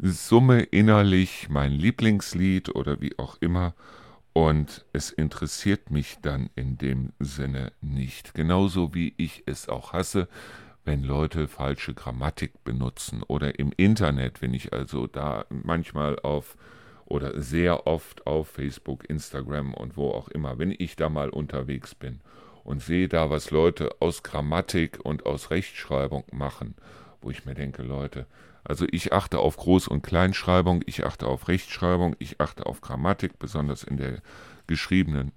summe 0.00 0.62
innerlich 0.62 1.48
mein 1.48 1.72
Lieblingslied 1.72 2.74
oder 2.74 3.00
wie 3.00 3.18
auch 3.18 3.36
immer 3.40 3.74
und 4.32 4.84
es 4.92 5.10
interessiert 5.10 5.90
mich 5.90 6.18
dann 6.22 6.50
in 6.56 6.78
dem 6.78 7.12
Sinne 7.18 7.72
nicht. 7.80 8.34
Genauso 8.34 8.94
wie 8.94 9.14
ich 9.16 9.42
es 9.46 9.68
auch 9.68 9.92
hasse, 9.92 10.28
wenn 10.84 11.04
Leute 11.04 11.48
falsche 11.48 11.94
Grammatik 11.94 12.64
benutzen 12.64 13.22
oder 13.22 13.58
im 13.58 13.72
Internet, 13.76 14.42
wenn 14.42 14.54
ich 14.54 14.72
also 14.72 15.06
da 15.06 15.44
manchmal 15.50 16.18
auf 16.20 16.56
oder 17.04 17.40
sehr 17.40 17.86
oft 17.86 18.26
auf 18.26 18.48
Facebook, 18.48 19.08
Instagram 19.08 19.74
und 19.74 19.96
wo 19.96 20.10
auch 20.10 20.28
immer, 20.28 20.58
wenn 20.58 20.74
ich 20.76 20.96
da 20.96 21.08
mal 21.08 21.28
unterwegs 21.28 21.94
bin 21.94 22.20
und 22.64 22.82
sehe 22.82 23.08
da, 23.08 23.30
was 23.30 23.50
Leute 23.50 23.96
aus 24.00 24.22
Grammatik 24.22 25.00
und 25.02 25.26
aus 25.26 25.50
Rechtschreibung 25.50 26.24
machen, 26.32 26.74
wo 27.20 27.30
ich 27.30 27.44
mir 27.44 27.54
denke, 27.54 27.82
Leute, 27.82 28.26
also 28.64 28.86
ich 28.90 29.12
achte 29.12 29.38
auf 29.38 29.58
Groß- 29.58 29.88
und 29.88 30.02
Kleinschreibung, 30.02 30.82
ich 30.86 31.04
achte 31.04 31.26
auf 31.26 31.48
Rechtschreibung, 31.48 32.14
ich 32.18 32.40
achte 32.40 32.66
auf 32.66 32.80
Grammatik, 32.80 33.38
besonders 33.38 33.82
in 33.82 33.96
der 33.96 34.22
geschriebenen, 34.66 35.32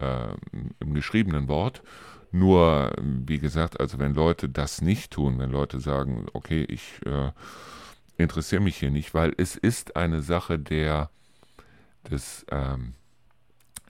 äh, 0.00 0.34
im 0.80 0.94
geschriebenen 0.94 1.48
Wort. 1.48 1.82
Nur, 2.30 2.92
wie 2.98 3.38
gesagt, 3.38 3.78
also 3.78 3.98
wenn 3.98 4.14
Leute 4.14 4.48
das 4.48 4.80
nicht 4.80 5.12
tun, 5.12 5.38
wenn 5.38 5.50
Leute 5.50 5.80
sagen, 5.80 6.26
okay, 6.32 6.64
ich 6.64 7.00
äh, 7.04 7.30
interessiere 8.16 8.62
mich 8.62 8.78
hier 8.78 8.90
nicht, 8.90 9.12
weil 9.12 9.34
es 9.36 9.54
ist 9.54 9.96
eine 9.96 10.22
Sache 10.22 10.58
der 10.58 11.10
des 12.10 12.46
ähm, 12.50 12.94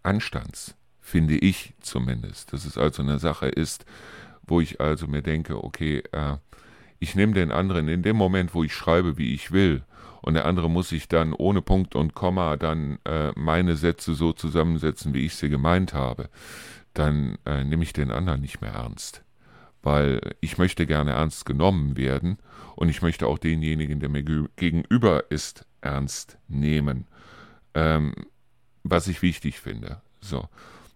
Anstands, 0.02 0.74
finde 1.02 1.36
ich 1.36 1.74
zumindest. 1.80 2.52
Dass 2.52 2.64
es 2.64 2.78
also 2.78 3.02
eine 3.02 3.18
Sache 3.18 3.48
ist, 3.48 3.84
wo 4.46 4.60
ich 4.60 4.80
also 4.80 5.06
mir 5.06 5.22
denke, 5.22 5.62
okay, 5.62 6.02
äh, 6.12 6.36
ich 6.98 7.14
nehme 7.14 7.34
den 7.34 7.50
anderen 7.50 7.88
in 7.88 8.02
dem 8.02 8.16
Moment, 8.16 8.54
wo 8.54 8.64
ich 8.64 8.72
schreibe, 8.72 9.18
wie 9.18 9.34
ich 9.34 9.50
will, 9.52 9.82
und 10.22 10.34
der 10.34 10.46
andere 10.46 10.70
muss 10.70 10.88
sich 10.88 11.08
dann 11.08 11.32
ohne 11.32 11.60
Punkt 11.62 11.96
und 11.96 12.14
Komma 12.14 12.56
dann 12.56 13.00
äh, 13.04 13.32
meine 13.34 13.74
Sätze 13.74 14.14
so 14.14 14.32
zusammensetzen, 14.32 15.14
wie 15.14 15.26
ich 15.26 15.34
sie 15.34 15.48
gemeint 15.48 15.94
habe, 15.94 16.30
dann 16.94 17.38
äh, 17.44 17.64
nehme 17.64 17.82
ich 17.82 17.92
den 17.92 18.12
anderen 18.12 18.40
nicht 18.40 18.60
mehr 18.60 18.72
ernst. 18.72 19.24
Weil 19.82 20.20
ich 20.40 20.58
möchte 20.58 20.86
gerne 20.86 21.10
ernst 21.10 21.44
genommen 21.44 21.96
werden 21.96 22.38
und 22.76 22.88
ich 22.88 23.02
möchte 23.02 23.26
auch 23.26 23.38
denjenigen, 23.38 23.98
der 23.98 24.08
mir 24.08 24.22
gegenüber 24.22 25.24
ist, 25.30 25.66
ernst 25.80 26.38
nehmen. 26.46 27.06
Ähm, 27.74 28.14
was 28.84 29.08
ich 29.08 29.22
wichtig 29.22 29.58
finde. 29.58 30.00
So. 30.20 30.48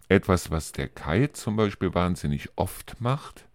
Etwas, 0.09 0.50
was 0.50 0.72
der 0.72 0.88
Kai 0.88 1.28
zum 1.28 1.57
Beispiel 1.57 1.94
wahnsinnig 1.94 2.50
oft 2.57 3.00
macht 3.00 3.48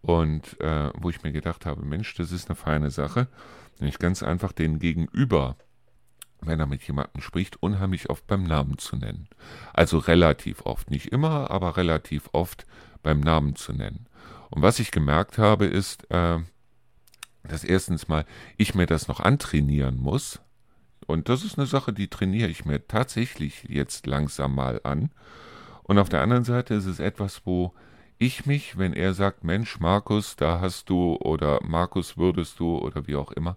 und 0.00 0.60
äh, 0.60 0.90
wo 0.94 1.10
ich 1.10 1.22
mir 1.22 1.32
gedacht 1.32 1.66
habe, 1.66 1.84
Mensch, 1.84 2.14
das 2.14 2.30
ist 2.30 2.48
eine 2.48 2.56
feine 2.56 2.90
Sache, 2.90 3.26
nämlich 3.80 3.98
ganz 3.98 4.22
einfach 4.22 4.52
den 4.52 4.78
Gegenüber, 4.78 5.56
wenn 6.40 6.60
er 6.60 6.66
mit 6.66 6.82
jemandem 6.84 7.20
spricht, 7.20 7.62
unheimlich 7.62 8.10
oft 8.10 8.26
beim 8.26 8.44
Namen 8.44 8.78
zu 8.78 8.96
nennen. 8.96 9.28
Also 9.72 9.98
relativ 9.98 10.64
oft, 10.66 10.90
nicht 10.90 11.06
immer, 11.12 11.50
aber 11.50 11.76
relativ 11.76 12.28
oft 12.32 12.64
beim 13.02 13.20
Namen 13.20 13.56
zu 13.56 13.72
nennen. 13.72 14.06
Und 14.50 14.62
was 14.62 14.78
ich 14.78 14.92
gemerkt 14.92 15.36
habe, 15.38 15.66
ist, 15.66 16.10
äh, 16.10 16.38
dass 17.42 17.64
erstens 17.64 18.08
mal 18.08 18.24
ich 18.56 18.74
mir 18.74 18.86
das 18.86 19.08
noch 19.08 19.20
antrainieren 19.20 19.96
muss. 19.96 20.40
Und 21.06 21.28
das 21.28 21.44
ist 21.44 21.58
eine 21.58 21.66
Sache, 21.66 21.92
die 21.92 22.08
trainiere 22.08 22.50
ich 22.50 22.64
mir 22.64 22.86
tatsächlich 22.86 23.64
jetzt 23.68 24.06
langsam 24.06 24.54
mal 24.54 24.80
an. 24.84 25.10
Und 25.88 25.98
auf 25.98 26.10
der 26.10 26.20
anderen 26.20 26.44
Seite 26.44 26.74
ist 26.74 26.84
es 26.84 27.00
etwas, 27.00 27.42
wo 27.46 27.72
ich 28.18 28.44
mich, 28.44 28.76
wenn 28.76 28.92
er 28.92 29.14
sagt, 29.14 29.42
Mensch, 29.42 29.80
Markus, 29.80 30.36
da 30.36 30.60
hast 30.60 30.90
du 30.90 31.16
oder 31.16 31.60
Markus 31.64 32.18
würdest 32.18 32.60
du 32.60 32.76
oder 32.76 33.06
wie 33.06 33.16
auch 33.16 33.32
immer, 33.32 33.56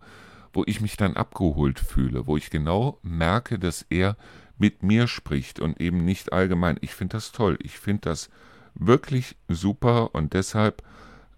wo 0.54 0.64
ich 0.66 0.80
mich 0.80 0.96
dann 0.96 1.18
abgeholt 1.18 1.80
fühle, 1.80 2.28
wo 2.28 2.38
ich 2.38 2.50
genau 2.50 2.98
merke, 3.04 3.60
dass 3.60 3.86
er 3.90 4.16
mit 4.58 4.82
mir 4.82 5.08
spricht 5.08 5.60
und 5.60 5.82
eben 5.82 6.06
nicht 6.06 6.32
allgemein. 6.32 6.78
Ich 6.80 6.96
finde 6.96 7.18
das 7.18 7.34
toll. 7.34 7.58
Ich 7.64 7.78
finde 7.78 8.10
das 8.10 8.30
wirklich 8.76 9.36
super 9.50 10.16
und 10.16 10.34
deshalb 10.34 10.84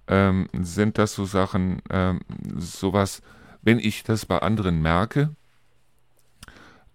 ähm, 0.07 0.47
sind 0.53 0.99
das 0.99 1.15
so 1.15 1.25
Sachen, 1.25 1.81
ähm, 1.89 2.19
sowas, 2.55 3.23
wenn 3.63 3.79
ich 3.79 4.03
das 4.03 4.27
bei 4.27 4.39
anderen 4.39 4.79
merke, 4.83 5.31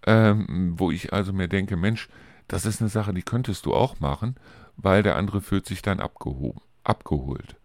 ähm, 0.07 0.75
wo 0.77 0.89
ich 0.89 1.11
also 1.11 1.33
mir 1.33 1.49
denke, 1.49 1.75
Mensch, 1.75 2.07
das 2.49 2.65
ist 2.65 2.81
eine 2.81 2.89
Sache, 2.89 3.13
die 3.13 3.21
könntest 3.21 3.65
du 3.65 3.73
auch 3.73 3.99
machen, 3.99 4.35
weil 4.75 5.03
der 5.03 5.15
andere 5.15 5.39
fühlt 5.39 5.65
sich 5.65 5.81
dann 5.81 5.99
abgehoben, 5.99 6.61
abgeholt. 6.83 7.55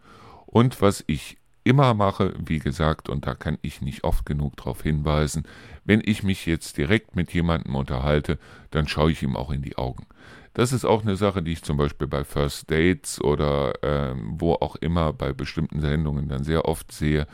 Und 0.46 0.80
was 0.80 1.02
ich 1.06 1.38
immer 1.64 1.94
mache, 1.94 2.34
wie 2.38 2.58
gesagt, 2.58 3.08
und 3.08 3.26
da 3.26 3.34
kann 3.34 3.58
ich 3.62 3.80
nicht 3.80 4.04
oft 4.04 4.26
genug 4.26 4.56
darauf 4.58 4.82
hinweisen, 4.82 5.44
wenn 5.84 6.02
ich 6.04 6.22
mich 6.22 6.44
jetzt 6.46 6.76
direkt 6.76 7.16
mit 7.16 7.32
jemandem 7.32 7.74
unterhalte, 7.74 8.38
dann 8.70 8.86
schaue 8.86 9.10
ich 9.10 9.22
ihm 9.22 9.36
auch 9.36 9.50
in 9.50 9.62
die 9.62 9.78
Augen. 9.78 10.06
Das 10.52 10.72
ist 10.72 10.84
auch 10.84 11.02
eine 11.02 11.16
Sache, 11.16 11.42
die 11.42 11.52
ich 11.52 11.62
zum 11.62 11.78
Beispiel 11.78 12.06
bei 12.06 12.22
First 12.22 12.70
Dates 12.70 13.20
oder 13.20 13.72
ähm, 13.82 14.34
wo 14.38 14.52
auch 14.52 14.76
immer 14.76 15.12
bei 15.12 15.32
bestimmten 15.32 15.80
Sendungen 15.80 16.28
dann 16.28 16.44
sehr 16.44 16.66
oft 16.66 16.92
sehe, 16.92 17.26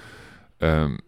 ähm, 0.61 0.99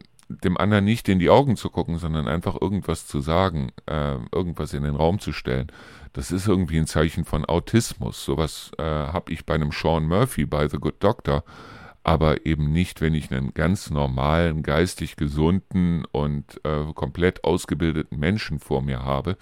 dem 0.45 0.57
anderen 0.57 0.85
nicht 0.85 1.09
in 1.09 1.19
die 1.19 1.31
Augen 1.31 1.57
zu 1.57 1.71
gucken, 1.71 1.99
sondern 1.99 2.29
einfach 2.29 2.61
irgendwas 2.61 3.07
zu 3.07 3.21
sagen, 3.21 3.71
äh, 3.87 4.17
irgendwas 4.33 4.75
in 4.75 4.83
den 4.83 4.97
Raum 4.97 5.19
zu 5.19 5.33
stellen. 5.33 5.71
Das 6.13 6.31
ist 6.31 6.47
irgendwie 6.47 6.79
ein 6.79 6.87
Zeichen 6.87 7.25
von 7.25 7.45
Autismus. 7.45 8.25
Sowas 8.25 8.71
äh, 8.79 8.83
habe 8.83 9.33
ich 9.33 9.47
bei 9.47 9.55
einem 9.55 9.73
Sean 9.73 10.07
Murphy 10.07 10.45
bei 10.45 10.69
The 10.69 10.79
Good 10.79 10.97
Doctor, 11.01 11.45
aber 12.05 12.47
eben 12.47 12.73
nicht, 12.73 13.01
wenn 13.01 13.15
ich 13.15 13.31
einen 13.31 13.55
ganz 13.55 13.91
normalen, 13.91 14.63
geistig 14.63 15.17
gesunden 15.17 16.05
und 16.11 16.61
äh, 16.65 16.93
komplett 16.95 17.45
ausgebildeten 17.45 18.19
Menschen 18.19 18.59
vor 18.59 18.83
mir 18.83 19.05
habe 19.05 19.37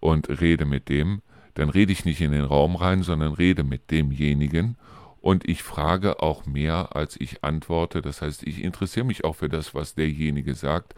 und 0.00 0.28
rede 0.40 0.64
mit 0.64 0.88
dem, 0.88 1.22
dann 1.54 1.68
rede 1.68 1.92
ich 1.92 2.04
nicht 2.04 2.20
in 2.20 2.32
den 2.32 2.44
Raum 2.44 2.76
rein, 2.76 3.02
sondern 3.02 3.34
rede 3.34 3.62
mit 3.62 3.90
demjenigen 3.90 4.76
und 5.22 5.48
ich 5.48 5.62
frage 5.62 6.20
auch 6.20 6.46
mehr, 6.46 6.96
als 6.96 7.18
ich 7.18 7.44
antworte. 7.44 8.02
Das 8.02 8.22
heißt, 8.22 8.42
ich 8.42 8.62
interessiere 8.62 9.06
mich 9.06 9.24
auch 9.24 9.36
für 9.36 9.48
das, 9.48 9.72
was 9.72 9.94
derjenige 9.94 10.54
sagt. 10.54 10.94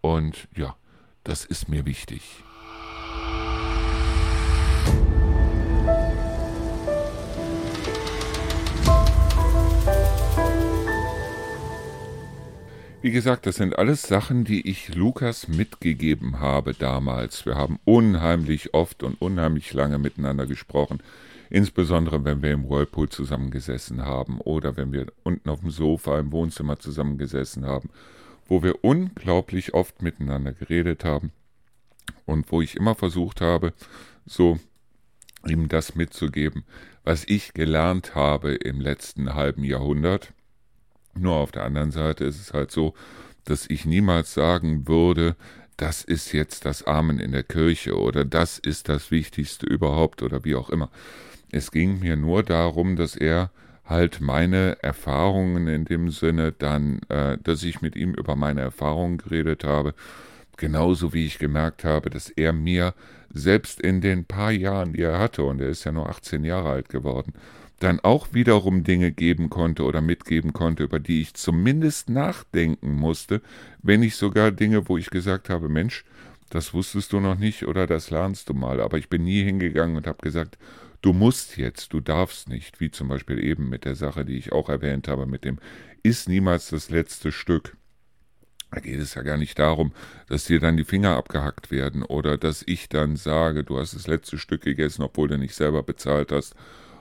Und 0.00 0.48
ja, 0.56 0.74
das 1.24 1.44
ist 1.44 1.68
mir 1.68 1.84
wichtig. 1.84 2.42
Wie 13.02 13.10
gesagt, 13.10 13.46
das 13.46 13.56
sind 13.56 13.78
alles 13.78 14.02
Sachen, 14.02 14.44
die 14.44 14.68
ich 14.68 14.94
Lukas 14.94 15.48
mitgegeben 15.48 16.40
habe 16.40 16.72
damals. 16.72 17.44
Wir 17.44 17.56
haben 17.56 17.78
unheimlich 17.84 18.72
oft 18.72 19.02
und 19.02 19.20
unheimlich 19.20 19.72
lange 19.74 19.98
miteinander 19.98 20.46
gesprochen. 20.46 21.02
Insbesondere, 21.50 22.24
wenn 22.24 22.42
wir 22.42 22.52
im 22.52 22.68
Whirlpool 22.68 23.08
zusammengesessen 23.08 24.02
haben 24.02 24.40
oder 24.40 24.76
wenn 24.76 24.92
wir 24.92 25.06
unten 25.24 25.48
auf 25.50 25.60
dem 25.60 25.70
Sofa 25.70 26.18
im 26.18 26.32
Wohnzimmer 26.32 26.78
zusammengesessen 26.78 27.66
haben, 27.66 27.90
wo 28.46 28.62
wir 28.62 28.84
unglaublich 28.84 29.74
oft 29.74 30.00
miteinander 30.00 30.52
geredet 30.52 31.04
haben 31.04 31.32
und 32.24 32.50
wo 32.50 32.62
ich 32.62 32.76
immer 32.76 32.94
versucht 32.94 33.40
habe, 33.40 33.72
so 34.26 34.58
ihm 35.46 35.68
das 35.68 35.94
mitzugeben, 35.94 36.64
was 37.04 37.24
ich 37.26 37.52
gelernt 37.52 38.14
habe 38.14 38.54
im 38.54 38.80
letzten 38.80 39.34
halben 39.34 39.64
Jahrhundert 39.64 40.32
nur 41.14 41.36
auf 41.36 41.50
der 41.50 41.64
anderen 41.64 41.90
Seite 41.90 42.24
ist 42.24 42.40
es 42.40 42.52
halt 42.52 42.70
so, 42.70 42.94
dass 43.44 43.68
ich 43.68 43.84
niemals 43.84 44.34
sagen 44.34 44.86
würde, 44.86 45.36
das 45.76 46.04
ist 46.04 46.32
jetzt 46.32 46.66
das 46.66 46.82
Amen 46.84 47.18
in 47.18 47.32
der 47.32 47.42
Kirche 47.42 47.98
oder 47.98 48.24
das 48.24 48.58
ist 48.58 48.88
das 48.88 49.10
Wichtigste 49.10 49.66
überhaupt 49.66 50.22
oder 50.22 50.44
wie 50.44 50.54
auch 50.54 50.70
immer. 50.70 50.90
Es 51.52 51.70
ging 51.70 51.98
mir 52.00 52.16
nur 52.16 52.42
darum, 52.42 52.96
dass 52.96 53.16
er 53.16 53.50
halt 53.84 54.20
meine 54.20 54.76
Erfahrungen 54.82 55.66
in 55.66 55.84
dem 55.84 56.10
Sinne 56.10 56.52
dann, 56.52 57.00
äh, 57.08 57.38
dass 57.42 57.62
ich 57.62 57.82
mit 57.82 57.96
ihm 57.96 58.14
über 58.14 58.36
meine 58.36 58.60
Erfahrungen 58.60 59.18
geredet 59.18 59.64
habe, 59.64 59.94
genauso 60.56 61.12
wie 61.12 61.26
ich 61.26 61.38
gemerkt 61.38 61.84
habe, 61.84 62.08
dass 62.08 62.30
er 62.30 62.52
mir 62.52 62.94
selbst 63.32 63.80
in 63.80 64.00
den 64.00 64.24
paar 64.24 64.52
Jahren, 64.52 64.92
die 64.92 65.02
er 65.02 65.18
hatte, 65.18 65.42
und 65.42 65.60
er 65.60 65.68
ist 65.68 65.84
ja 65.84 65.92
nur 65.92 66.08
18 66.08 66.44
Jahre 66.44 66.70
alt 66.70 66.88
geworden, 66.88 67.32
dann 67.80 67.98
auch 68.00 68.28
wiederum 68.32 68.84
Dinge 68.84 69.10
geben 69.10 69.48
konnte 69.48 69.84
oder 69.84 70.00
mitgeben 70.00 70.52
konnte, 70.52 70.84
über 70.84 71.00
die 71.00 71.22
ich 71.22 71.34
zumindest 71.34 72.10
nachdenken 72.10 72.94
musste, 72.94 73.40
wenn 73.82 74.00
nicht 74.00 74.16
sogar 74.16 74.52
Dinge, 74.52 74.88
wo 74.88 74.98
ich 74.98 75.10
gesagt 75.10 75.48
habe, 75.48 75.68
Mensch, 75.68 76.04
das 76.50 76.74
wusstest 76.74 77.12
du 77.12 77.20
noch 77.20 77.38
nicht 77.38 77.66
oder 77.66 77.86
das 77.86 78.10
lernst 78.10 78.48
du 78.48 78.54
mal. 78.54 78.80
Aber 78.80 78.98
ich 78.98 79.08
bin 79.08 79.24
nie 79.24 79.42
hingegangen 79.42 79.96
und 79.96 80.06
habe 80.06 80.18
gesagt, 80.20 80.58
du 81.02 81.12
musst 81.12 81.56
jetzt, 81.56 81.92
du 81.92 82.00
darfst 82.00 82.48
nicht, 82.48 82.80
wie 82.80 82.90
zum 82.90 83.08
Beispiel 83.08 83.42
eben 83.42 83.68
mit 83.68 83.84
der 83.84 83.94
Sache, 83.94 84.24
die 84.24 84.36
ich 84.36 84.52
auch 84.52 84.68
erwähnt 84.68 85.08
habe, 85.08 85.26
mit 85.26 85.44
dem 85.44 85.58
ist 86.02 86.28
niemals 86.28 86.70
das 86.70 86.90
letzte 86.90 87.32
Stück. 87.32 87.76
Da 88.70 88.80
geht 88.80 89.00
es 89.00 89.14
ja 89.14 89.22
gar 89.22 89.36
nicht 89.36 89.58
darum, 89.58 89.92
dass 90.28 90.44
dir 90.44 90.60
dann 90.60 90.76
die 90.76 90.84
Finger 90.84 91.16
abgehackt 91.16 91.70
werden 91.70 92.04
oder 92.04 92.38
dass 92.38 92.62
ich 92.66 92.88
dann 92.88 93.16
sage, 93.16 93.64
du 93.64 93.78
hast 93.78 93.94
das 93.94 94.06
letzte 94.06 94.38
Stück 94.38 94.62
gegessen, 94.62 95.02
obwohl 95.02 95.28
du 95.28 95.38
nicht 95.38 95.54
selber 95.54 95.82
bezahlt 95.82 96.30
hast. 96.30 96.54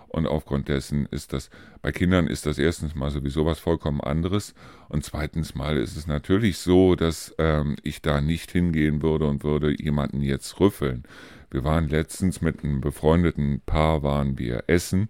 Und 0.08 0.26
aufgrund 0.26 0.68
dessen 0.70 1.06
ist 1.06 1.34
das, 1.34 1.52
bei 1.84 1.92
Kindern 1.92 2.26
ist 2.26 2.48
das 2.48 2.58
erstens 2.58 2.96
mal 2.96 3.12
sowieso 3.12 3.46
was 3.46 3.60
vollkommen 3.60 4.02
anderes. 4.02 4.56
Und 4.88 5.06
zweitens 5.06 5.54
mal 5.54 5.78
ist 5.78 5.96
es 5.96 6.08
natürlich 6.08 6.58
so, 6.58 6.96
dass 6.96 7.36
ähm, 7.38 7.76
ich 7.84 8.02
da 8.02 8.20
nicht 8.20 8.52
hingehen 8.52 9.04
würde 9.04 9.28
und 9.28 9.44
würde 9.44 9.80
jemanden 9.80 10.22
jetzt 10.22 10.60
rüffeln. 10.60 11.04
Wir 11.52 11.64
waren 11.64 11.88
letztens 11.88 12.42
mit 12.42 12.64
einem 12.64 12.82
befreundeten 12.82 13.62
Paar, 13.66 14.04
waren 14.04 14.38
wir 14.38 14.64
essen. 14.68 15.08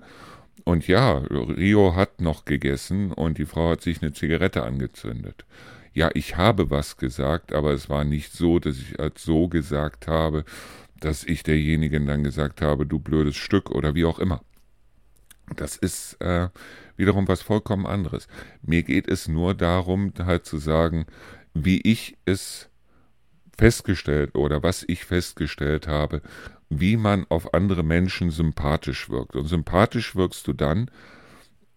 Und 0.64 0.88
ja, 0.88 1.18
Rio 1.18 1.96
hat 1.96 2.22
noch 2.22 2.46
gegessen 2.46 3.12
und 3.12 3.38
die 3.38 3.46
Frau 3.46 3.72
hat 3.72 3.82
sich 3.82 4.02
eine 4.02 4.14
Zigarette 4.14 4.64
angezündet 4.64 5.46
ja, 5.94 6.10
ich 6.14 6.38
habe 6.38 6.70
was 6.70 6.98
gesagt, 6.98 7.54
aber 7.54 7.74
es 7.74 7.90
war 7.90 8.04
nicht 8.04 8.32
so, 8.32 8.60
dass 8.60 8.78
ich 8.78 9.00
als 9.00 9.24
so 9.24 9.48
gesagt 9.48 10.08
habe, 10.08 10.46
dass 11.00 11.24
ich 11.24 11.44
derjenigen 11.44 12.06
dann 12.06 12.24
gesagt 12.24 12.62
habe, 12.62 12.86
du 12.86 13.00
blödes 13.00 13.36
Stück 13.36 13.70
oder 13.72 13.96
wie 13.96 14.06
auch 14.06 14.20
immer. 14.20 14.42
Das 15.56 15.76
ist 15.76 16.22
äh, 16.22 16.50
wiederum 16.96 17.28
was 17.28 17.42
vollkommen 17.42 17.86
anderes. 17.86 18.28
Mir 18.62 18.84
geht 18.84 19.08
es 19.08 19.28
nur 19.28 19.56
darum, 19.56 20.14
halt 20.20 20.46
zu 20.46 20.58
sagen, 20.58 21.06
wie 21.54 21.82
ich 21.82 22.18
es 22.26 22.69
festgestellt 23.60 24.36
oder 24.36 24.64
was 24.64 24.86
ich 24.88 25.04
festgestellt 25.04 25.86
habe, 25.86 26.22
wie 26.70 26.96
man 26.96 27.26
auf 27.28 27.54
andere 27.54 27.84
Menschen 27.84 28.32
sympathisch 28.32 29.10
wirkt. 29.10 29.36
Und 29.36 29.48
sympathisch 29.48 30.16
wirkst 30.16 30.48
du 30.48 30.54
dann, 30.54 30.90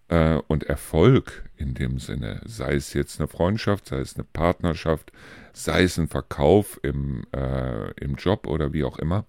äh, 0.06 0.40
und 0.46 0.62
Erfolg 0.64 1.44
in 1.56 1.74
dem 1.74 1.98
Sinne, 1.98 2.40
sei 2.44 2.74
es 2.74 2.92
jetzt 2.92 3.18
eine 3.18 3.26
Freundschaft, 3.26 3.86
sei 3.86 3.98
es 3.98 4.14
eine 4.14 4.24
Partnerschaft, 4.32 5.10
sei 5.52 5.82
es 5.82 5.98
ein 5.98 6.06
Verkauf 6.06 6.78
im, 6.84 7.24
äh, 7.34 7.90
im 8.00 8.14
Job 8.14 8.46
oder 8.46 8.72
wie 8.72 8.84
auch 8.84 8.98
immer. 8.98 9.24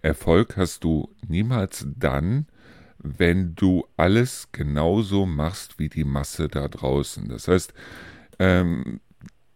Erfolg 0.00 0.56
hast 0.56 0.82
du 0.82 1.14
niemals 1.28 1.86
dann, 1.96 2.46
wenn 2.98 3.54
du 3.54 3.86
alles 3.96 4.48
genauso 4.50 5.24
machst 5.24 5.78
wie 5.78 5.88
die 5.88 6.04
Masse 6.04 6.48
da 6.48 6.66
draußen. 6.66 7.28
Das 7.28 7.46
heißt, 7.46 7.72
ähm, 8.40 9.00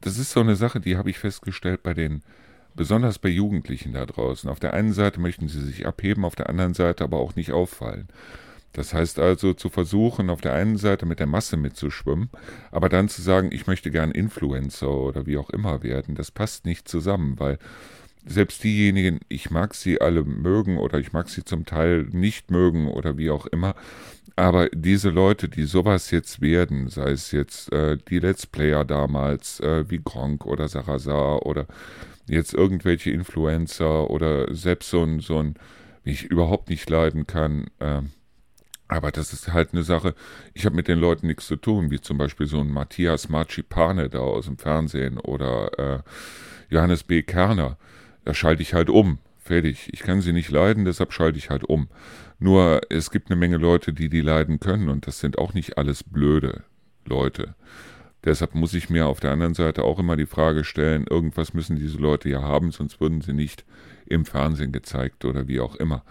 das 0.07 0.19
ist 0.19 0.31
so 0.31 0.41
eine 0.41 0.55
Sache, 0.55 0.79
die 0.79 0.97
habe 0.97 1.11
ich 1.11 1.19
festgestellt 1.19 1.83
bei 1.83 1.93
den, 1.93 2.23
besonders 2.77 3.19
bei 3.19 3.29
Jugendlichen 3.29 3.93
da 3.93 4.07
draußen. 4.07 4.49
Auf 4.49 4.61
der 4.61 4.73
einen 4.73 4.93
Seite 4.93 5.19
möchten 5.21 5.49
sie 5.49 5.61
sich 5.61 5.85
abheben, 5.85 6.25
auf 6.25 6.37
der 6.37 6.49
anderen 6.49 6.75
Seite 6.75 7.03
aber 7.03 7.19
auch 7.19 7.35
nicht 7.35 7.51
auffallen. 7.51 8.07
Das 8.73 8.95
heißt 8.95 9.19
also 9.19 9.53
zu 9.53 9.69
versuchen, 9.69 10.31
auf 10.31 10.41
der 10.41 10.53
einen 10.53 10.77
Seite 10.77 11.07
mit 11.07 11.19
der 11.19 11.27
Masse 11.27 11.57
mitzuschwimmen, 11.57 12.31
aber 12.71 12.89
dann 12.89 13.09
zu 13.09 13.21
sagen, 13.21 13.51
ich 13.51 13.67
möchte 13.67 13.91
gern 13.91 14.13
Influencer 14.13 14.91
oder 14.91 15.27
wie 15.27 15.39
auch 15.39 15.51
immer 15.51 15.83
werden, 15.83 16.15
das 16.15 16.31
passt 16.31 16.67
nicht 16.67 16.87
zusammen, 16.87 17.41
weil 17.41 17.59
selbst 18.27 18.65
diejenigen, 18.65 19.21
ich 19.29 19.51
mag 19.51 19.75
sie 19.75 20.01
alle 20.01 20.25
mögen 20.25 20.79
oder 20.79 20.99
ich 20.99 21.13
mag 21.13 21.29
sie 21.29 21.45
zum 21.45 21.65
Teil 21.65 22.05
nicht 22.11 22.51
mögen 22.51 22.89
oder 22.89 23.17
wie 23.17 23.31
auch 23.31 23.47
immer, 23.47 23.75
aber 24.35 24.69
diese 24.69 25.11
Leute, 25.11 25.49
die 25.49 25.65
sowas 25.65 26.11
jetzt 26.11 26.41
werden, 26.43 26.89
sei 26.89 27.11
es 27.11 27.33
jetzt 27.33 27.73
äh, 27.73 27.97
die 27.97 28.19
Let's 28.19 28.47
Player 28.47 28.85
damals, 28.85 29.61
äh, 29.61 29.89
wie 29.89 30.01
Gronk 30.03 30.45
oder 30.45 30.69
Sarasar 30.69 31.47
oder 31.47 31.67
jetzt 32.29 32.53
irgendwelche 32.53 33.11
Influencer 33.11 34.11
oder 34.11 34.53
selbst 34.55 34.91
so 34.91 35.03
ein, 35.03 35.21
so 35.21 35.39
ein, 35.39 35.55
wie 36.05 36.11
ich 36.11 36.25
überhaupt 36.25 36.69
nicht 36.69 36.91
leiden 36.91 37.27
kann, 37.27 37.69
äh, 37.79 38.03
aber 38.89 39.11
das 39.11 39.33
ist 39.33 39.53
halt 39.53 39.71
eine 39.73 39.83
Sache, 39.83 40.15
ich 40.55 40.65
habe 40.65 40.77
mit 40.77 40.87
den 40.87 40.99
Leuten 40.99 41.27
nichts 41.27 41.47
zu 41.47 41.57
tun, 41.57 41.91
wie 41.91 42.01
zum 42.01 42.19
Beispiel 42.19 42.47
so 42.47 42.61
ein 42.61 42.71
Matthias 42.71 43.29
Marcipane 43.29 44.09
da 44.09 44.21
aus 44.21 44.47
dem 44.47 44.59
Fernsehen 44.59 45.19
oder 45.19 45.79
äh, 45.79 46.03
Johannes 46.69 47.03
B. 47.03 47.23
Kerner. 47.23 47.79
Da 48.27 48.35
schalte 48.35 48.61
ich 48.61 48.75
halt 48.75 48.91
um. 48.91 49.19
Fertig. 49.39 49.89
Ich 49.93 50.01
kann 50.01 50.21
sie 50.21 50.33
nicht 50.33 50.51
leiden, 50.51 50.85
deshalb 50.85 51.13
schalte 51.13 51.39
ich 51.39 51.49
halt 51.49 51.63
um. 51.63 51.87
Nur 52.41 52.81
es 52.91 53.13
gibt 53.13 53.31
eine 53.31 53.39
Menge 53.39 53.57
Leute, 53.57 53.93
die 53.93 54.09
die 54.09 54.21
leiden 54.21 54.59
können 54.59 54.89
und 54.89 55.07
das 55.07 55.21
sind 55.21 55.39
auch 55.39 55.55
nicht 55.55 55.79
alles 55.79 56.03
blöde 56.03 56.65
Leute. 57.05 57.55
Deshalb 58.25 58.57
muss 58.57 58.75
ich 58.75 58.91
mir 58.91 59.07
auf 59.07 59.21
der 59.21 59.31
anderen 59.31 59.55
Seite 59.55 59.85
auch 59.85 60.01
immer 60.01 60.17
die 60.17 60.27
Frage 60.27 60.65
stellen, 60.65 61.07
irgendwas 61.09 61.55
müssen 61.55 61.77
diese 61.77 61.99
Leute 61.99 62.29
ja 62.29 62.43
haben, 62.43 62.73
sonst 62.73 63.01
würden 63.01 63.21
sie 63.21 63.33
nicht 63.33 63.65
im 64.07 64.25
Fernsehen 64.25 64.73
gezeigt 64.73 65.25
oder 65.25 65.47
wie 65.47 65.61
auch 65.61 65.77
immer. 65.77 66.03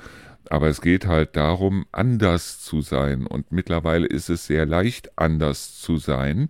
Aber 0.49 0.69
es 0.69 0.79
geht 0.79 1.05
halt 1.05 1.35
darum, 1.35 1.85
anders 1.91 2.61
zu 2.61 2.79
sein. 2.79 3.27
Und 3.27 3.51
mittlerweile 3.51 4.07
ist 4.07 4.29
es 4.29 4.47
sehr 4.47 4.65
leicht, 4.65 5.19
anders 5.19 5.81
zu 5.81 5.97
sein 5.97 6.47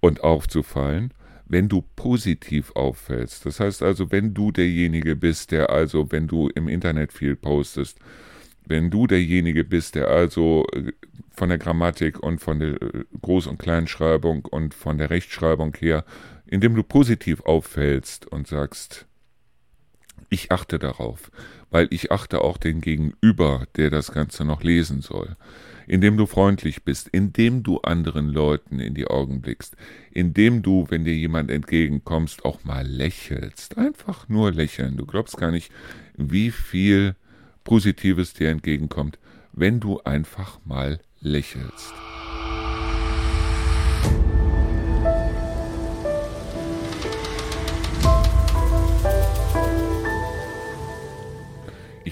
und 0.00 0.24
aufzufallen, 0.24 1.12
wenn 1.48 1.68
du 1.68 1.82
positiv 1.96 2.72
auffällst. 2.74 3.46
Das 3.46 3.60
heißt 3.60 3.82
also, 3.82 4.12
wenn 4.12 4.34
du 4.34 4.52
derjenige 4.52 5.16
bist, 5.16 5.50
der 5.50 5.70
also, 5.70 6.12
wenn 6.12 6.26
du 6.26 6.48
im 6.48 6.68
Internet 6.68 7.12
viel 7.12 7.36
postest, 7.36 7.98
wenn 8.66 8.90
du 8.90 9.06
derjenige 9.06 9.64
bist, 9.64 9.94
der 9.94 10.08
also 10.08 10.66
äh, 10.74 10.92
von 11.32 11.48
der 11.48 11.58
Grammatik 11.58 12.20
und 12.20 12.40
von 12.40 12.60
der 12.60 12.82
äh, 12.82 13.04
Groß- 13.22 13.48
und 13.48 13.58
Kleinschreibung 13.58 14.44
und 14.44 14.74
von 14.74 14.98
der 14.98 15.10
Rechtschreibung 15.10 15.74
her, 15.78 16.04
indem 16.46 16.74
du 16.74 16.82
positiv 16.82 17.40
auffällst 17.42 18.26
und 18.26 18.46
sagst, 18.46 19.06
ich 20.28 20.52
achte 20.52 20.78
darauf, 20.78 21.30
weil 21.70 21.88
ich 21.90 22.12
achte 22.12 22.42
auch 22.42 22.58
den 22.58 22.82
Gegenüber, 22.82 23.66
der 23.76 23.88
das 23.90 24.12
Ganze 24.12 24.44
noch 24.44 24.62
lesen 24.62 25.00
soll. 25.00 25.36
Indem 25.88 26.16
du 26.16 26.26
freundlich 26.26 26.84
bist, 26.84 27.08
indem 27.08 27.62
du 27.62 27.78
anderen 27.80 28.28
Leuten 28.28 28.78
in 28.78 28.94
die 28.94 29.06
Augen 29.06 29.40
blickst, 29.40 29.74
indem 30.12 30.62
du, 30.62 30.86
wenn 30.90 31.04
dir 31.04 31.14
jemand 31.14 31.50
entgegenkommst, 31.50 32.44
auch 32.44 32.62
mal 32.62 32.86
lächelst. 32.86 33.78
Einfach 33.78 34.28
nur 34.28 34.52
lächeln. 34.52 34.96
Du 34.98 35.06
glaubst 35.06 35.38
gar 35.38 35.50
nicht, 35.50 35.72
wie 36.16 36.50
viel 36.50 37.16
Positives 37.64 38.34
dir 38.34 38.50
entgegenkommt, 38.50 39.18
wenn 39.52 39.80
du 39.80 40.00
einfach 40.02 40.60
mal 40.64 41.00
lächelst. 41.20 41.94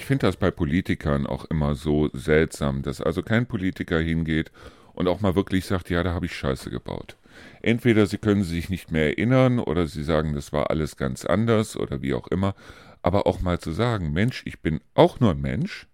Finde 0.06 0.26
das 0.26 0.36
bei 0.36 0.50
Politikern 0.50 1.26
auch 1.26 1.44
immer 1.46 1.74
so 1.74 2.08
seltsam, 2.12 2.82
dass 2.82 3.00
also 3.00 3.22
kein 3.22 3.46
Politiker 3.46 3.98
hingeht 3.98 4.50
und 4.94 5.08
auch 5.08 5.20
mal 5.20 5.34
wirklich 5.34 5.66
sagt, 5.66 5.90
ja, 5.90 6.02
da 6.02 6.12
habe 6.12 6.26
ich 6.26 6.34
Scheiße 6.34 6.70
gebaut. 6.70 7.16
Entweder 7.62 8.06
sie 8.06 8.18
können 8.18 8.42
sich 8.42 8.70
nicht 8.70 8.90
mehr 8.90 9.06
erinnern 9.06 9.58
oder 9.58 9.86
sie 9.86 10.02
sagen, 10.02 10.34
das 10.34 10.52
war 10.52 10.70
alles 10.70 10.96
ganz 10.96 11.24
anders 11.24 11.76
oder 11.76 12.02
wie 12.02 12.14
auch 12.14 12.28
immer, 12.28 12.54
aber 13.02 13.26
auch 13.26 13.40
mal 13.40 13.58
zu 13.58 13.72
sagen, 13.72 14.12
Mensch, 14.12 14.42
ich 14.46 14.60
bin 14.60 14.80
auch 14.94 15.20
nur 15.20 15.32
ein 15.32 15.40
Mensch 15.40 15.86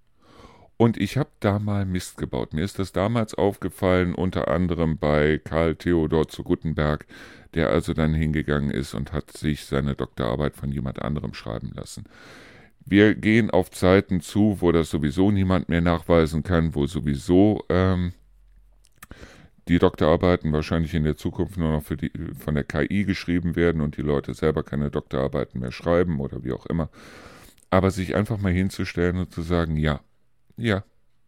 und 0.76 0.96
ich 1.00 1.16
habe 1.16 1.30
da 1.40 1.58
mal 1.58 1.84
Mist 1.84 2.16
gebaut. 2.16 2.54
Mir 2.54 2.64
ist 2.64 2.78
das 2.78 2.92
damals 2.92 3.34
aufgefallen, 3.34 4.14
unter 4.14 4.48
anderem 4.48 4.98
bei 4.98 5.38
Karl 5.38 5.76
Theodor 5.76 6.28
zu 6.28 6.42
Guttenberg, 6.42 7.06
der 7.54 7.70
also 7.70 7.92
dann 7.92 8.14
hingegangen 8.14 8.70
ist 8.70 8.94
und 8.94 9.12
hat 9.12 9.30
sich 9.30 9.64
seine 9.64 9.94
Doktorarbeit 9.94 10.56
von 10.56 10.72
jemand 10.72 11.02
anderem 11.02 11.34
schreiben 11.34 11.70
lassen. 11.74 12.04
Wir 12.84 13.14
gehen 13.14 13.50
auf 13.50 13.70
Zeiten 13.70 14.20
zu, 14.20 14.58
wo 14.60 14.72
das 14.72 14.90
sowieso 14.90 15.30
niemand 15.30 15.68
mehr 15.68 15.80
nachweisen 15.80 16.42
kann, 16.42 16.74
wo 16.74 16.86
sowieso 16.86 17.64
ähm, 17.68 18.12
die 19.68 19.78
Doktorarbeiten 19.78 20.52
wahrscheinlich 20.52 20.94
in 20.94 21.04
der 21.04 21.16
Zukunft 21.16 21.56
nur 21.56 21.72
noch 21.72 21.84
die, 21.84 22.10
von 22.38 22.54
der 22.54 22.64
KI 22.64 23.04
geschrieben 23.04 23.54
werden 23.54 23.80
und 23.80 23.96
die 23.96 24.02
Leute 24.02 24.34
selber 24.34 24.62
keine 24.64 24.90
Doktorarbeiten 24.90 25.60
mehr 25.60 25.72
schreiben 25.72 26.20
oder 26.20 26.42
wie 26.44 26.52
auch 26.52 26.66
immer. 26.66 26.90
Aber 27.70 27.90
sich 27.90 28.14
einfach 28.16 28.38
mal 28.38 28.52
hinzustellen 28.52 29.18
und 29.18 29.32
zu 29.32 29.42
sagen, 29.42 29.76
ja, 29.76 30.00
ja, 30.56 30.84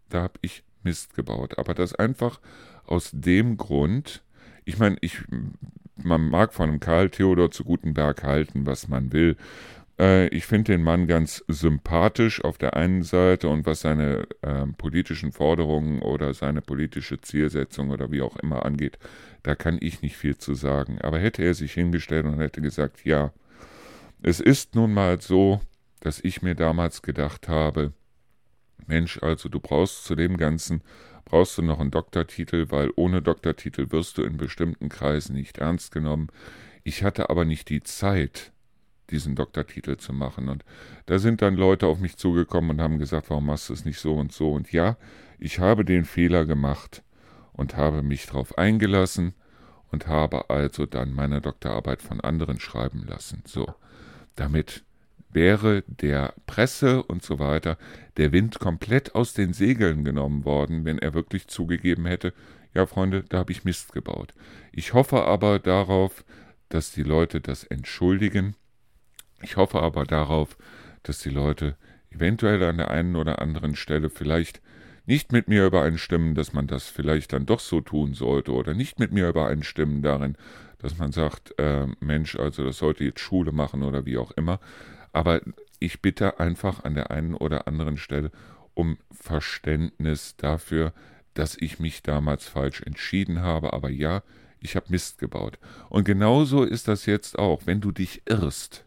da 0.09 0.23
habe 0.23 0.39
ich 0.43 0.65
Mist 0.83 1.15
gebaut. 1.15 1.59
Aber 1.59 1.75
das 1.75 1.95
einfach 1.95 2.41
aus 2.85 3.11
dem 3.13 3.57
Grund, 3.57 4.23
ich 4.65 4.79
meine, 4.79 4.97
ich, 5.01 5.23
man 5.97 6.29
mag 6.29 6.53
von 6.53 6.69
einem 6.69 6.81
Karl 6.81 7.11
Theodor 7.11 7.51
zu 7.51 7.65
Gutenberg 7.65 8.23
halten, 8.23 8.67
was 8.67 8.89
man 8.89 9.13
will. 9.13 9.37
Äh, 9.99 10.29
ich 10.29 10.47
finde 10.47 10.73
den 10.73 10.83
Mann 10.83 11.07
ganz 11.07 11.45
sympathisch 11.49 12.43
auf 12.43 12.59
der 12.59 12.75
einen 12.75 13.03
Seite 13.03 13.49
und 13.49 13.67
was 13.67 13.81
seine 13.81 14.27
äh, 14.43 14.67
politischen 14.79 15.33
Forderungen 15.33 16.03
oder 16.03 16.35
seine 16.35 16.63
politische 16.63 17.21
Zielsetzung 17.21 17.91
oder 17.91 18.11
wie 18.11 18.23
auch 18.23 18.37
immer 18.37 18.65
angeht, 18.65 18.99
da 19.43 19.55
kann 19.55 19.79
ich 19.81 20.03
nicht 20.03 20.17
viel 20.17 20.37
zu 20.37 20.55
sagen. 20.55 20.99
Aber 21.01 21.19
hätte 21.19 21.43
er 21.43 21.55
sich 21.55 21.73
hingestellt 21.73 22.27
und 22.27 22.39
hätte 22.39 22.61
gesagt, 22.61 23.05
ja, 23.05 23.33
es 24.23 24.41
ist 24.41 24.75
nun 24.75 24.95
mal 24.95 25.21
so, 25.21 25.61
dass 26.01 26.21
ich 26.21 26.43
mir 26.43 26.55
damals 26.55 27.03
gedacht 27.03 27.49
habe, 27.49 27.93
Mensch, 28.87 29.23
also 29.23 29.49
du 29.49 29.61
brauchst 29.61 30.05
zu 30.05 30.15
dem 30.15 30.37
Ganzen, 30.37 30.83
brauchst 31.25 31.57
du 31.57 31.63
noch 31.63 31.81
einen 31.81 31.91
Doktortitel, 31.91 32.67
weil 32.71 32.91
ohne 32.97 33.23
Doktortitel 33.23 33.91
wirst 33.91 34.19
du 34.19 34.23
in 34.23 34.37
bestimmten 34.37 34.89
Kreisen 34.89 35.35
nicht 35.35 35.59
ernst 35.59 35.93
genommen. 35.93 36.29
Ich 36.83 37.03
hatte 37.03 37.31
aber 37.31 37.45
nicht 37.45 37.71
die 37.71 37.83
Zeit, 37.83 38.53
diesen 39.11 39.35
Doktortitel 39.35 39.97
zu 39.97 40.13
machen. 40.13 40.49
Und 40.49 40.65
da 41.07 41.19
sind 41.19 41.43
dann 41.43 41.55
Leute 41.55 41.87
auf 41.87 41.99
mich 41.99 42.17
zugekommen 42.17 42.71
und 42.71 42.81
haben 42.81 42.99
gesagt, 42.99 43.31
warum 43.31 43.47
machst 43.47 43.69
du 43.69 43.73
es 43.73 43.85
nicht 43.85 43.99
so 43.99 44.15
und 44.15 44.33
so? 44.33 44.53
Und 44.53 44.73
ja, 44.73 44.97
ich 45.39 45.59
habe 45.59 45.85
den 45.85 46.05
Fehler 46.05 46.45
gemacht 46.45 47.03
und 47.53 47.77
habe 47.77 48.03
mich 48.03 48.27
darauf 48.27 48.57
eingelassen 48.59 49.35
und 49.91 50.07
habe 50.07 50.51
also 50.51 50.87
dann 50.87 51.13
meine 51.13 51.41
Doktorarbeit 51.41 52.03
von 52.03 52.21
anderen 52.21 52.59
schreiben 52.59 53.05
lassen. 53.07 53.43
So, 53.47 53.67
damit 54.37 54.85
wäre 55.31 55.83
der 55.87 56.35
Presse 56.47 57.03
und 57.03 57.23
so 57.23 57.39
weiter 57.39 57.77
der 58.17 58.33
Wind 58.33 58.61
komplett 58.61 59.15
aus 59.15 59.35
den 59.35 59.53
Segeln 59.53 60.05
genommen 60.05 60.45
worden, 60.45 60.85
wenn 60.85 60.99
er 60.99 61.15
wirklich 61.15 61.49
zugegeben 61.49 62.07
hätte, 62.07 62.33
ja 62.73 62.87
Freunde, 62.87 63.25
da 63.29 63.39
habe 63.39 63.53
ich 63.53 63.65
Mist 63.65 63.93
gebaut. 63.93 64.35
Ich 64.73 64.95
hoffe 64.95 65.25
aber 65.25 65.59
darauf, 65.59 66.25
dass 66.69 66.93
die 66.93 67.03
Leute 67.03 67.41
das 67.41 67.65
entschuldigen. 67.65 68.57
Ich 69.43 69.57
hoffe 69.57 69.83
aber 69.83 70.05
darauf, 70.05 70.57
dass 71.03 71.19
die 71.19 71.31
Leute 71.31 71.77
eventuell 72.11 72.63
an 72.63 72.79
der 72.79 72.91
einen 72.91 73.17
oder 73.17 73.41
anderen 73.41 73.77
Stelle 73.77 74.11
vielleicht 74.11 74.61
nicht 75.07 75.33
mit 75.33 75.49
mir 75.49 75.67
übereinstimmen, 75.67 76.35
dass 76.35 76.53
man 76.53 76.67
das 76.67 76.89
vielleicht 76.89 77.33
dann 77.33 77.47
doch 77.47 77.61
so 77.61 77.81
tun 77.81 78.15
sollte 78.15 78.53
oder 78.53 78.75
nicht 78.75 78.99
mit 78.99 79.13
mir 79.13 79.29
übereinstimmen 79.29 80.03
darin, 80.03 80.37
dass 80.79 80.97
man 80.99 81.13
sagt, 81.13 81.59
äh, 81.59 81.87
Mensch, 82.01 82.37
also 82.37 82.65
das 82.65 82.79
sollte 82.79 83.05
jetzt 83.05 83.21
Schule 83.21 83.53
machen 83.53 83.83
oder 83.83 84.07
wie 84.07 84.19
auch 84.19 84.31
immer. 84.33 84.61
Aber 85.13 85.41
ich 85.79 86.01
bitte 86.01 86.41
einfach 86.41 86.85
an 86.85 86.95
der 86.95 87.11
einen 87.11 87.35
oder 87.35 87.67
anderen 87.69 87.97
Stelle 87.97 88.31
um 88.75 88.99
Verständnis 89.13 90.37
dafür, 90.37 90.93
dass 91.35 91.57
ich 91.59 91.79
mich 91.79 92.03
damals 92.03 92.49
falsch 92.49 92.83
entschieden 92.83 93.41
habe. 93.41 93.73
Aber 93.73 93.91
ja, 93.91 94.23
ich 94.61 94.77
habe 94.77 94.87
Mist 94.89 95.19
gebaut. 95.19 95.59
Und 95.91 96.05
genauso 96.05 96.65
ist 96.65 96.89
das 96.89 97.07
jetzt 97.07 97.39
auch, 97.39 97.63
wenn 97.67 97.81
du 97.81 97.93
dich 97.93 98.23
irrst 98.27 98.84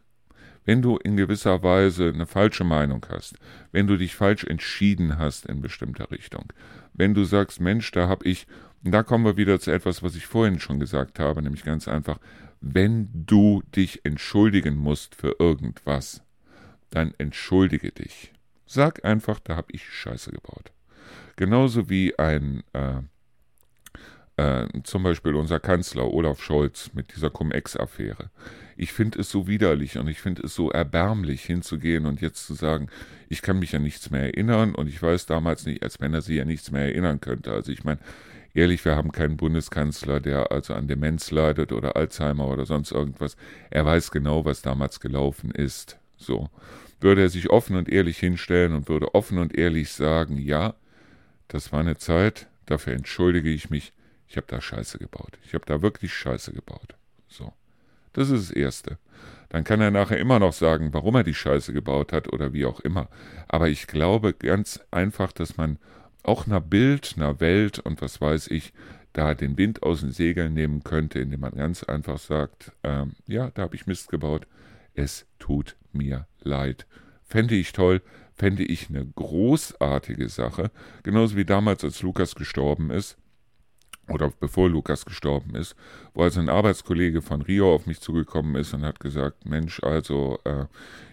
wenn 0.67 0.81
du 0.81 0.97
in 0.97 1.15
gewisser 1.15 1.63
Weise 1.63 2.09
eine 2.13 2.25
falsche 2.25 2.65
Meinung 2.65 3.03
hast, 3.09 3.39
wenn 3.71 3.87
du 3.87 3.95
dich 3.95 4.15
falsch 4.15 4.43
entschieden 4.43 5.17
hast 5.17 5.45
in 5.45 5.61
bestimmter 5.61 6.11
Richtung, 6.11 6.51
wenn 6.93 7.13
du 7.13 7.23
sagst, 7.23 7.61
Mensch, 7.61 7.89
da 7.91 8.09
habe 8.09 8.27
ich, 8.27 8.47
und 8.83 8.91
da 8.91 9.01
kommen 9.01 9.23
wir 9.23 9.37
wieder 9.37 9.61
zu 9.61 9.71
etwas, 9.71 10.03
was 10.03 10.15
ich 10.15 10.27
vorhin 10.27 10.59
schon 10.59 10.77
gesagt 10.79 11.19
habe, 11.19 11.41
nämlich 11.41 11.63
ganz 11.63 11.87
einfach, 11.87 12.19
wenn 12.59 13.07
du 13.13 13.63
dich 13.77 14.03
entschuldigen 14.03 14.75
musst 14.75 15.15
für 15.15 15.37
irgendwas, 15.39 16.21
dann 16.89 17.13
entschuldige 17.17 17.93
dich. 17.93 18.33
Sag 18.65 19.05
einfach, 19.05 19.39
da 19.39 19.55
habe 19.55 19.71
ich 19.71 19.89
Scheiße 19.89 20.31
gebaut. 20.31 20.73
Genauso 21.37 21.89
wie 21.89 22.19
ein 22.19 22.63
äh, 22.73 23.03
äh, 24.37 24.67
zum 24.83 25.03
Beispiel 25.03 25.35
unser 25.35 25.59
Kanzler 25.59 26.13
Olaf 26.13 26.41
Scholz 26.41 26.91
mit 26.93 27.15
dieser 27.15 27.29
Cum-Ex-Affäre. 27.29 28.29
Ich 28.77 28.93
finde 28.93 29.19
es 29.19 29.31
so 29.31 29.47
widerlich 29.47 29.97
und 29.97 30.07
ich 30.07 30.21
finde 30.21 30.43
es 30.43 30.53
so 30.53 30.69
erbärmlich 30.69 31.43
hinzugehen 31.43 32.05
und 32.05 32.21
jetzt 32.21 32.45
zu 32.45 32.53
sagen, 32.53 32.87
ich 33.27 33.41
kann 33.41 33.59
mich 33.59 33.75
an 33.75 33.81
nichts 33.81 34.11
mehr 34.11 34.21
erinnern 34.21 34.75
und 34.75 34.87
ich 34.87 35.01
weiß 35.01 35.25
damals 35.25 35.65
nicht, 35.65 35.81
als 35.81 35.99
wenn 35.99 36.13
er 36.13 36.21
sich 36.21 36.39
an 36.39 36.47
nichts 36.47 36.71
mehr 36.71 36.83
erinnern 36.83 37.19
könnte. 37.19 37.51
Also 37.51 37.71
ich 37.71 37.83
meine, 37.83 37.99
ehrlich, 38.53 38.85
wir 38.85 38.95
haben 38.95 39.11
keinen 39.11 39.37
Bundeskanzler, 39.37 40.19
der 40.19 40.51
also 40.51 40.75
an 40.75 40.87
Demenz 40.87 41.31
leidet 41.31 41.71
oder 41.71 41.95
Alzheimer 41.95 42.47
oder 42.47 42.67
sonst 42.67 42.91
irgendwas. 42.91 43.35
Er 43.71 43.85
weiß 43.85 44.11
genau, 44.11 44.45
was 44.45 44.61
damals 44.61 44.99
gelaufen 44.99 45.51
ist. 45.51 45.97
So. 46.15 46.49
Würde 46.99 47.21
er 47.21 47.29
sich 47.29 47.49
offen 47.49 47.75
und 47.75 47.89
ehrlich 47.89 48.17
hinstellen 48.19 48.73
und 48.73 48.89
würde 48.89 49.13
offen 49.15 49.39
und 49.39 49.55
ehrlich 49.55 49.91
sagen, 49.91 50.37
ja, 50.37 50.75
das 51.47 51.71
war 51.71 51.79
eine 51.79 51.97
Zeit, 51.97 52.47
dafür 52.65 52.93
entschuldige 52.93 53.49
ich 53.49 53.69
mich, 53.69 53.93
ich 54.27 54.37
habe 54.37 54.47
da 54.47 54.61
Scheiße 54.61 54.97
gebaut. 54.97 55.37
Ich 55.45 55.53
habe 55.53 55.65
da 55.65 55.81
wirklich 55.81 56.13
Scheiße 56.13 56.53
gebaut. 56.53 56.95
So. 57.27 57.53
Das 58.13 58.29
ist 58.29 58.49
das 58.49 58.55
Erste. 58.55 58.97
Dann 59.49 59.63
kann 59.63 59.79
er 59.79 59.91
nachher 59.91 60.17
immer 60.17 60.39
noch 60.39 60.53
sagen, 60.53 60.93
warum 60.93 61.15
er 61.15 61.23
die 61.23 61.33
Scheiße 61.33 61.71
gebaut 61.71 62.11
hat 62.11 62.31
oder 62.33 62.51
wie 62.51 62.65
auch 62.65 62.79
immer. 62.79 63.09
Aber 63.47 63.69
ich 63.69 63.87
glaube 63.87 64.33
ganz 64.33 64.79
einfach, 64.91 65.31
dass 65.31 65.55
man 65.55 65.77
auch 66.23 66.47
einer 66.47 66.59
Bild, 66.59 67.13
einer 67.15 67.39
Welt 67.39 67.79
und 67.79 68.01
was 68.01 68.19
weiß 68.19 68.47
ich, 68.47 68.73
da 69.13 69.33
den 69.33 69.57
Wind 69.57 69.83
aus 69.83 70.01
den 70.01 70.11
Segeln 70.11 70.53
nehmen 70.53 70.83
könnte, 70.83 71.19
indem 71.19 71.39
man 71.39 71.53
ganz 71.53 71.83
einfach 71.83 72.19
sagt, 72.19 72.73
ähm, 72.83 73.13
ja, 73.25 73.51
da 73.51 73.63
habe 73.63 73.75
ich 73.75 73.87
Mist 73.87 74.09
gebaut, 74.09 74.45
es 74.93 75.25
tut 75.39 75.75
mir 75.93 76.27
leid. 76.41 76.85
Fände 77.23 77.55
ich 77.55 77.71
toll, 77.71 78.01
fände 78.35 78.63
ich 78.63 78.89
eine 78.89 79.05
großartige 79.05 80.29
Sache, 80.29 80.71
genauso 81.03 81.35
wie 81.37 81.45
damals, 81.45 81.83
als 81.83 82.01
Lukas 82.01 82.35
gestorben 82.35 82.91
ist, 82.91 83.17
oder 84.09 84.31
bevor 84.39 84.69
Lukas 84.69 85.05
gestorben 85.05 85.55
ist, 85.55 85.75
wo 86.13 86.23
also 86.23 86.39
ein 86.39 86.49
Arbeitskollege 86.49 87.21
von 87.21 87.41
Rio 87.41 87.73
auf 87.73 87.85
mich 87.85 87.99
zugekommen 87.99 88.55
ist 88.55 88.73
und 88.73 88.83
hat 88.83 88.99
gesagt, 88.99 89.45
Mensch, 89.45 89.81
also 89.83 90.39
äh, 90.45 90.65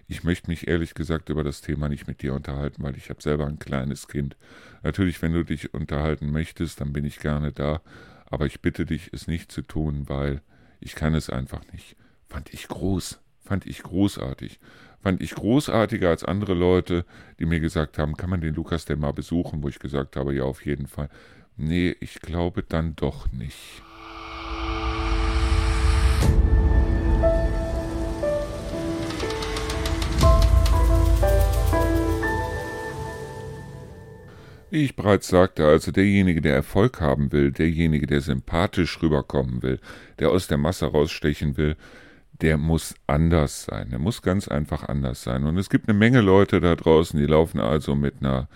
ich 0.07 0.23
möchte 0.23 0.51
mich 0.51 0.69
ehrlich 0.69 0.95
gesagt 0.95 1.29
über 1.29 1.45
das 1.45 1.61
Thema 1.61 1.89
nicht 1.89 2.07
mit 2.07 2.23
dir 2.23 2.35
unterhalten, 2.35 2.83
weil 2.83 2.97
ich 2.97 3.11
habe 3.11 3.23
selber 3.23 3.47
ein 3.47 3.59
kleines 3.59 4.07
Kind. 4.07 4.37
Natürlich, 4.83 5.21
wenn 5.23 5.33
du 5.33 5.45
dich 5.45 5.75
unterhalten 5.75 6.31
möchtest, 6.31 6.81
dann 6.81 6.93
bin 6.93 7.05
ich 7.05 7.19
gerne 7.19 7.53
da, 7.53 7.81
aber 8.27 8.47
ich 8.47 8.61
bitte 8.61 8.85
dich, 8.85 9.11
es 9.13 9.27
nicht 9.27 9.51
zu 9.51 9.63
tun, 9.63 10.09
weil 10.09 10.43
ich 10.81 10.95
kann 10.95 11.15
es 11.15 11.31
einfach 11.31 11.63
nicht. 11.73 11.97
Fand 12.29 12.53
ich 12.53 12.69
groß, 12.69 13.21
fand 13.41 13.67
ich 13.67 13.83
großartig. 13.83 14.61
Fand 15.03 15.21
ich 15.21 15.35
großartiger 15.35 16.09
als 16.09 16.25
andere 16.25 16.55
Leute, 16.55 17.05
die 17.39 17.45
mir 17.45 17.61
gesagt 17.61 17.99
haben, 17.99 18.17
kann 18.17 18.31
man 18.31 18.41
den 18.41 18.55
Lukas 18.55 18.87
denn 18.87 19.01
mal 19.01 19.13
besuchen, 19.13 19.63
wo 19.63 19.69
ich 19.69 19.79
gesagt 19.79 20.17
habe, 20.17 20.35
ja, 20.35 20.45
auf 20.45 20.65
jeden 20.65 20.87
Fall. 20.87 21.11
Nee, 21.57 21.95
ich 22.01 22.21
glaube 22.21 22.65
dann 22.65 22.97
doch 22.97 23.31
nicht. 23.31 23.83
Wie 34.71 34.83
ich 34.83 34.97
bereits 34.97 35.29
sagte, 35.29 35.65
also 35.65 35.93
derjenige, 35.93 36.41
der 36.41 36.57
Erfolg 36.57 37.01
haben 37.01 37.31
will, 37.31 37.53
derjenige, 37.53 38.09
der 38.09 38.21
sympathisch 38.21 39.01
rüberkommen 39.01 39.63
will, 39.63 39.79
der 40.19 40.31
aus 40.31 40.49
der 40.49 40.59
Masse 40.59 40.87
rausstechen 40.87 41.57
will, 41.57 41.77
der 42.41 42.59
muss 42.59 42.97
anders 43.07 43.67
sein. 43.67 43.91
Der 43.91 44.01
muss 44.01 44.23
ganz 44.23 44.49
einfach 44.49 44.89
anders 44.89 45.23
sein. 45.23 45.45
Und 45.45 45.59
es 45.59 45.71
gibt 45.71 45.89
eine 45.89 45.97
Menge 45.97 46.21
Leute 46.21 46.61
da 46.61 46.75
draußen, 46.75 47.17
die 47.21 47.27
laufen 47.27 47.61
also 47.61 47.95
mit 47.95 48.15
einer 48.19 48.49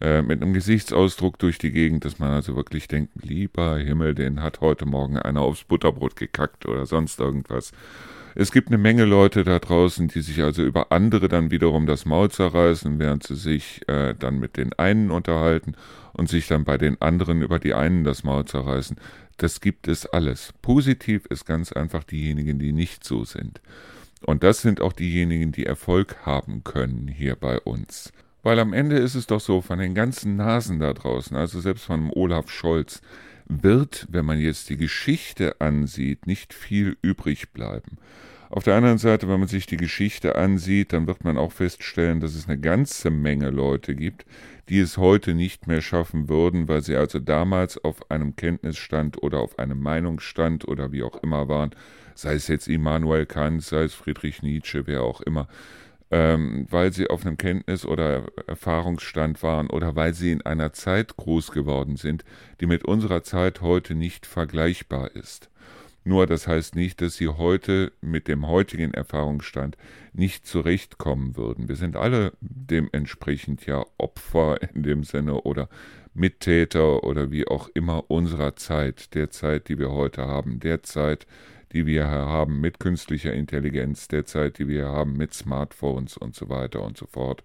äh, 0.00 0.22
mit 0.22 0.42
einem 0.42 0.52
Gesichtsausdruck 0.52 1.38
durch 1.38 1.58
die 1.58 1.72
Gegend, 1.72 2.04
dass 2.04 2.18
man 2.18 2.30
also 2.30 2.54
wirklich 2.54 2.88
denkt, 2.88 3.12
lieber 3.22 3.78
Himmel, 3.78 4.14
den 4.14 4.42
hat 4.42 4.60
heute 4.60 4.86
Morgen 4.86 5.18
einer 5.18 5.40
aufs 5.40 5.64
Butterbrot 5.64 6.16
gekackt 6.16 6.66
oder 6.66 6.86
sonst 6.86 7.18
irgendwas. 7.18 7.72
Es 8.34 8.52
gibt 8.52 8.68
eine 8.68 8.78
Menge 8.78 9.04
Leute 9.04 9.42
da 9.42 9.58
draußen, 9.58 10.06
die 10.06 10.20
sich 10.20 10.42
also 10.42 10.62
über 10.62 10.92
andere 10.92 11.28
dann 11.28 11.50
wiederum 11.50 11.86
das 11.86 12.04
Maul 12.04 12.30
zerreißen, 12.30 13.00
während 13.00 13.24
sie 13.24 13.34
sich 13.34 13.80
äh, 13.88 14.14
dann 14.16 14.38
mit 14.38 14.56
den 14.56 14.72
einen 14.74 15.10
unterhalten 15.10 15.74
und 16.12 16.28
sich 16.28 16.46
dann 16.46 16.62
bei 16.64 16.78
den 16.78 17.00
anderen 17.02 17.42
über 17.42 17.58
die 17.58 17.74
einen 17.74 18.04
das 18.04 18.22
Maul 18.22 18.44
zerreißen. 18.44 18.96
Das 19.38 19.60
gibt 19.60 19.88
es 19.88 20.06
alles. 20.06 20.54
Positiv 20.62 21.26
ist 21.26 21.46
ganz 21.46 21.72
einfach 21.72 22.04
diejenigen, 22.04 22.60
die 22.60 22.72
nicht 22.72 23.02
so 23.02 23.24
sind. 23.24 23.60
Und 24.24 24.42
das 24.42 24.62
sind 24.62 24.80
auch 24.80 24.92
diejenigen, 24.92 25.50
die 25.50 25.66
Erfolg 25.66 26.16
haben 26.24 26.62
können 26.62 27.08
hier 27.08 27.34
bei 27.34 27.58
uns. 27.58 28.12
Weil 28.48 28.60
am 28.60 28.72
Ende 28.72 28.96
ist 28.96 29.14
es 29.14 29.26
doch 29.26 29.40
so, 29.40 29.60
von 29.60 29.78
den 29.78 29.94
ganzen 29.94 30.36
Nasen 30.36 30.78
da 30.78 30.94
draußen, 30.94 31.36
also 31.36 31.60
selbst 31.60 31.84
von 31.84 32.10
Olaf 32.10 32.50
Scholz, 32.50 33.02
wird, 33.46 34.06
wenn 34.08 34.24
man 34.24 34.40
jetzt 34.40 34.70
die 34.70 34.78
Geschichte 34.78 35.60
ansieht, 35.60 36.26
nicht 36.26 36.54
viel 36.54 36.96
übrig 37.02 37.52
bleiben. 37.52 37.98
Auf 38.48 38.64
der 38.64 38.76
anderen 38.76 38.96
Seite, 38.96 39.28
wenn 39.28 39.40
man 39.40 39.50
sich 39.50 39.66
die 39.66 39.76
Geschichte 39.76 40.36
ansieht, 40.36 40.94
dann 40.94 41.06
wird 41.06 41.24
man 41.24 41.36
auch 41.36 41.52
feststellen, 41.52 42.20
dass 42.20 42.34
es 42.34 42.48
eine 42.48 42.58
ganze 42.58 43.10
Menge 43.10 43.50
Leute 43.50 43.94
gibt, 43.94 44.24
die 44.70 44.78
es 44.78 44.96
heute 44.96 45.34
nicht 45.34 45.66
mehr 45.66 45.82
schaffen 45.82 46.30
würden, 46.30 46.68
weil 46.68 46.80
sie 46.80 46.96
also 46.96 47.18
damals 47.18 47.76
auf 47.84 48.10
einem 48.10 48.34
Kenntnisstand 48.34 49.22
oder 49.22 49.40
auf 49.40 49.58
einem 49.58 49.78
Meinungsstand 49.78 50.66
oder 50.66 50.90
wie 50.90 51.02
auch 51.02 51.22
immer 51.22 51.48
waren, 51.50 51.72
sei 52.14 52.32
es 52.32 52.48
jetzt 52.48 52.66
Immanuel 52.66 53.26
Kant, 53.26 53.62
sei 53.62 53.82
es 53.82 53.92
Friedrich 53.92 54.40
Nietzsche, 54.40 54.86
wer 54.86 55.02
auch 55.02 55.20
immer, 55.20 55.48
ähm, 56.10 56.66
weil 56.70 56.92
sie 56.92 57.08
auf 57.08 57.24
einem 57.24 57.36
Kenntnis- 57.36 57.84
oder 57.84 58.26
Erfahrungsstand 58.46 59.42
waren 59.42 59.68
oder 59.68 59.94
weil 59.96 60.14
sie 60.14 60.32
in 60.32 60.42
einer 60.42 60.72
Zeit 60.72 61.16
groß 61.16 61.52
geworden 61.52 61.96
sind, 61.96 62.24
die 62.60 62.66
mit 62.66 62.84
unserer 62.84 63.22
Zeit 63.22 63.60
heute 63.60 63.94
nicht 63.94 64.26
vergleichbar 64.26 65.14
ist. 65.14 65.50
Nur 66.04 66.26
das 66.26 66.48
heißt 66.48 66.74
nicht, 66.74 67.02
dass 67.02 67.16
sie 67.16 67.28
heute 67.28 67.92
mit 68.00 68.28
dem 68.28 68.46
heutigen 68.46 68.94
Erfahrungsstand 68.94 69.76
nicht 70.14 70.46
zurechtkommen 70.46 71.36
würden. 71.36 71.68
Wir 71.68 71.76
sind 71.76 71.96
alle 71.96 72.32
dementsprechend 72.40 73.66
ja 73.66 73.84
Opfer 73.98 74.56
in 74.74 74.84
dem 74.84 75.04
Sinne 75.04 75.42
oder 75.42 75.68
Mittäter 76.14 77.04
oder 77.04 77.30
wie 77.30 77.46
auch 77.46 77.68
immer 77.74 78.10
unserer 78.10 78.56
Zeit, 78.56 79.14
der 79.14 79.28
Zeit, 79.30 79.68
die 79.68 79.78
wir 79.78 79.90
heute 79.90 80.22
haben, 80.22 80.60
der 80.60 80.82
Zeit, 80.82 81.26
die 81.72 81.86
wir 81.86 82.06
haben 82.06 82.60
mit 82.60 82.80
künstlicher 82.80 83.32
Intelligenz, 83.32 84.08
der 84.08 84.24
Zeit, 84.24 84.58
die 84.58 84.68
wir 84.68 84.86
haben 84.86 85.14
mit 85.16 85.34
Smartphones 85.34 86.16
und 86.16 86.34
so 86.34 86.48
weiter 86.48 86.82
und 86.82 86.96
so 86.96 87.06
fort. 87.06 87.42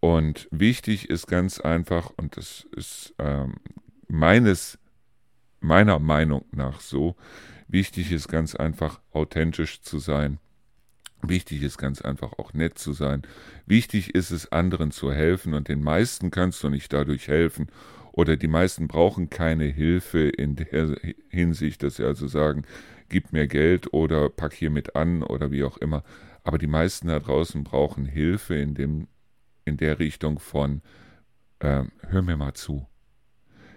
Und 0.00 0.48
wichtig 0.50 1.08
ist 1.08 1.26
ganz 1.26 1.60
einfach, 1.60 2.10
und 2.16 2.36
das 2.36 2.66
ist 2.76 3.14
ähm, 3.18 3.54
meines, 4.08 4.78
meiner 5.60 5.98
Meinung 5.98 6.44
nach 6.52 6.80
so, 6.80 7.16
wichtig 7.68 8.12
ist 8.12 8.28
ganz 8.28 8.54
einfach, 8.54 9.00
authentisch 9.12 9.80
zu 9.80 9.98
sein. 9.98 10.38
Wichtig 11.22 11.62
ist 11.62 11.78
ganz 11.78 12.02
einfach 12.02 12.34
auch 12.34 12.52
nett 12.52 12.78
zu 12.78 12.92
sein. 12.92 13.22
Wichtig 13.64 14.14
ist 14.14 14.30
es, 14.30 14.52
anderen 14.52 14.90
zu 14.90 15.10
helfen 15.10 15.54
und 15.54 15.68
den 15.68 15.82
meisten 15.82 16.30
kannst 16.30 16.62
du 16.62 16.68
nicht 16.68 16.92
dadurch 16.92 17.28
helfen, 17.28 17.68
oder 18.12 18.36
die 18.36 18.46
meisten 18.46 18.86
brauchen 18.86 19.28
keine 19.28 19.64
Hilfe 19.64 20.28
in 20.28 20.54
der 20.54 20.96
Hinsicht, 21.28 21.82
dass 21.82 21.96
sie 21.96 22.04
also 22.04 22.28
sagen, 22.28 22.62
gib 23.08 23.32
mir 23.32 23.46
Geld 23.46 23.92
oder 23.92 24.28
pack 24.28 24.52
hier 24.54 24.70
mit 24.70 24.96
an 24.96 25.22
oder 25.22 25.50
wie 25.50 25.64
auch 25.64 25.76
immer. 25.78 26.02
Aber 26.42 26.58
die 26.58 26.66
meisten 26.66 27.08
da 27.08 27.18
draußen 27.18 27.64
brauchen 27.64 28.04
Hilfe 28.06 28.54
in, 28.54 28.74
dem, 28.74 29.08
in 29.64 29.76
der 29.76 29.98
Richtung 29.98 30.38
von, 30.38 30.82
äh, 31.60 31.84
hör 32.08 32.22
mir 32.22 32.36
mal 32.36 32.54
zu 32.54 32.86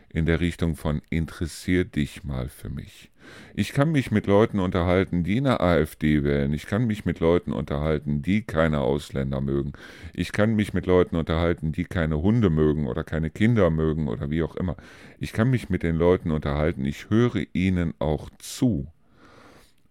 in 0.09 0.25
der 0.25 0.39
Richtung 0.39 0.75
von 0.75 1.01
interessier 1.09 1.86
dich 1.86 2.23
mal 2.23 2.49
für 2.49 2.69
mich. 2.69 3.11
Ich 3.53 3.73
kann 3.73 3.91
mich 3.91 4.09
mit 4.09 4.25
Leuten 4.25 4.59
unterhalten, 4.59 5.23
die 5.23 5.38
eine 5.38 5.59
AfD 5.59 6.23
wählen. 6.23 6.53
Ich 6.53 6.65
kann 6.65 6.88
mich 6.88 7.03
mit 7.03 7.19
Leuten 7.19 7.51
unterhalten, 7.51 8.21
die 8.21 8.43
keine 8.43 8.80
Ausländer 8.80 9.41
mögen. 9.41 9.73
Ich 10.13 10.32
kann 10.32 10.55
mich 10.55 10.73
mit 10.73 10.86
Leuten 10.86 11.17
unterhalten, 11.17 11.73
die 11.73 11.84
keine 11.84 12.21
Hunde 12.21 12.49
mögen 12.49 12.88
oder 12.88 13.03
keine 13.03 13.30
Kinder 13.30 13.69
mögen 13.69 14.07
oder 14.07 14.30
wie 14.30 14.43
auch 14.43 14.55
immer. 14.55 14.78
Ich 15.19 15.34
kann 15.34 15.49
mich 15.49 15.69
mit 15.69 15.84
den 15.84 15.97
Leuten 15.97 16.32
unterhalten. 16.32 16.86
Ich 16.86 17.09
höre 17.09 17.43
ihnen 17.53 17.93
auch 17.99 18.30
zu. 18.39 18.88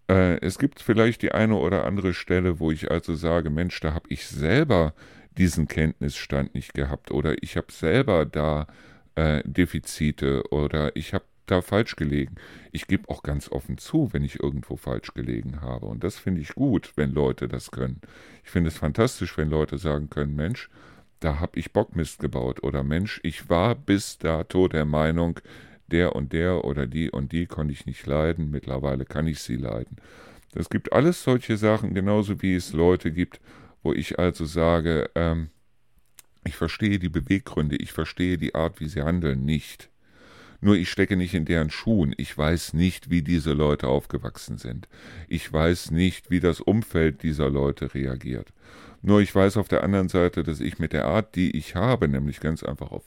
Äh, 0.09 0.39
es 0.41 0.59
gibt 0.59 0.81
vielleicht 0.81 1.23
die 1.23 1.33
eine 1.33 1.57
oder 1.57 1.85
andere 1.85 2.15
Stelle, 2.15 2.61
wo 2.61 2.71
ich 2.71 2.91
also 2.91 3.15
sage, 3.15 3.51
Mensch, 3.51 3.81
da 3.81 3.95
habe 3.95 4.09
ich 4.09 4.27
selber 4.27 4.95
diesen 5.37 5.69
Kenntnisstand 5.69 6.55
nicht 6.55 6.75
gehabt 6.75 7.11
oder 7.11 7.43
ich 7.43 7.57
habe 7.57 7.71
selber 7.71 8.25
da 8.25 8.67
äh, 9.17 9.43
Defizite 9.45 10.45
oder 10.51 10.97
ich 10.97 11.13
habe 11.15 11.25
da 11.47 11.63
falsch 11.63 11.97
gelegen. 11.97 12.35
Ich 12.73 12.87
gebe 12.87 13.09
auch 13.09 13.23
ganz 13.23 13.51
offen 13.51 13.79
zu, 13.79 14.13
wenn 14.13 14.25
ich 14.25 14.43
irgendwo 14.43 14.77
falsch 14.77 15.15
gelegen 15.15 15.61
habe. 15.61 15.87
Und 15.87 16.03
das 16.05 16.17
finde 16.17 16.41
ich 16.41 16.55
gut, 16.55 16.93
wenn 16.97 17.13
Leute 17.13 17.49
das 17.49 17.71
können. 17.71 18.01
Ich 18.45 18.51
finde 18.51 18.69
es 18.69 18.77
fantastisch, 18.77 19.39
wenn 19.39 19.51
Leute 19.51 19.79
sagen 19.79 20.11
können, 20.11 20.35
Mensch, 20.35 20.69
da 21.21 21.41
habe 21.41 21.59
ich 21.59 21.73
Bockmist 21.73 22.19
gebaut. 22.19 22.63
Oder 22.63 22.83
Mensch, 22.83 23.21
ich 23.23 23.49
war 23.49 23.75
bis 23.75 24.19
dato 24.19 24.69
der 24.69 24.85
Meinung, 24.85 25.41
der 25.89 26.17
und 26.17 26.33
der 26.33 26.65
oder 26.65 26.87
die 26.87 27.11
und 27.11 27.33
die 27.33 27.47
konnte 27.47 27.73
ich 27.73 27.87
nicht 27.87 28.07
leiden. 28.07 28.51
Mittlerweile 28.51 29.05
kann 29.05 29.27
ich 29.27 29.41
sie 29.41 29.57
leiden. 29.57 29.97
Es 30.55 30.71
gibt 30.71 30.93
alles 30.93 31.23
solche 31.23 31.57
Sachen, 31.57 31.95
genauso 31.95 32.41
wie 32.41 32.55
es 32.55 32.73
Leute 32.73 33.13
gibt, 33.13 33.41
wo 33.83 33.93
ich 33.93 34.19
also 34.19 34.47
sage, 34.47 35.11
ähm, 35.15 35.51
ich 36.45 36.57
verstehe 36.57 36.99
die 36.99 37.09
Beweggründe, 37.09 37.77
ich 37.77 37.93
verstehe 37.93 38.39
die 38.39 38.55
Art, 38.55 38.81
wie 38.81 38.89
sie 38.89 39.03
handeln, 39.03 39.45
nicht. 39.45 39.91
Nur 40.61 40.77
ich 40.77 40.91
stecke 40.91 41.17
nicht 41.17 41.35
in 41.35 41.45
deren 41.45 41.71
Schuhen, 41.71 42.15
ich 42.17 42.37
weiß 42.37 42.73
nicht, 42.73 43.11
wie 43.11 43.23
diese 43.23 43.53
Leute 43.53 43.89
aufgewachsen 43.89 44.57
sind. 44.57 44.89
Ich 45.29 45.53
weiß 45.53 45.91
nicht, 45.91 46.31
wie 46.31 46.41
das 46.41 46.61
Umfeld 46.61 47.23
dieser 47.23 47.51
Leute 47.51 47.95
reagiert. 47.95 48.53
Nur 49.03 49.21
ich 49.21 49.35
weiß 49.35 49.59
auf 49.59 49.69
der 49.69 49.85
anderen 49.85 50.09
Seite, 50.09 50.43
dass 50.43 50.61
ich 50.61 50.79
mit 50.79 50.93
der 50.93 51.05
Art, 51.05 51.37
die 51.37 51.57
ich 51.57 51.75
habe, 51.75 52.09
nämlich 52.09 52.41
ganz 52.41 52.63
einfach 52.63 52.91
auf 52.91 53.05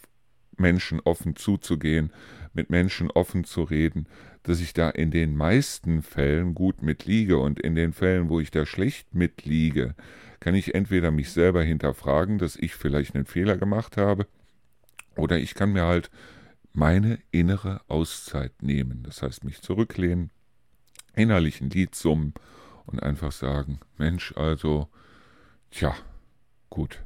Menschen 0.57 0.99
offen 1.03 1.35
zuzugehen, 1.35 2.11
mit 2.53 2.69
Menschen 2.69 3.11
offen 3.11 3.43
zu 3.43 3.63
reden, 3.63 4.07
dass 4.43 4.61
ich 4.61 4.73
da 4.73 4.89
in 4.89 5.11
den 5.11 5.35
meisten 5.35 6.01
Fällen 6.01 6.55
gut 6.55 6.81
mitliege 6.81 7.37
und 7.37 7.59
in 7.59 7.75
den 7.75 7.93
Fällen, 7.93 8.29
wo 8.29 8.39
ich 8.39 8.51
da 8.51 8.65
schlecht 8.65 9.13
mitliege, 9.13 9.95
kann 10.39 10.55
ich 10.55 10.73
entweder 10.73 11.11
mich 11.11 11.31
selber 11.31 11.63
hinterfragen, 11.63 12.37
dass 12.37 12.55
ich 12.55 12.75
vielleicht 12.75 13.15
einen 13.15 13.25
Fehler 13.25 13.57
gemacht 13.57 13.97
habe, 13.97 14.27
oder 15.15 15.37
ich 15.37 15.53
kann 15.53 15.73
mir 15.73 15.83
halt 15.83 16.09
meine 16.71 17.19
innere 17.31 17.81
Auszeit 17.87 18.61
nehmen. 18.61 19.03
Das 19.03 19.21
heißt, 19.21 19.43
mich 19.43 19.61
zurücklehnen, 19.61 20.29
innerlich 21.13 21.59
ein 21.61 21.69
Lied 21.69 21.93
summen 21.93 22.33
und 22.85 23.03
einfach 23.03 23.31
sagen, 23.31 23.79
Mensch, 23.97 24.33
also, 24.37 24.87
tja, 25.71 25.95
gut. 26.69 27.03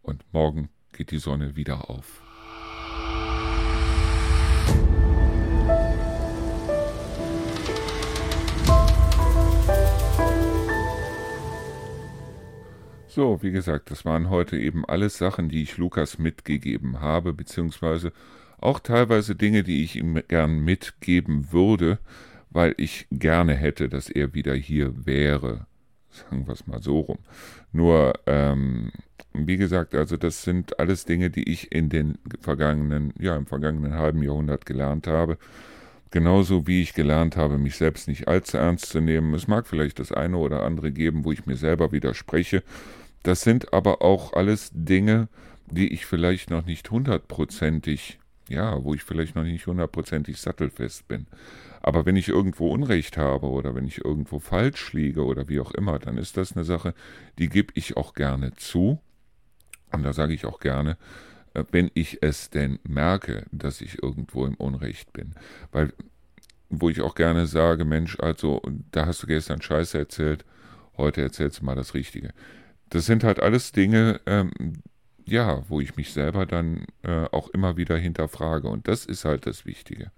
Und 0.00 0.24
morgen 0.32 0.70
geht 0.92 1.10
die 1.10 1.18
Sonne 1.18 1.56
wieder 1.56 1.90
auf. 1.90 2.21
So, 13.14 13.42
wie 13.42 13.50
gesagt, 13.50 13.90
das 13.90 14.06
waren 14.06 14.30
heute 14.30 14.58
eben 14.58 14.86
alles 14.86 15.18
Sachen, 15.18 15.50
die 15.50 15.62
ich 15.62 15.76
Lukas 15.76 16.18
mitgegeben 16.18 17.02
habe, 17.02 17.34
beziehungsweise 17.34 18.10
auch 18.58 18.80
teilweise 18.80 19.34
Dinge, 19.34 19.62
die 19.64 19.84
ich 19.84 19.96
ihm 19.96 20.22
gern 20.28 20.60
mitgeben 20.60 21.52
würde, 21.52 21.98
weil 22.48 22.74
ich 22.78 23.06
gerne 23.10 23.54
hätte, 23.54 23.90
dass 23.90 24.08
er 24.08 24.32
wieder 24.32 24.54
hier 24.54 25.04
wäre. 25.04 25.66
Sagen 26.08 26.46
wir 26.46 26.54
es 26.54 26.66
mal 26.66 26.80
so 26.80 27.00
rum. 27.00 27.18
Nur, 27.70 28.14
ähm, 28.24 28.92
wie 29.34 29.58
gesagt, 29.58 29.94
also 29.94 30.16
das 30.16 30.42
sind 30.42 30.80
alles 30.80 31.04
Dinge, 31.04 31.28
die 31.28 31.50
ich 31.50 31.70
in 31.70 31.90
den 31.90 32.16
vergangenen, 32.40 33.12
ja, 33.18 33.36
im 33.36 33.44
vergangenen 33.44 33.92
halben 33.92 34.22
Jahrhundert 34.22 34.64
gelernt 34.64 35.06
habe. 35.06 35.36
Genauso 36.10 36.66
wie 36.66 36.80
ich 36.80 36.94
gelernt 36.94 37.36
habe, 37.36 37.58
mich 37.58 37.76
selbst 37.76 38.08
nicht 38.08 38.26
allzu 38.26 38.56
ernst 38.56 38.86
zu 38.86 39.00
nehmen. 39.00 39.34
Es 39.34 39.48
mag 39.48 39.66
vielleicht 39.66 39.98
das 39.98 40.12
eine 40.12 40.38
oder 40.38 40.62
andere 40.62 40.92
geben, 40.92 41.26
wo 41.26 41.32
ich 41.32 41.44
mir 41.44 41.56
selber 41.56 41.92
widerspreche 41.92 42.62
das 43.22 43.42
sind 43.42 43.72
aber 43.72 44.02
auch 44.02 44.32
alles 44.32 44.70
Dinge, 44.72 45.28
die 45.70 45.92
ich 45.92 46.06
vielleicht 46.06 46.50
noch 46.50 46.66
nicht 46.66 46.90
hundertprozentig, 46.90 48.18
ja, 48.48 48.82
wo 48.82 48.94
ich 48.94 49.02
vielleicht 49.02 49.36
noch 49.36 49.44
nicht 49.44 49.66
hundertprozentig 49.66 50.40
sattelfest 50.40 51.08
bin. 51.08 51.26
Aber 51.80 52.04
wenn 52.04 52.16
ich 52.16 52.28
irgendwo 52.28 52.68
Unrecht 52.70 53.16
habe 53.16 53.48
oder 53.48 53.74
wenn 53.74 53.86
ich 53.86 54.04
irgendwo 54.04 54.38
falsch 54.38 54.92
liege 54.92 55.24
oder 55.24 55.48
wie 55.48 55.60
auch 55.60 55.72
immer, 55.72 55.98
dann 55.98 56.18
ist 56.18 56.36
das 56.36 56.52
eine 56.52 56.64
Sache, 56.64 56.94
die 57.38 57.48
gebe 57.48 57.72
ich 57.74 57.96
auch 57.96 58.14
gerne 58.14 58.52
zu. 58.54 59.00
Und 59.92 60.02
da 60.04 60.12
sage 60.12 60.34
ich 60.34 60.46
auch 60.46 60.60
gerne, 60.60 60.96
äh, 61.54 61.64
wenn 61.70 61.90
ich 61.94 62.22
es 62.22 62.50
denn 62.50 62.78
merke, 62.84 63.46
dass 63.50 63.80
ich 63.80 64.02
irgendwo 64.02 64.46
im 64.46 64.54
Unrecht 64.54 65.12
bin. 65.12 65.34
Weil, 65.70 65.92
wo 66.70 66.88
ich 66.88 67.00
auch 67.02 67.14
gerne 67.14 67.46
sage, 67.46 67.84
Mensch, 67.84 68.18
also, 68.20 68.62
da 68.90 69.06
hast 69.06 69.22
du 69.22 69.26
gestern 69.26 69.60
Scheiße 69.60 69.98
erzählt, 69.98 70.44
heute 70.96 71.22
erzählst 71.22 71.60
du 71.60 71.64
mal 71.64 71.74
das 71.74 71.94
Richtige 71.94 72.32
das 72.92 73.06
sind 73.06 73.24
halt 73.24 73.40
alles 73.40 73.72
Dinge, 73.72 74.20
ähm, 74.26 74.50
ja, 75.24 75.62
wo 75.68 75.80
ich 75.80 75.96
mich 75.96 76.12
selber 76.12 76.44
dann 76.44 76.84
äh, 77.02 77.24
auch 77.32 77.48
immer 77.48 77.78
wieder 77.78 77.96
hinterfrage. 77.96 78.68
Und 78.68 78.86
das 78.86 79.06
ist 79.06 79.24
halt 79.24 79.46
das 79.46 79.64
Wichtige. 79.64 80.10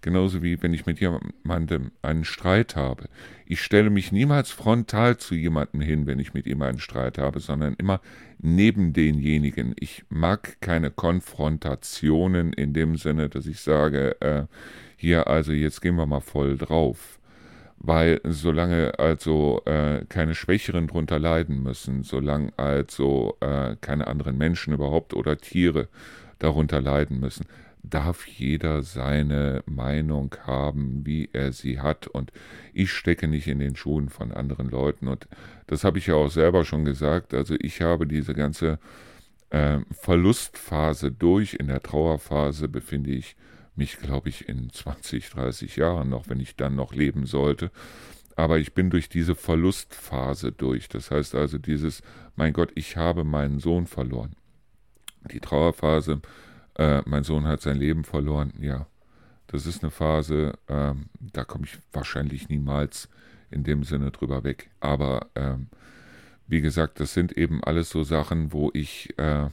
Genauso 0.00 0.42
wie 0.42 0.60
wenn 0.60 0.72
ich 0.72 0.86
mit 0.86 0.98
jemandem 1.00 1.92
einen 2.02 2.24
Streit 2.24 2.74
habe. 2.74 3.04
Ich 3.46 3.60
stelle 3.60 3.90
mich 3.90 4.10
niemals 4.10 4.50
frontal 4.50 5.18
zu 5.18 5.36
jemandem 5.36 5.80
hin, 5.80 6.06
wenn 6.06 6.18
ich 6.18 6.34
mit 6.34 6.46
ihm 6.46 6.62
einen 6.62 6.80
Streit 6.80 7.16
habe, 7.18 7.38
sondern 7.38 7.74
immer 7.74 8.00
neben 8.38 8.92
denjenigen. 8.92 9.74
Ich 9.78 10.04
mag 10.08 10.60
keine 10.60 10.90
Konfrontationen 10.90 12.52
in 12.52 12.72
dem 12.72 12.96
Sinne, 12.96 13.28
dass 13.28 13.46
ich 13.46 13.60
sage, 13.60 14.20
äh, 14.20 14.46
hier, 14.96 15.28
also 15.28 15.52
jetzt 15.52 15.80
gehen 15.80 15.94
wir 15.94 16.06
mal 16.06 16.20
voll 16.20 16.56
drauf 16.56 17.15
weil 17.78 18.20
solange 18.24 18.98
also 18.98 19.62
äh, 19.64 20.04
keine 20.08 20.34
Schwächeren 20.34 20.88
drunter 20.88 21.18
leiden 21.18 21.62
müssen, 21.62 22.02
solange 22.02 22.52
also 22.56 23.36
äh, 23.40 23.76
keine 23.80 24.06
anderen 24.06 24.38
Menschen 24.38 24.72
überhaupt 24.72 25.14
oder 25.14 25.36
Tiere 25.36 25.88
darunter 26.38 26.80
leiden 26.80 27.20
müssen, 27.20 27.46
darf 27.82 28.26
jeder 28.26 28.82
seine 28.82 29.62
Meinung 29.66 30.34
haben, 30.44 31.06
wie 31.06 31.28
er 31.32 31.52
sie 31.52 31.80
hat. 31.80 32.06
Und 32.06 32.32
ich 32.72 32.92
stecke 32.92 33.28
nicht 33.28 33.46
in 33.46 33.58
den 33.58 33.76
Schuhen 33.76 34.08
von 34.08 34.32
anderen 34.32 34.68
Leuten. 34.68 35.08
Und 35.08 35.28
das 35.66 35.84
habe 35.84 35.98
ich 35.98 36.08
ja 36.08 36.14
auch 36.14 36.30
selber 36.30 36.64
schon 36.64 36.84
gesagt. 36.84 37.34
Also 37.34 37.54
ich 37.60 37.82
habe 37.82 38.06
diese 38.06 38.34
ganze 38.34 38.78
äh, 39.50 39.78
Verlustphase 39.92 41.12
durch. 41.12 41.54
In 41.54 41.68
der 41.68 41.82
Trauerphase 41.82 42.68
befinde 42.68 43.10
ich 43.10 43.36
mich, 43.76 43.98
glaube 43.98 44.28
ich, 44.28 44.48
in 44.48 44.70
20, 44.70 45.30
30 45.30 45.76
Jahren 45.76 46.08
noch, 46.08 46.28
wenn 46.28 46.40
ich 46.40 46.56
dann 46.56 46.74
noch 46.74 46.94
leben 46.94 47.26
sollte. 47.26 47.70
Aber 48.34 48.58
ich 48.58 48.74
bin 48.74 48.90
durch 48.90 49.08
diese 49.08 49.34
Verlustphase 49.34 50.52
durch. 50.52 50.88
Das 50.88 51.10
heißt 51.10 51.34
also 51.34 51.58
dieses, 51.58 52.02
mein 52.36 52.52
Gott, 52.52 52.70
ich 52.74 52.96
habe 52.96 53.24
meinen 53.24 53.60
Sohn 53.60 53.86
verloren. 53.86 54.36
Die 55.32 55.40
Trauerphase, 55.40 56.20
äh, 56.74 57.02
mein 57.06 57.24
Sohn 57.24 57.46
hat 57.46 57.62
sein 57.62 57.78
Leben 57.78 58.04
verloren, 58.04 58.52
ja. 58.60 58.86
Das 59.48 59.64
ist 59.64 59.82
eine 59.82 59.90
Phase, 59.90 60.58
äh, 60.66 60.92
da 61.20 61.44
komme 61.44 61.66
ich 61.66 61.78
wahrscheinlich 61.92 62.48
niemals 62.48 63.08
in 63.50 63.62
dem 63.62 63.84
Sinne 63.84 64.10
drüber 64.10 64.44
weg. 64.44 64.70
Aber 64.80 65.28
äh, 65.34 65.54
wie 66.46 66.60
gesagt, 66.60 67.00
das 67.00 67.14
sind 67.14 67.32
eben 67.32 67.62
alles 67.62 67.90
so 67.90 68.02
Sachen, 68.02 68.52
wo 68.52 68.70
ich 68.74 69.16
äh, 69.18 69.48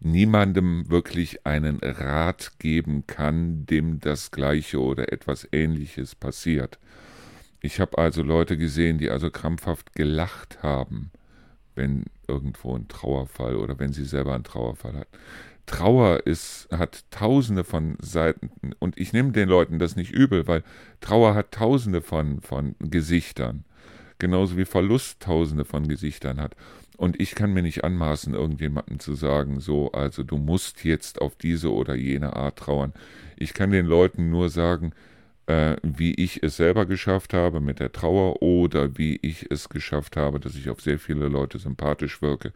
niemandem 0.00 0.90
wirklich 0.90 1.46
einen 1.46 1.78
Rat 1.80 2.52
geben 2.58 3.06
kann, 3.06 3.66
dem 3.66 4.00
das 4.00 4.30
gleiche 4.30 4.80
oder 4.80 5.12
etwas 5.12 5.46
ähnliches 5.52 6.14
passiert. 6.14 6.78
Ich 7.60 7.78
habe 7.80 7.98
also 7.98 8.22
Leute 8.22 8.56
gesehen, 8.56 8.98
die 8.98 9.10
also 9.10 9.30
krampfhaft 9.30 9.94
gelacht 9.94 10.62
haben, 10.62 11.10
wenn 11.74 12.04
irgendwo 12.26 12.74
ein 12.74 12.88
Trauerfall 12.88 13.56
oder 13.56 13.78
wenn 13.78 13.92
sie 13.92 14.04
selber 14.04 14.34
einen 14.34 14.44
Trauerfall 14.44 14.94
hat. 14.94 15.08
Trauer 15.66 16.26
ist, 16.26 16.68
hat 16.72 17.04
tausende 17.10 17.62
von 17.62 17.96
Seiten 18.00 18.50
und 18.78 18.98
ich 18.98 19.12
nehme 19.12 19.32
den 19.32 19.48
Leuten 19.48 19.78
das 19.78 19.94
nicht 19.94 20.10
übel, 20.10 20.48
weil 20.48 20.64
Trauer 21.00 21.34
hat 21.34 21.52
tausende 21.52 22.00
von, 22.00 22.40
von 22.40 22.74
Gesichtern, 22.80 23.64
genauso 24.18 24.56
wie 24.56 24.64
Verlust 24.64 25.20
tausende 25.20 25.64
von 25.64 25.86
Gesichtern 25.86 26.40
hat. 26.40 26.56
Und 27.00 27.18
ich 27.18 27.34
kann 27.34 27.54
mir 27.54 27.62
nicht 27.62 27.82
anmaßen, 27.82 28.34
irgendjemandem 28.34 28.98
zu 28.98 29.14
sagen, 29.14 29.58
so, 29.60 29.90
also 29.92 30.22
du 30.22 30.36
musst 30.36 30.84
jetzt 30.84 31.22
auf 31.22 31.34
diese 31.34 31.72
oder 31.72 31.94
jene 31.94 32.36
Art 32.36 32.58
trauern. 32.58 32.92
Ich 33.38 33.54
kann 33.54 33.70
den 33.70 33.86
Leuten 33.86 34.28
nur 34.28 34.50
sagen, 34.50 34.92
äh, 35.50 35.76
wie 35.82 36.14
ich 36.14 36.44
es 36.44 36.56
selber 36.56 36.86
geschafft 36.86 37.34
habe 37.34 37.60
mit 37.60 37.80
der 37.80 37.90
Trauer 37.90 38.40
oder 38.40 38.96
wie 38.96 39.18
ich 39.20 39.50
es 39.50 39.68
geschafft 39.68 40.16
habe, 40.16 40.38
dass 40.38 40.54
ich 40.54 40.70
auf 40.70 40.80
sehr 40.80 41.00
viele 41.00 41.26
Leute 41.26 41.58
sympathisch 41.58 42.22
wirke. 42.22 42.52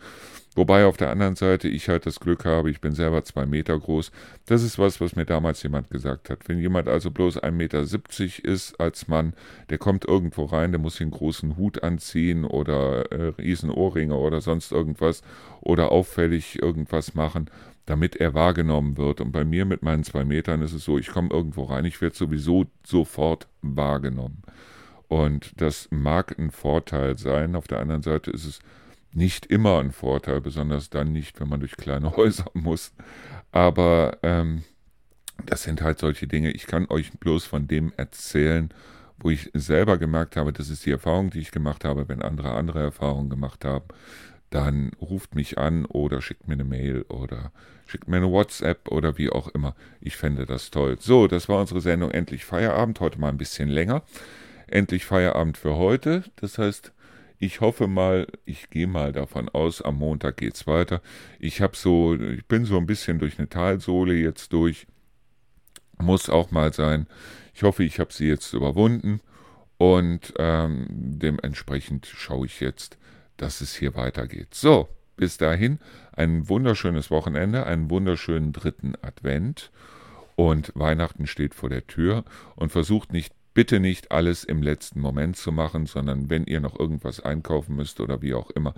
Wobei 0.54 0.84
auf 0.84 0.96
der 0.96 1.10
anderen 1.10 1.34
Seite 1.34 1.66
ich 1.66 1.88
halt 1.88 2.06
das 2.06 2.20
Glück 2.20 2.44
habe, 2.44 2.70
ich 2.70 2.80
bin 2.80 2.92
selber 2.92 3.24
zwei 3.24 3.46
Meter 3.46 3.76
groß. 3.76 4.12
Das 4.46 4.62
ist 4.62 4.78
was, 4.78 5.00
was 5.00 5.16
mir 5.16 5.24
damals 5.24 5.60
jemand 5.64 5.90
gesagt 5.90 6.30
hat. 6.30 6.48
Wenn 6.48 6.60
jemand 6.60 6.86
also 6.86 7.10
bloß 7.10 7.42
1,70 7.42 7.50
Meter 7.50 8.48
ist 8.48 8.78
als 8.78 9.08
Mann, 9.08 9.32
der 9.70 9.78
kommt 9.78 10.04
irgendwo 10.04 10.44
rein, 10.44 10.70
der 10.70 10.80
muss 10.80 11.00
einen 11.00 11.10
großen 11.10 11.56
Hut 11.56 11.82
anziehen 11.82 12.44
oder 12.44 13.10
äh, 13.10 13.32
riesen 13.36 13.70
oder 13.70 14.40
sonst 14.40 14.70
irgendwas 14.70 15.22
oder 15.60 15.90
auffällig 15.90 16.62
irgendwas 16.62 17.16
machen 17.16 17.50
damit 17.86 18.16
er 18.16 18.34
wahrgenommen 18.34 18.96
wird. 18.96 19.20
Und 19.20 19.32
bei 19.32 19.44
mir 19.44 19.64
mit 19.64 19.82
meinen 19.82 20.04
zwei 20.04 20.24
Metern 20.24 20.62
ist 20.62 20.72
es 20.72 20.84
so, 20.84 20.98
ich 20.98 21.08
komme 21.08 21.30
irgendwo 21.30 21.64
rein, 21.64 21.84
ich 21.84 22.00
werde 22.00 22.16
sowieso 22.16 22.66
sofort 22.84 23.48
wahrgenommen. 23.62 24.42
Und 25.08 25.60
das 25.60 25.88
mag 25.90 26.38
ein 26.38 26.50
Vorteil 26.50 27.18
sein. 27.18 27.54
Auf 27.56 27.68
der 27.68 27.80
anderen 27.80 28.02
Seite 28.02 28.30
ist 28.30 28.46
es 28.46 28.60
nicht 29.12 29.46
immer 29.46 29.78
ein 29.78 29.92
Vorteil, 29.92 30.40
besonders 30.40 30.90
dann 30.90 31.12
nicht, 31.12 31.38
wenn 31.40 31.48
man 31.48 31.60
durch 31.60 31.76
kleine 31.76 32.12
Häuser 32.16 32.46
muss. 32.54 32.92
Aber 33.52 34.18
ähm, 34.22 34.64
das 35.46 35.62
sind 35.62 35.82
halt 35.82 35.98
solche 35.98 36.26
Dinge. 36.26 36.50
Ich 36.52 36.66
kann 36.66 36.86
euch 36.88 37.12
bloß 37.12 37.44
von 37.44 37.68
dem 37.68 37.92
erzählen, 37.96 38.72
wo 39.18 39.30
ich 39.30 39.50
selber 39.54 39.98
gemerkt 39.98 40.36
habe, 40.36 40.52
das 40.52 40.70
ist 40.70 40.84
die 40.86 40.90
Erfahrung, 40.90 41.30
die 41.30 41.38
ich 41.38 41.52
gemacht 41.52 41.84
habe, 41.84 42.08
wenn 42.08 42.20
andere 42.20 42.52
andere 42.54 42.80
Erfahrungen 42.80 43.30
gemacht 43.30 43.64
haben 43.64 43.84
dann 44.54 44.92
ruft 45.00 45.34
mich 45.34 45.58
an 45.58 45.84
oder 45.84 46.22
schickt 46.22 46.46
mir 46.46 46.54
eine 46.54 46.64
Mail 46.64 47.02
oder 47.08 47.50
schickt 47.86 48.06
mir 48.06 48.18
eine 48.18 48.30
WhatsApp 48.30 48.88
oder 48.88 49.18
wie 49.18 49.28
auch 49.28 49.48
immer. 49.48 49.74
Ich 50.00 50.16
fände 50.16 50.46
das 50.46 50.70
toll. 50.70 50.96
So, 51.00 51.26
das 51.26 51.48
war 51.48 51.60
unsere 51.60 51.80
Sendung 51.80 52.12
Endlich 52.12 52.44
Feierabend. 52.44 53.00
Heute 53.00 53.18
mal 53.18 53.30
ein 53.30 53.36
bisschen 53.36 53.68
länger. 53.68 54.04
Endlich 54.68 55.06
Feierabend 55.06 55.58
für 55.58 55.74
heute. 55.74 56.22
Das 56.36 56.58
heißt, 56.58 56.92
ich 57.40 57.60
hoffe 57.60 57.88
mal, 57.88 58.28
ich 58.44 58.70
gehe 58.70 58.86
mal 58.86 59.10
davon 59.12 59.48
aus, 59.48 59.82
am 59.82 59.96
Montag 59.96 60.36
geht's 60.36 60.68
weiter. 60.68 61.02
Ich 61.40 61.60
habe 61.60 61.76
so, 61.76 62.14
ich 62.14 62.46
bin 62.46 62.64
so 62.64 62.76
ein 62.76 62.86
bisschen 62.86 63.18
durch 63.18 63.40
eine 63.40 63.48
Talsohle 63.48 64.14
jetzt 64.14 64.52
durch. 64.52 64.86
Muss 65.98 66.30
auch 66.30 66.52
mal 66.52 66.72
sein. 66.72 67.08
Ich 67.54 67.64
hoffe, 67.64 67.82
ich 67.82 67.98
habe 67.98 68.12
sie 68.12 68.28
jetzt 68.28 68.52
überwunden 68.52 69.20
und 69.78 70.32
ähm, 70.38 70.86
dementsprechend 70.90 72.06
schaue 72.06 72.46
ich 72.46 72.60
jetzt, 72.60 72.98
dass 73.36 73.60
es 73.60 73.74
hier 73.74 73.94
weitergeht. 73.94 74.54
So, 74.54 74.88
bis 75.16 75.36
dahin 75.36 75.78
ein 76.12 76.48
wunderschönes 76.48 77.10
Wochenende, 77.10 77.66
einen 77.66 77.90
wunderschönen 77.90 78.52
dritten 78.52 78.94
Advent 79.02 79.70
und 80.36 80.72
Weihnachten 80.74 81.26
steht 81.26 81.54
vor 81.54 81.68
der 81.68 81.86
Tür 81.86 82.24
und 82.56 82.72
versucht 82.72 83.12
nicht 83.12 83.32
bitte 83.54 83.78
nicht 83.78 84.10
alles 84.10 84.42
im 84.42 84.62
letzten 84.62 85.00
Moment 85.00 85.36
zu 85.36 85.52
machen, 85.52 85.86
sondern 85.86 86.28
wenn 86.28 86.44
ihr 86.44 86.60
noch 86.60 86.78
irgendwas 86.78 87.20
einkaufen 87.20 87.76
müsst 87.76 88.00
oder 88.00 88.20
wie 88.20 88.34
auch 88.34 88.50
immer, 88.50 88.74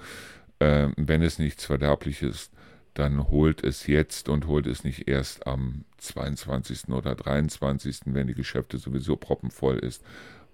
äh, 0.58 0.88
wenn 0.96 1.22
es 1.22 1.38
nichts 1.38 1.64
Verderbliches 1.64 2.28
ist, 2.28 2.52
dann 2.92 3.28
holt 3.28 3.62
es 3.62 3.86
jetzt 3.86 4.28
und 4.28 4.46
holt 4.46 4.66
es 4.66 4.84
nicht 4.84 5.06
erst 5.06 5.46
am 5.46 5.84
22. 5.98 6.88
oder 6.88 7.14
23., 7.14 8.00
wenn 8.06 8.26
die 8.26 8.34
Geschäfte 8.34 8.78
sowieso 8.78 9.16
proppenvoll 9.16 9.78
ist, 9.78 10.02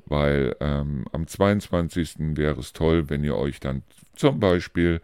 weil 0.07 0.57
ähm, 0.61 1.07
am 1.13 1.27
22. 1.27 2.37
wäre 2.37 2.61
es 2.61 2.73
toll, 2.73 3.09
wenn 3.09 3.25
ihr 3.25 3.37
euch 3.37 3.61
dann 3.61 3.83
zum 4.15 4.41
Beispiel 4.41 5.01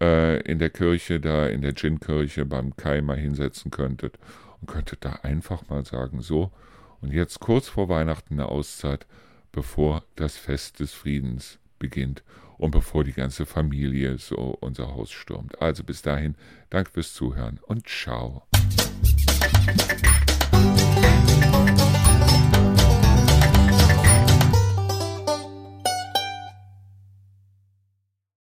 äh, 0.00 0.40
in 0.42 0.58
der 0.58 0.70
Kirche, 0.70 1.20
da 1.20 1.46
in 1.46 1.62
der 1.62 1.72
Djinn-Kirche 1.72 2.44
beim 2.44 2.76
Kai 2.76 3.00
mal 3.00 3.16
hinsetzen 3.16 3.70
könntet 3.70 4.18
und 4.60 4.68
könntet 4.68 5.04
da 5.04 5.20
einfach 5.22 5.68
mal 5.68 5.84
sagen, 5.84 6.20
so, 6.20 6.50
und 7.00 7.12
jetzt 7.12 7.40
kurz 7.40 7.68
vor 7.68 7.88
Weihnachten 7.88 8.34
eine 8.34 8.48
Auszeit, 8.48 9.06
bevor 9.52 10.04
das 10.16 10.36
Fest 10.36 10.80
des 10.80 10.92
Friedens 10.92 11.58
beginnt 11.78 12.22
und 12.56 12.70
bevor 12.70 13.04
die 13.04 13.12
ganze 13.12 13.46
Familie 13.46 14.18
so 14.18 14.56
unser 14.60 14.94
Haus 14.94 15.10
stürmt. 15.10 15.60
Also 15.60 15.84
bis 15.84 16.02
dahin, 16.02 16.34
danke 16.70 16.90
fürs 16.90 17.12
Zuhören 17.12 17.60
und 17.66 17.88
ciao. 17.88 18.42